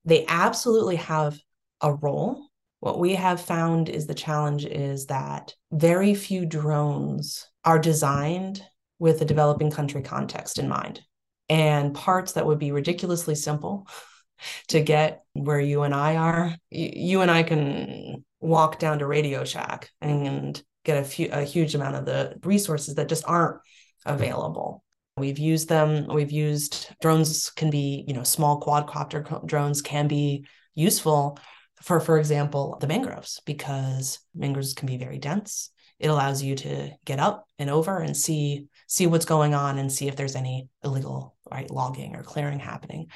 They 0.06 0.26
absolutely 0.28 0.96
have 0.96 1.38
a 1.82 1.94
role 1.94 2.48
what 2.84 3.00
we 3.00 3.16
have 3.16 3.40
found 3.40 3.88
is 3.88 4.08
the 4.08 4.14
challenge 4.14 4.66
is 4.66 5.06
that 5.06 5.56
very 5.72 6.14
few 6.14 6.46
drones 6.46 7.48
are 7.64 7.80
designed 7.80 8.62
with 9.00 9.22
a 9.22 9.26
developing 9.26 9.72
country 9.72 10.02
context 10.02 10.60
in 10.60 10.68
mind. 10.68 11.00
And 11.48 11.96
parts 11.96 12.34
that 12.34 12.46
would 12.46 12.60
be 12.60 12.74
ridiculously 12.74 13.36
simple 13.36 13.88
to 14.68 14.82
get 14.82 15.24
where 15.32 15.62
you 15.62 15.84
and 15.84 15.96
I 15.96 16.18
are, 16.18 16.58
you 16.72 17.22
and 17.22 17.32
I 17.32 17.44
can 17.44 18.26
walk 18.42 18.80
down 18.80 19.00
to 19.00 19.08
Radio 19.08 19.46
Shack 19.46 19.90
and 20.02 20.62
get 20.84 20.98
a 20.98 21.06
few 21.06 21.30
a 21.32 21.44
huge 21.44 21.76
amount 21.76 21.96
of 21.96 22.06
the 22.06 22.36
resources 22.44 22.96
that 22.96 23.08
just 23.08 23.24
aren't 23.26 23.62
available. 24.06 24.84
We've 25.16 25.40
used 25.40 25.70
them. 25.70 26.08
We've 26.08 26.34
used 26.34 26.90
drones 27.02 27.50
can 27.52 27.70
be, 27.70 28.04
you 28.10 28.14
know, 28.14 28.24
small 28.24 28.60
quadcopter 28.60 29.48
drones 29.48 29.82
can 29.82 30.10
be 30.10 30.46
useful 30.76 31.40
for 31.84 32.00
for 32.00 32.18
example 32.18 32.78
the 32.80 32.88
mangroves 32.88 33.42
because 33.46 34.20
mangroves 34.34 34.74
can 34.74 34.88
be 34.88 34.98
very 34.98 35.20
dense. 35.20 35.70
It 36.00 36.08
allows 36.08 36.42
you 36.42 36.56
to 36.56 36.92
get 37.06 37.20
up 37.20 37.48
and 37.60 37.70
over 37.70 38.00
and 38.00 38.16
see 38.18 38.68
see 38.88 39.06
what's 39.06 39.26
going 39.26 39.54
on 39.54 39.78
and 39.78 39.92
see 39.92 40.08
if 40.08 40.16
there's 40.16 40.36
any 40.36 40.70
illegal 40.84 41.36
right 41.52 41.70
logging 41.70 42.16
or 42.16 42.24
clearing 42.24 42.60
happening. 42.60 43.08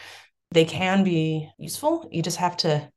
They 0.52 0.66
can 0.66 1.04
be 1.04 1.50
useful. 1.58 2.08
You 2.12 2.22
just 2.22 2.38
have 2.38 2.58
to 2.58 2.90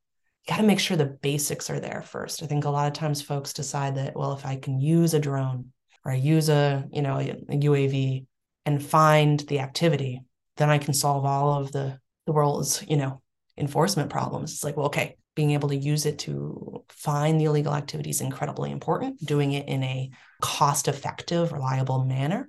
you 0.46 0.54
got 0.54 0.58
to 0.58 0.66
make 0.66 0.80
sure 0.80 0.96
the 0.96 1.06
basics 1.06 1.70
are 1.70 1.80
there 1.80 2.02
first. 2.02 2.42
I 2.42 2.46
think 2.46 2.64
a 2.64 2.70
lot 2.70 2.86
of 2.88 2.94
times 2.94 3.22
folks 3.22 3.52
decide 3.52 3.96
that 3.96 4.16
well 4.16 4.32
if 4.32 4.44
i 4.44 4.56
can 4.56 4.80
use 4.80 5.14
a 5.14 5.20
drone 5.20 5.72
or 6.04 6.12
i 6.12 6.16
use 6.16 6.48
a 6.48 6.84
you 6.92 7.02
know 7.02 7.18
a, 7.18 7.30
a 7.30 7.58
uav 7.60 8.26
and 8.66 8.82
find 8.82 9.40
the 9.40 9.60
activity 9.60 10.22
then 10.56 10.70
i 10.70 10.78
can 10.78 10.94
solve 10.94 11.24
all 11.24 11.60
of 11.60 11.72
the 11.72 11.98
the 12.26 12.32
world's 12.32 12.84
you 12.86 12.96
know 12.96 13.20
enforcement 13.56 14.10
problems. 14.10 14.52
It's 14.52 14.64
like 14.64 14.76
well 14.76 14.86
okay 14.86 15.16
being 15.34 15.52
able 15.52 15.68
to 15.68 15.76
use 15.76 16.06
it 16.06 16.18
to 16.20 16.84
find 16.88 17.40
the 17.40 17.44
illegal 17.44 17.74
activity 17.74 18.10
is 18.10 18.20
incredibly 18.20 18.70
important. 18.70 19.24
Doing 19.24 19.52
it 19.52 19.68
in 19.68 19.82
a 19.82 20.10
cost 20.40 20.88
effective, 20.88 21.52
reliable 21.52 22.04
manner, 22.04 22.48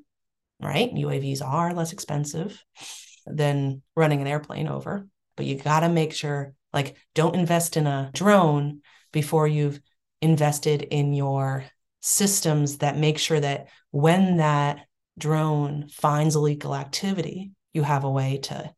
right? 0.60 0.92
UAVs 0.94 1.42
are 1.42 1.74
less 1.74 1.94
expensive 1.94 2.62
than 3.26 3.82
running 3.96 4.22
an 4.22 4.28
airplane 4.28 4.68
over, 4.68 5.08
but 5.36 5.46
you 5.46 5.56
got 5.56 5.82
to 5.82 5.90
make 5.90 6.14
sure, 6.14 6.54
like, 6.74 6.96
don't 7.14 7.36
invest 7.36 7.78
in 7.78 7.88
a 7.88 8.10
drone 8.14 8.82
before 9.12 9.48
you've 9.48 9.80
invested 10.22 10.82
in 10.82 11.14
your 11.14 11.66
systems 12.02 12.80
that 12.80 12.98
make 12.98 13.20
sure 13.20 13.40
that 13.40 13.68
when 13.92 14.38
that 14.38 14.80
drone 15.18 15.88
finds 15.90 16.36
illegal 16.36 16.76
activity, 16.76 17.52
you 17.74 17.84
have 17.84 18.04
a 18.04 18.10
way 18.10 18.38
to, 18.38 18.74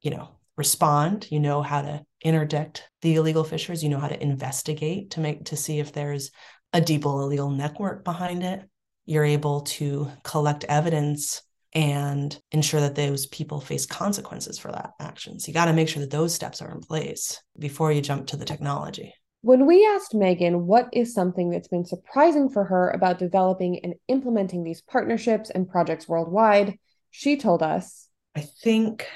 you 0.00 0.10
know, 0.10 0.30
respond, 0.56 1.28
you 1.30 1.38
know 1.38 1.62
how 1.62 1.82
to 1.82 2.04
interdict 2.22 2.88
the 3.02 3.16
illegal 3.16 3.44
fishers, 3.44 3.82
you 3.82 3.88
know 3.88 3.98
how 3.98 4.08
to 4.08 4.22
investigate 4.22 5.12
to 5.12 5.20
make 5.20 5.46
to 5.46 5.56
see 5.56 5.78
if 5.78 5.92
there's 5.92 6.30
a 6.72 6.80
deep 6.80 7.04
illegal 7.04 7.50
network 7.50 8.04
behind 8.04 8.42
it. 8.42 8.62
You're 9.06 9.24
able 9.24 9.62
to 9.62 10.10
collect 10.22 10.64
evidence 10.64 11.42
and 11.74 12.38
ensure 12.50 12.80
that 12.80 12.94
those 12.94 13.26
people 13.26 13.60
face 13.60 13.86
consequences 13.86 14.58
for 14.58 14.72
that 14.72 14.92
action. 15.00 15.38
So 15.38 15.48
you 15.48 15.54
got 15.54 15.66
to 15.66 15.72
make 15.72 15.88
sure 15.88 16.00
that 16.00 16.10
those 16.10 16.34
steps 16.34 16.62
are 16.62 16.70
in 16.70 16.80
place 16.80 17.40
before 17.58 17.92
you 17.92 18.00
jump 18.00 18.26
to 18.28 18.36
the 18.36 18.44
technology. 18.44 19.14
When 19.42 19.66
we 19.66 19.86
asked 19.86 20.14
Megan 20.14 20.66
what 20.66 20.88
is 20.92 21.14
something 21.14 21.50
that's 21.50 21.68
been 21.68 21.84
surprising 21.84 22.48
for 22.48 22.64
her 22.64 22.90
about 22.90 23.18
developing 23.18 23.80
and 23.84 23.94
implementing 24.08 24.64
these 24.64 24.82
partnerships 24.82 25.50
and 25.50 25.68
projects 25.68 26.08
worldwide, 26.08 26.74
she 27.10 27.36
told 27.36 27.62
us 27.62 28.08
I 28.34 28.40
think 28.40 29.06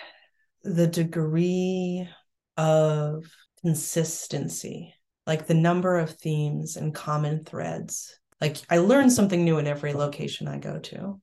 the 0.62 0.86
degree 0.86 2.08
of 2.56 3.24
consistency, 3.60 4.94
like 5.26 5.46
the 5.46 5.54
number 5.54 5.98
of 5.98 6.10
themes 6.10 6.76
and 6.76 6.94
common 6.94 7.44
threads. 7.44 8.18
Like 8.40 8.58
I 8.68 8.78
learn 8.78 9.10
something 9.10 9.44
new 9.44 9.58
in 9.58 9.66
every 9.66 9.92
location 9.92 10.48
I 10.48 10.58
go 10.58 10.78
to, 10.78 11.20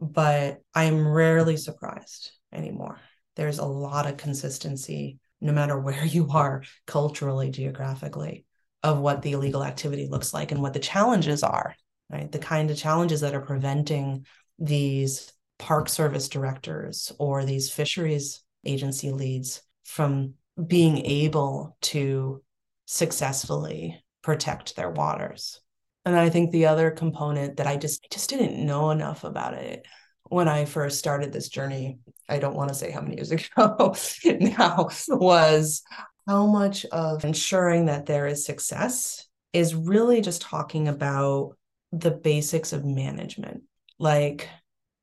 but 0.00 0.60
I'm 0.74 1.06
rarely 1.06 1.56
surprised 1.56 2.32
anymore. 2.52 3.00
There's 3.36 3.58
a 3.58 3.64
lot 3.64 4.06
of 4.06 4.18
consistency, 4.18 5.18
no 5.40 5.52
matter 5.52 5.78
where 5.80 6.04
you 6.04 6.28
are 6.30 6.62
culturally, 6.86 7.50
geographically, 7.50 8.44
of 8.82 8.98
what 8.98 9.22
the 9.22 9.32
illegal 9.32 9.64
activity 9.64 10.08
looks 10.08 10.34
like 10.34 10.52
and 10.52 10.60
what 10.60 10.72
the 10.72 10.80
challenges 10.80 11.42
are, 11.42 11.74
right? 12.10 12.30
The 12.30 12.38
kind 12.38 12.70
of 12.70 12.76
challenges 12.76 13.20
that 13.20 13.34
are 13.34 13.40
preventing 13.40 14.26
these 14.58 15.32
park 15.58 15.88
service 15.88 16.28
directors 16.28 17.12
or 17.18 17.44
these 17.44 17.70
fisheries 17.70 18.42
agency 18.64 19.12
leads 19.12 19.62
from 19.84 20.34
being 20.66 20.98
able 20.98 21.76
to 21.82 22.42
successfully 22.86 24.02
protect 24.22 24.76
their 24.76 24.90
waters. 24.90 25.60
And 26.04 26.16
I 26.16 26.30
think 26.30 26.50
the 26.50 26.66
other 26.66 26.90
component 26.90 27.56
that 27.56 27.66
I 27.66 27.76
just 27.76 28.10
just 28.10 28.30
didn't 28.30 28.64
know 28.64 28.90
enough 28.90 29.24
about 29.24 29.54
it 29.54 29.86
when 30.32 30.48
I 30.48 30.64
first 30.64 30.98
started 30.98 31.30
this 31.30 31.50
journey, 31.50 31.98
I 32.26 32.38
don't 32.38 32.56
want 32.56 32.70
to 32.70 32.74
say 32.74 32.90
how 32.90 33.02
many 33.02 33.16
years 33.16 33.30
ago 33.32 33.94
now, 34.24 34.88
was 35.08 35.82
how 36.26 36.46
much 36.46 36.86
of 36.86 37.24
ensuring 37.26 37.86
that 37.86 38.06
there 38.06 38.26
is 38.26 38.46
success 38.46 39.28
is 39.52 39.74
really 39.74 40.22
just 40.22 40.40
talking 40.40 40.88
about 40.88 41.56
the 41.92 42.10
basics 42.10 42.72
of 42.72 42.82
management. 42.82 43.64
Like 43.98 44.48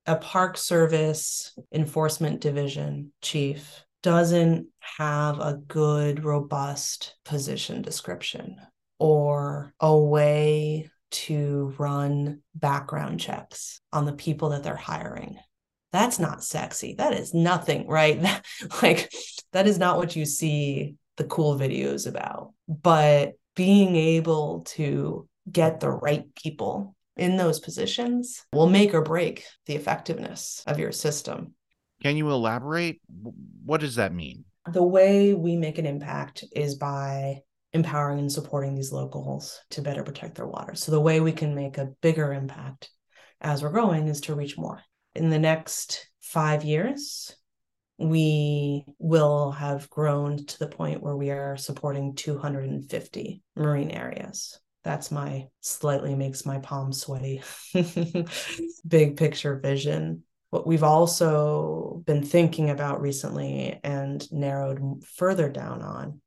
a 0.07 0.15
park 0.15 0.57
service 0.57 1.55
enforcement 1.71 2.41
division 2.41 3.11
chief 3.21 3.85
doesn't 4.01 4.67
have 4.97 5.39
a 5.39 5.59
good, 5.67 6.23
robust 6.23 7.15
position 7.25 7.81
description 7.81 8.57
or 8.97 9.73
a 9.79 9.97
way 9.97 10.89
to 11.11 11.73
run 11.77 12.41
background 12.53 13.19
checks 13.19 13.81
on 13.91 14.05
the 14.05 14.13
people 14.13 14.49
that 14.49 14.63
they're 14.63 14.75
hiring. 14.75 15.37
That's 15.91 16.19
not 16.19 16.43
sexy. 16.43 16.93
That 16.93 17.13
is 17.13 17.33
nothing, 17.33 17.87
right? 17.87 18.21
like, 18.81 19.11
that 19.53 19.67
is 19.67 19.79
not 19.79 19.97
what 19.97 20.15
you 20.15 20.25
see 20.25 20.95
the 21.17 21.23
cool 21.23 21.57
videos 21.57 22.07
about. 22.07 22.53
But 22.67 23.33
being 23.55 23.95
able 23.95 24.61
to 24.61 25.27
get 25.51 25.79
the 25.79 25.89
right 25.89 26.33
people 26.35 26.95
in 27.17 27.37
those 27.37 27.59
positions 27.59 28.45
will 28.53 28.69
make 28.69 28.93
or 28.93 29.01
break 29.01 29.45
the 29.65 29.75
effectiveness 29.75 30.63
of 30.67 30.79
your 30.79 30.91
system. 30.91 31.53
Can 32.01 32.17
you 32.17 32.29
elaborate? 32.31 33.01
What 33.65 33.81
does 33.81 33.95
that 33.95 34.13
mean? 34.13 34.45
The 34.71 34.83
way 34.83 35.33
we 35.33 35.55
make 35.55 35.77
an 35.77 35.85
impact 35.85 36.43
is 36.55 36.75
by 36.75 37.41
empowering 37.73 38.19
and 38.19 38.31
supporting 38.31 38.75
these 38.75 38.91
locals 38.91 39.59
to 39.71 39.81
better 39.81 40.03
protect 40.03 40.35
their 40.35 40.47
water. 40.47 40.75
So, 40.75 40.91
the 40.91 41.01
way 41.01 41.19
we 41.19 41.31
can 41.31 41.55
make 41.55 41.77
a 41.77 41.89
bigger 42.01 42.33
impact 42.33 42.89
as 43.41 43.61
we're 43.61 43.71
growing 43.71 44.07
is 44.07 44.21
to 44.21 44.35
reach 44.35 44.57
more. 44.57 44.81
In 45.15 45.29
the 45.29 45.39
next 45.39 46.09
five 46.21 46.63
years, 46.63 47.35
we 47.97 48.85
will 48.97 49.51
have 49.51 49.89
grown 49.89 50.45
to 50.45 50.59
the 50.59 50.67
point 50.67 51.03
where 51.03 51.17
we 51.17 51.31
are 51.31 51.57
supporting 51.57 52.15
250 52.15 53.43
marine 53.55 53.91
areas. 53.91 54.59
That's 54.83 55.11
my 55.11 55.47
slightly 55.59 56.15
makes 56.15 56.45
my 56.45 56.59
palms 56.59 57.01
sweaty 57.01 57.41
big 58.87 59.17
picture 59.17 59.59
vision. 59.59 60.23
What 60.49 60.65
we've 60.65 60.83
also 60.83 62.01
been 62.05 62.23
thinking 62.23 62.69
about 62.69 63.01
recently 63.01 63.79
and 63.83 64.31
narrowed 64.31 65.03
further 65.05 65.49
down 65.49 65.81
on 65.81 66.21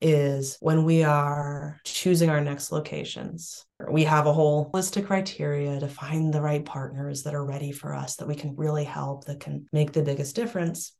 is 0.00 0.56
when 0.60 0.84
we 0.84 1.02
are 1.02 1.80
choosing 1.84 2.30
our 2.30 2.40
next 2.40 2.70
locations. 2.70 3.64
We 3.90 4.04
have 4.04 4.26
a 4.26 4.32
whole 4.32 4.70
list 4.72 4.96
of 4.96 5.06
criteria 5.06 5.80
to 5.80 5.88
find 5.88 6.32
the 6.32 6.42
right 6.42 6.64
partners 6.64 7.24
that 7.24 7.34
are 7.34 7.44
ready 7.44 7.72
for 7.72 7.94
us, 7.94 8.16
that 8.16 8.28
we 8.28 8.36
can 8.36 8.54
really 8.56 8.84
help, 8.84 9.24
that 9.24 9.40
can 9.40 9.66
make 9.72 9.92
the 9.92 10.02
biggest 10.02 10.36
difference. 10.36 10.92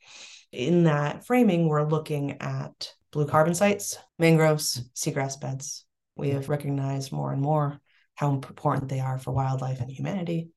In 0.51 0.85
that 0.85 1.27
framing, 1.27 1.69
we're 1.69 1.89
looking 1.89 2.41
at 2.41 2.93
blue 3.13 3.27
carbon 3.27 3.55
sites, 3.55 3.99
mangroves, 4.19 4.89
seagrass 4.95 5.41
beds. 5.41 5.85
We 6.17 6.31
have 6.31 6.49
recognized 6.49 7.13
more 7.13 7.33
and 7.33 7.41
more 7.41 7.81
how 8.15 8.31
important 8.31 8.89
they 8.89 9.01
are 9.01 9.19
for 9.19 9.33
wildlife 9.33 9.81
and 9.81 9.91
humanity. 9.91 10.51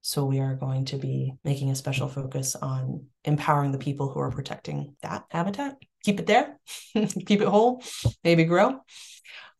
So 0.00 0.24
we 0.24 0.40
are 0.40 0.54
going 0.54 0.86
to 0.86 0.96
be 0.96 1.34
making 1.44 1.70
a 1.70 1.74
special 1.74 2.08
focus 2.08 2.54
on 2.56 3.06
empowering 3.24 3.72
the 3.72 3.78
people 3.78 4.10
who 4.10 4.20
are 4.20 4.30
protecting 4.30 4.96
that 5.02 5.24
habitat. 5.30 5.76
Keep 6.04 6.20
it 6.20 6.26
there, 6.26 6.58
keep 6.94 7.40
it 7.40 7.48
whole, 7.48 7.82
maybe 8.24 8.44
grow. 8.44 8.80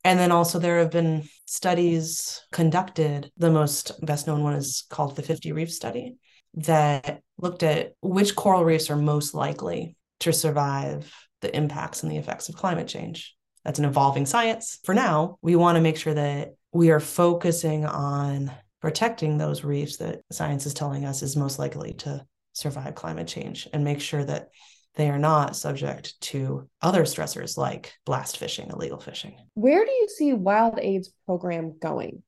And 0.05 0.19
then 0.19 0.33
also 0.33 0.59
there 0.59 0.79
have 0.79 0.91
been 0.91 1.29
studies 1.47 2.43
conducted. 2.53 3.31
The 3.37 3.51
most 3.51 3.93
best 4.05 4.27
known 4.27 4.43
one 4.43 4.55
is 4.55 4.85
called 4.89 5.17
the 5.17 5.23
50 5.23 5.53
Reef 5.53 5.73
Study 5.73 6.17
that 6.55 7.21
looked 7.37 7.63
at 7.63 7.95
which 8.01 8.35
coral 8.35 8.65
reefs 8.65 8.91
are 8.91 8.97
most 8.97 9.35
likely 9.35 9.97
to 10.21 10.33
survive 10.33 11.13
the 11.41 11.55
impacts 11.55 12.03
and 12.03 12.11
the 12.11 12.17
effects 12.17 12.49
of 12.49 12.57
climate 12.57 12.89
change. 12.89 13.37
That's 13.65 13.79
an 13.79 13.85
evolving 13.85 14.27
science. 14.27 14.79
For 14.85 14.95
now, 14.95 15.39
we 15.43 15.57
want 15.57 15.77
to 15.77 15.83
make 15.83 15.97
sure 15.97 16.15
that 16.15 16.55
we 16.73 16.91
are 16.91 17.01
focusing 17.01 17.85
on 17.85 18.51
protecting 18.81 19.39
those 19.39 19.65
reefs 19.65 19.97
that 19.97 20.21
science 20.31 20.67
is 20.67 20.75
telling 20.75 21.05
us 21.05 21.23
is 21.23 21.37
most 21.37 21.59
likely 21.59 21.95
to 21.95 22.25
survive 22.53 22.95
climate 22.95 23.29
change 23.29 23.69
and 23.73 23.85
make 23.85 24.01
sure 24.01 24.25
that 24.25 24.49
they 24.95 25.09
are 25.09 25.19
not 25.19 25.57
subject 25.57 26.21
to 26.21 26.69
other 26.83 27.05
stressors 27.05 27.57
like 27.57 27.95
blast 28.05 28.37
fishing, 28.37 28.69
illegal 28.71 28.99
fishing. 28.99 29.37
Where 29.55 29.85
do 29.85 29.91
you 29.91 30.09
see 30.09 30.33
WildAid's 30.33 31.13
program 31.25 31.77
going? 31.81 32.23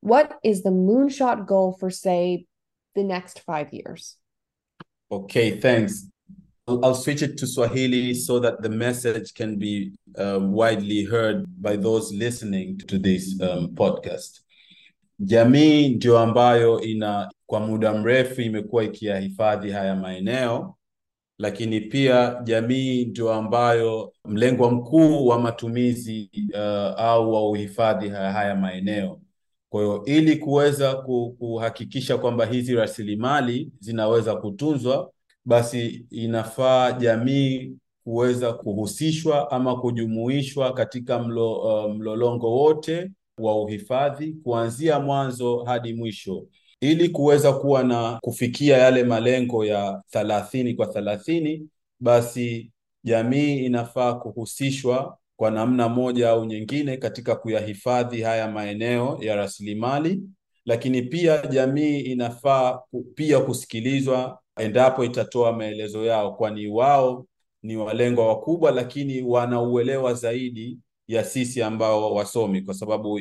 What 0.00 0.38
is 0.42 0.62
the 0.62 0.70
moonshot 0.70 1.46
goal 1.46 1.76
for, 1.78 1.90
say, 1.90 2.46
the 2.94 3.04
next 3.04 3.40
five 3.40 3.72
years? 3.72 4.16
Okay, 5.10 5.60
thanks. 5.60 6.08
I'll 6.68 6.96
switch 6.96 7.22
it 7.22 7.38
to 7.38 7.46
Swahili 7.46 8.12
so 8.12 8.40
that 8.40 8.60
the 8.60 8.68
message 8.68 9.34
can 9.34 9.56
be 9.56 9.96
um, 10.18 10.50
widely 10.50 11.04
heard 11.04 11.44
by 11.62 11.76
those 11.76 12.12
listening 12.12 12.78
to 12.88 12.98
this 12.98 13.40
um, 13.40 13.68
podcast. 13.68 14.40
Jamii 15.18 15.88
ndio 15.88 16.18
ambayo 16.18 16.80
ina 16.80 17.30
kwa 17.46 17.60
muda 17.60 17.92
mrefu 17.94 18.40
imekuwa 18.40 18.84
ikiyahifadhi 18.84 19.70
haya 19.70 19.96
maeneo, 19.96 20.76
lakini 21.38 21.80
pia 21.80 22.40
jamii 22.44 23.04
ndio 23.04 23.32
ambayo 23.32 24.12
mlengwa 24.24 24.70
mkuu 24.70 25.26
wa 25.26 25.38
matumizi 25.40 26.30
uh, 26.54 27.00
au 27.00 27.32
wa 27.32 27.50
uhifadhi 27.50 28.08
haya, 28.08 28.32
haya 28.32 28.56
maeneo. 28.56 29.20
Kwa 29.68 29.82
hiyo 29.82 30.04
ili 30.04 30.36
kuweza 30.36 30.94
kuhakikisha 31.38 32.18
kwamba 32.18 32.46
hizi 32.46 32.74
rasilimali 32.74 33.72
zinaweza 33.80 34.36
kutunzwa, 34.36 35.10
basi 35.44 36.06
inafaa 36.10 36.92
jamii 36.92 37.76
kuweza 38.04 38.52
kuhusishwa 38.52 39.50
ama 39.50 39.80
kujumuishwa 39.80 40.72
katika 40.74 41.18
mlo, 41.18 41.52
uh, 41.54 41.94
mlolongo 41.94 42.50
wote 42.52 43.10
wa 43.38 43.62
uhifadhi 43.62 44.32
kuanzia 44.32 45.00
mwanzo 45.00 45.64
hadi 45.64 45.94
mwisho 45.94 46.46
ili 46.80 47.08
kuweza 47.08 47.52
kuwa 47.52 47.82
na 47.82 48.18
kufikia 48.22 48.76
yale 48.78 49.04
malengo 49.04 49.64
ya 49.64 50.02
thalathini 50.10 50.74
kwa 50.74 50.86
thalathini 50.86 51.68
basi 52.00 52.72
jamii 53.04 53.58
inafaa 53.58 54.14
kuhusishwa 54.14 55.18
kwa 55.36 55.50
namna 55.50 55.88
moja 55.88 56.30
au 56.30 56.44
nyingine 56.44 56.96
katika 56.96 57.36
kuyahifadhi 57.36 58.22
haya 58.22 58.48
maeneo 58.50 59.18
ya 59.20 59.36
rasilimali. 59.36 60.22
Lakini 60.64 61.02
pia 61.02 61.46
jamii 61.46 62.00
inafaa 62.00 62.78
pia 63.14 63.40
kusikilizwa 63.40 64.38
endapo 64.58 65.04
itatoa 65.04 65.52
maelezo 65.52 66.04
yao 66.04 66.32
kwani 66.34 66.66
wao 66.66 67.26
ni 67.62 67.76
walengwa 67.76 68.28
wakubwa 68.28 68.70
lakini 68.70 69.22
wanauelewa 69.22 70.14
zaidi 70.14 70.78
ya 71.08 71.24
sisi 71.24 71.62
ambao 71.62 72.14
wasomi, 72.14 72.62
kwa 72.62 72.74
sababu 72.74 73.20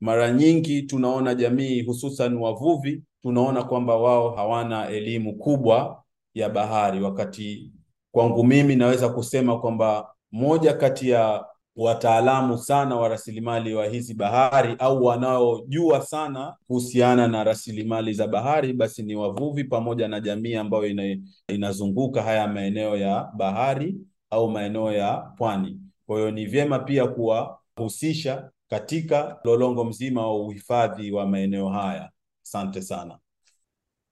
mara 0.00 0.30
nyingi 0.32 0.82
tunaona 0.82 1.34
jamii 1.34 1.82
hususan 1.82 2.36
wavuvi, 2.36 3.02
tunaona 3.22 3.62
kwamba 3.64 3.96
wao 3.96 4.30
hawana 4.36 4.88
elimu 4.88 5.36
kubwa 5.38 6.02
ya 6.34 6.48
bahari, 6.48 7.00
wakati 7.02 7.72
kwangu 8.12 8.44
mimi 8.44 8.76
naweza 8.76 9.08
kusema 9.08 9.58
kwamba 9.60 10.08
moja 10.32 10.72
kati 10.74 11.08
ya 11.10 11.44
wataalamu 11.76 12.58
sana 12.58 12.96
wa 12.96 13.08
rasilimali 13.08 13.74
wa 13.74 13.86
hizi 13.86 14.14
bahari 14.14 14.76
au 14.78 15.04
wanaojua 15.04 16.02
sana 16.02 16.56
kuhusiana 16.66 17.28
na 17.28 17.44
rasilimali 17.44 18.12
za 18.12 18.26
bahari 18.28 18.72
basi 18.72 19.02
ni 19.02 19.14
wavuvi 19.16 19.64
pamoja 19.64 20.08
na 20.08 20.20
jamii 20.20 20.54
ambayo 20.54 20.86
ina, 20.86 21.16
inazunguka 21.48 22.22
haya 22.22 22.48
maeneo 22.48 22.96
ya 22.96 23.30
bahari 23.36 23.96
au 24.30 24.50
maeneo 24.50 24.92
ya 24.92 25.16
pwani. 25.38 25.80
Kwa 26.06 26.16
hiyo 26.18 26.30
ni 26.30 26.46
vyema 26.46 26.78
pia 26.78 27.06
kuwahusisha 27.06 28.50
katika 28.68 29.40
lolongo 29.44 29.84
mzima 29.84 30.26
wa 30.26 30.40
uhifadhi 30.40 31.12
wa 31.12 31.26
maeneo 31.26 31.68
haya. 31.68 32.10
Asante 32.42 32.82
sana. 32.82 33.18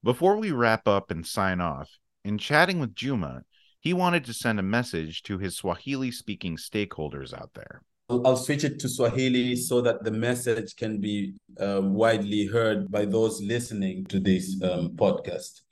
Before 0.03 0.41
we 0.41 0.51
wrap 0.51 0.89
up 0.89 1.11
and 1.11 1.25
sign 1.25 1.61
off, 1.61 1.89
in 2.25 2.39
chatting 2.39 2.81
with 2.81 2.95
Juma, 2.95 3.43
he 3.81 3.93
wanted 3.93 4.25
to 4.25 4.33
send 4.33 4.59
a 4.59 4.63
message 4.63 5.23
to 5.23 5.39
his 5.39 5.57
Swahili 5.57 6.11
speaking 6.11 6.57
stakeholders 6.57 7.35
out 7.35 7.53
there. 7.55 7.83
I'll 8.11 8.37
switch 8.37 8.65
it 8.65 8.79
to 8.81 8.89
Swahili 8.89 9.57
so 9.57 9.81
that 9.83 10.03
the 10.03 10.11
message 10.11 10.75
can 10.75 11.01
be 11.01 11.35
um, 11.61 11.95
widely 11.95 12.47
heard 12.47 12.91
by 12.91 13.05
those 13.05 13.41
listening 13.41 14.05
to 14.07 14.19
this 14.19 14.61
um, 14.63 14.91
podcast. 14.97 15.63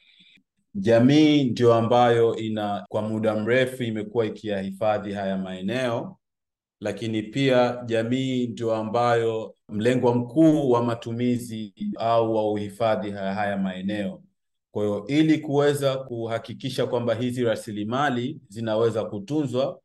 Jamii 0.81 1.45
ndio 1.45 1.75
ambayo 1.75 2.37
ina 2.37 2.87
kwa 2.89 3.03
muda 3.03 3.35
mrefu 3.37 3.83
imekuwa 3.83 4.27
ikiyahifadhi 4.27 5.13
haya 5.13 5.39
maeneo, 5.39 6.17
lakini 6.81 7.23
pia 7.23 7.83
jamii 7.87 8.47
ndio 8.47 8.75
ambayo 8.75 9.55
mlengwa 9.69 10.15
mkuu 10.15 10.71
wa 10.71 10.85
matumizi 10.85 11.75
au 11.97 12.35
wa 12.35 12.51
uhifadhi 12.53 13.11
haya, 13.11 13.35
haya 13.35 13.57
maeneo. 13.59 14.23
Kwa 14.71 14.85
hiyo 14.85 15.07
ili 15.07 15.39
kuweza 15.39 15.97
kuhakikisha 15.97 16.87
kwamba 16.87 17.15
hizi 17.15 17.45
rasilimali 17.45 18.41
zinaweza 18.49 19.05
kutunzwa, 19.05 19.81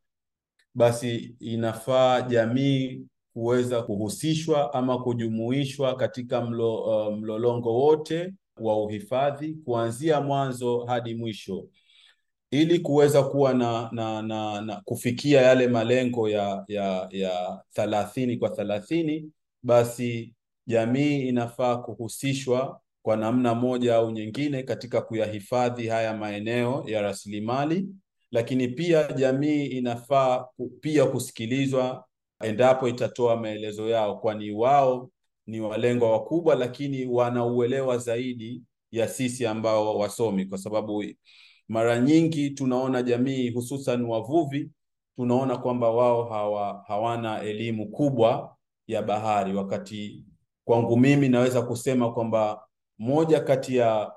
basi 0.76 1.36
inafaa 1.40 2.22
jamii 2.22 3.06
kuweza 3.34 3.82
kuhusishwa 3.84 4.74
ama 4.74 4.98
kujumuishwa 5.04 5.96
katika 5.96 6.42
mlo, 6.42 6.76
uh, 6.76 7.18
mlolongo 7.18 7.74
wote 7.74 8.34
wa 8.58 8.84
uhifadhi 8.84 9.54
kuanzia 9.66 10.22
mwanzo 10.22 10.86
hadi 10.86 11.16
mwisho 11.16 11.68
ili 12.52 12.80
kuweza 12.80 13.24
kuwa 13.24 13.54
na, 13.54 13.90
na, 13.92 14.22
na, 14.22 14.62
na 14.62 14.82
kufikia 14.86 15.42
yale 15.42 15.68
malengo 15.68 16.30
ya 16.30 16.64
ya 16.68 17.08
ya 17.12 17.62
thalathini 17.74 18.38
kwa 18.38 18.50
thalathini, 18.50 19.32
basi 19.64 20.34
jamii 20.68 21.22
inafaa 21.22 21.78
kuhusishwa 21.78 22.80
kwa 23.02 23.18
namna 23.18 23.56
moja 23.56 23.96
au 23.96 24.12
nyingine 24.12 24.64
katika 24.64 25.02
kuyahifadhi 25.02 25.88
haya 25.88 26.14
maeneo 26.18 26.84
ya 26.88 27.02
rasilimali, 27.02 27.88
lakini 28.32 28.68
pia 28.68 29.12
jamii 29.14 29.66
inafaa 29.66 30.46
pia 30.82 31.06
kusikilizwa 31.06 32.06
endapo 32.42 32.88
itatoa 32.88 33.36
maelezo 33.38 33.90
yao, 33.90 34.18
kwani 34.18 34.52
wao 34.52 35.10
ni 35.48 35.62
walengwa 35.62 36.12
wakubwa, 36.12 36.56
lakini 36.56 37.06
wanauelewa 37.06 37.98
zaidi 37.98 38.64
ya 38.92 39.08
sisi 39.08 39.46
ambao 39.46 39.98
wasomi, 39.98 40.46
kwa 40.46 40.58
sababu 40.58 41.04
mara 41.68 42.00
nyingi 42.00 42.50
tunaona 42.50 43.02
jamii 43.04 43.50
hususan 43.50 44.06
wavuvi, 44.06 44.72
tunaona 45.16 45.58
kwamba 45.58 45.90
wao 45.90 46.24
hawa, 46.24 46.84
hawana 46.88 47.42
elimu 47.42 47.90
kubwa 47.92 48.56
ya 48.88 49.02
bahari, 49.02 49.56
wakati 49.56 50.26
kwangu 50.66 50.98
mimi 50.98 51.30
naweza 51.30 51.62
kusema 51.62 52.14
kwamba 52.14 52.62
moja 53.00 53.40
kati 53.40 53.76
ya 53.76 54.12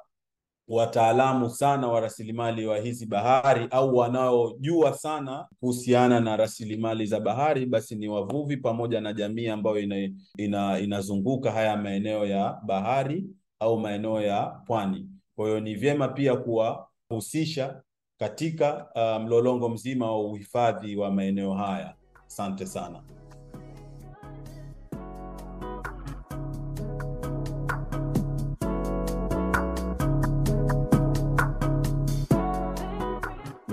wataalamu 0.68 1.50
sana 1.50 1.88
wa 1.88 2.00
rasilimali 2.00 2.66
wa 2.66 2.78
hizi 2.78 3.06
bahari 3.06 3.66
au 3.70 3.96
wanaojua 3.96 4.92
sana 4.94 5.46
kuhusiana 5.60 6.20
na 6.20 6.36
rasilimali 6.36 7.06
za 7.06 7.20
bahari 7.20 7.66
basi 7.66 7.96
ni 7.96 8.08
wavuvi 8.08 8.56
pamoja 8.56 9.00
na 9.00 9.12
jamii 9.12 9.48
ambayo 9.48 9.78
ina, 9.80 10.10
ina, 10.38 10.78
inazunguka 10.78 11.52
haya 11.52 11.76
maeneo 11.76 12.26
ya 12.26 12.60
bahari 12.66 13.26
au 13.60 13.78
maeneo 13.80 14.20
ya 14.20 14.42
pwani. 14.66 15.08
Kwa 15.36 15.46
hiyo 15.46 15.60
ni 15.60 15.74
vyema 15.74 16.08
pia 16.08 16.36
kuwahusisha 16.36 17.82
katika 18.18 18.86
mlolongo 18.94 19.18
mlolongo 19.20 19.68
mzima 19.68 20.06
wa 20.06 20.20
uhifadhi 20.20 20.96
wa 20.96 21.10
maeneo 21.10 21.54
haya. 21.54 21.94
Asante 22.26 22.66
sana. 22.66 23.02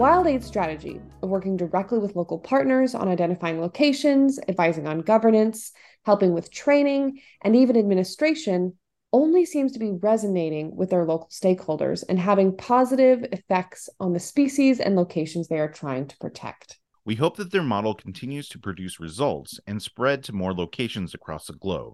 WildAid's 0.04 0.46
strategy 0.46 1.00
of 1.22 1.30
working 1.30 1.56
directly 1.56 1.98
with 1.98 2.18
local 2.18 2.38
partners 2.38 2.94
on 2.94 3.08
identifying 3.08 3.62
locations, 3.62 4.38
advising 4.50 4.86
on 4.86 5.00
governance, 5.00 5.72
helping 6.06 6.34
with 6.34 6.52
training, 6.52 7.22
and 7.42 7.56
even 7.56 7.78
administration 7.78 8.74
only 9.14 9.46
seems 9.46 9.72
to 9.72 9.80
be 9.80 9.94
resonating 10.02 10.76
with 10.76 10.90
their 10.90 11.06
local 11.06 11.30
stakeholders 11.30 12.04
and 12.10 12.20
having 12.20 12.54
positive 12.58 13.24
effects 13.32 13.88
on 14.02 14.12
the 14.12 14.20
species 14.20 14.82
and 14.82 14.98
locations 14.98 15.48
they 15.48 15.58
are 15.58 15.72
trying 15.72 16.06
to 16.06 16.18
protect. 16.18 16.80
We 17.06 17.16
hope 17.16 17.38
that 17.38 17.54
their 17.54 17.64
model 17.64 17.96
continues 17.96 18.50
to 18.50 18.60
produce 18.60 19.00
results 19.00 19.58
and 19.66 19.82
spread 19.82 20.22
to 20.26 20.34
more 20.34 20.54
locations 20.54 21.14
across 21.14 21.46
the 21.46 21.54
globe, 21.54 21.94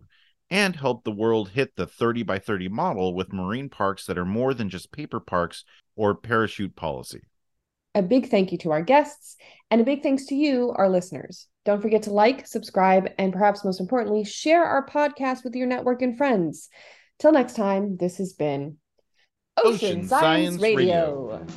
and 0.50 0.76
help 0.76 1.04
the 1.04 1.12
world 1.12 1.50
hit 1.50 1.76
the 1.76 1.86
30 1.86 2.24
by 2.24 2.40
30 2.40 2.70
model 2.70 3.14
with 3.14 3.32
marine 3.32 3.70
parks 3.70 4.08
that 4.08 4.18
are 4.18 4.26
more 4.26 4.56
than 4.56 4.68
just 4.68 4.92
paper 4.92 5.20
parks 5.20 5.64
or 5.96 6.16
parachute 6.16 6.76
policy. 6.76 7.22
A 8.00 8.02
big 8.02 8.30
thank 8.30 8.54
you 8.54 8.58
to 8.60 8.72
our 8.72 8.82
guests, 8.82 9.36
and 9.70 9.82
a 9.82 9.84
big 9.84 10.02
thanks 10.02 10.28
to 10.28 10.34
you, 10.34 10.74
our 10.78 10.88
listeners. 10.88 11.48
Don't 11.66 11.82
forget 11.82 12.04
to 12.04 12.14
like, 12.14 12.48
subscribe, 12.48 13.10
and 13.18 13.34
perhaps 13.34 13.66
most 13.66 13.82
importantly, 13.82 14.24
share 14.24 14.64
our 14.64 14.88
podcast 14.88 15.44
with 15.44 15.54
your 15.54 15.68
network 15.68 16.02
and 16.02 16.18
friends. 16.18 16.70
Till 17.18 17.34
next 17.34 17.58
time, 17.58 17.98
this 17.98 18.18
has 18.20 18.32
been 18.32 18.78
Ocean, 19.58 19.74
Ocean 19.74 20.08
Science, 20.08 20.62
Science 20.62 20.62
Radio. 20.62 21.28
Radio. 21.28 21.48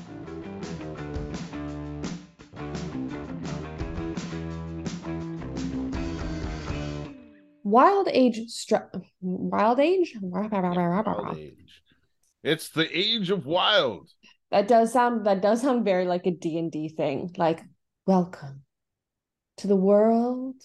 Wild 7.62 8.08
Age, 8.10 8.40
stru- 8.48 9.04
Wild 9.20 9.78
Age. 9.78 10.16
Wild 10.20 11.38
age. 11.38 11.82
It's 12.42 12.68
the 12.70 12.88
age 12.92 13.30
of 13.30 13.46
wild. 13.46 14.10
That 14.52 14.68
does 14.68 14.92
sound. 14.92 15.26
That 15.26 15.40
does 15.40 15.62
sound 15.62 15.84
very 15.84 16.04
like 16.04 16.26
a 16.26 16.30
D 16.30 16.58
and 16.58 16.70
D 16.70 16.88
thing. 16.90 17.34
Like, 17.36 17.60
welcome 18.06 18.62
to 19.56 19.66
the 19.66 19.76
world 19.76 20.56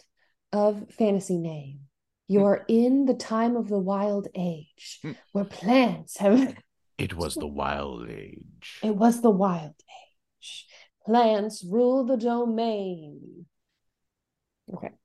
of 0.52 0.92
fantasy 0.92 1.38
name. 1.38 1.80
You 2.28 2.44
are 2.44 2.66
in 2.68 3.06
the 3.06 3.14
time 3.14 3.56
of 3.56 3.70
the 3.70 3.80
Wild 3.80 4.28
Age, 4.36 5.00
Hmm. 5.02 5.14
where 5.32 5.46
plants 5.46 6.18
have. 6.18 6.56
It 6.98 7.14
was 7.16 7.36
the 7.36 7.48
wild 7.48 8.10
age. 8.10 8.80
It 8.82 8.96
was 8.96 9.22
the 9.22 9.30
Wild 9.30 9.76
Age. 10.42 10.66
Plants 11.06 11.64
rule 11.64 12.04
the 12.06 12.18
domain. 12.18 13.46
Okay. 14.74 14.98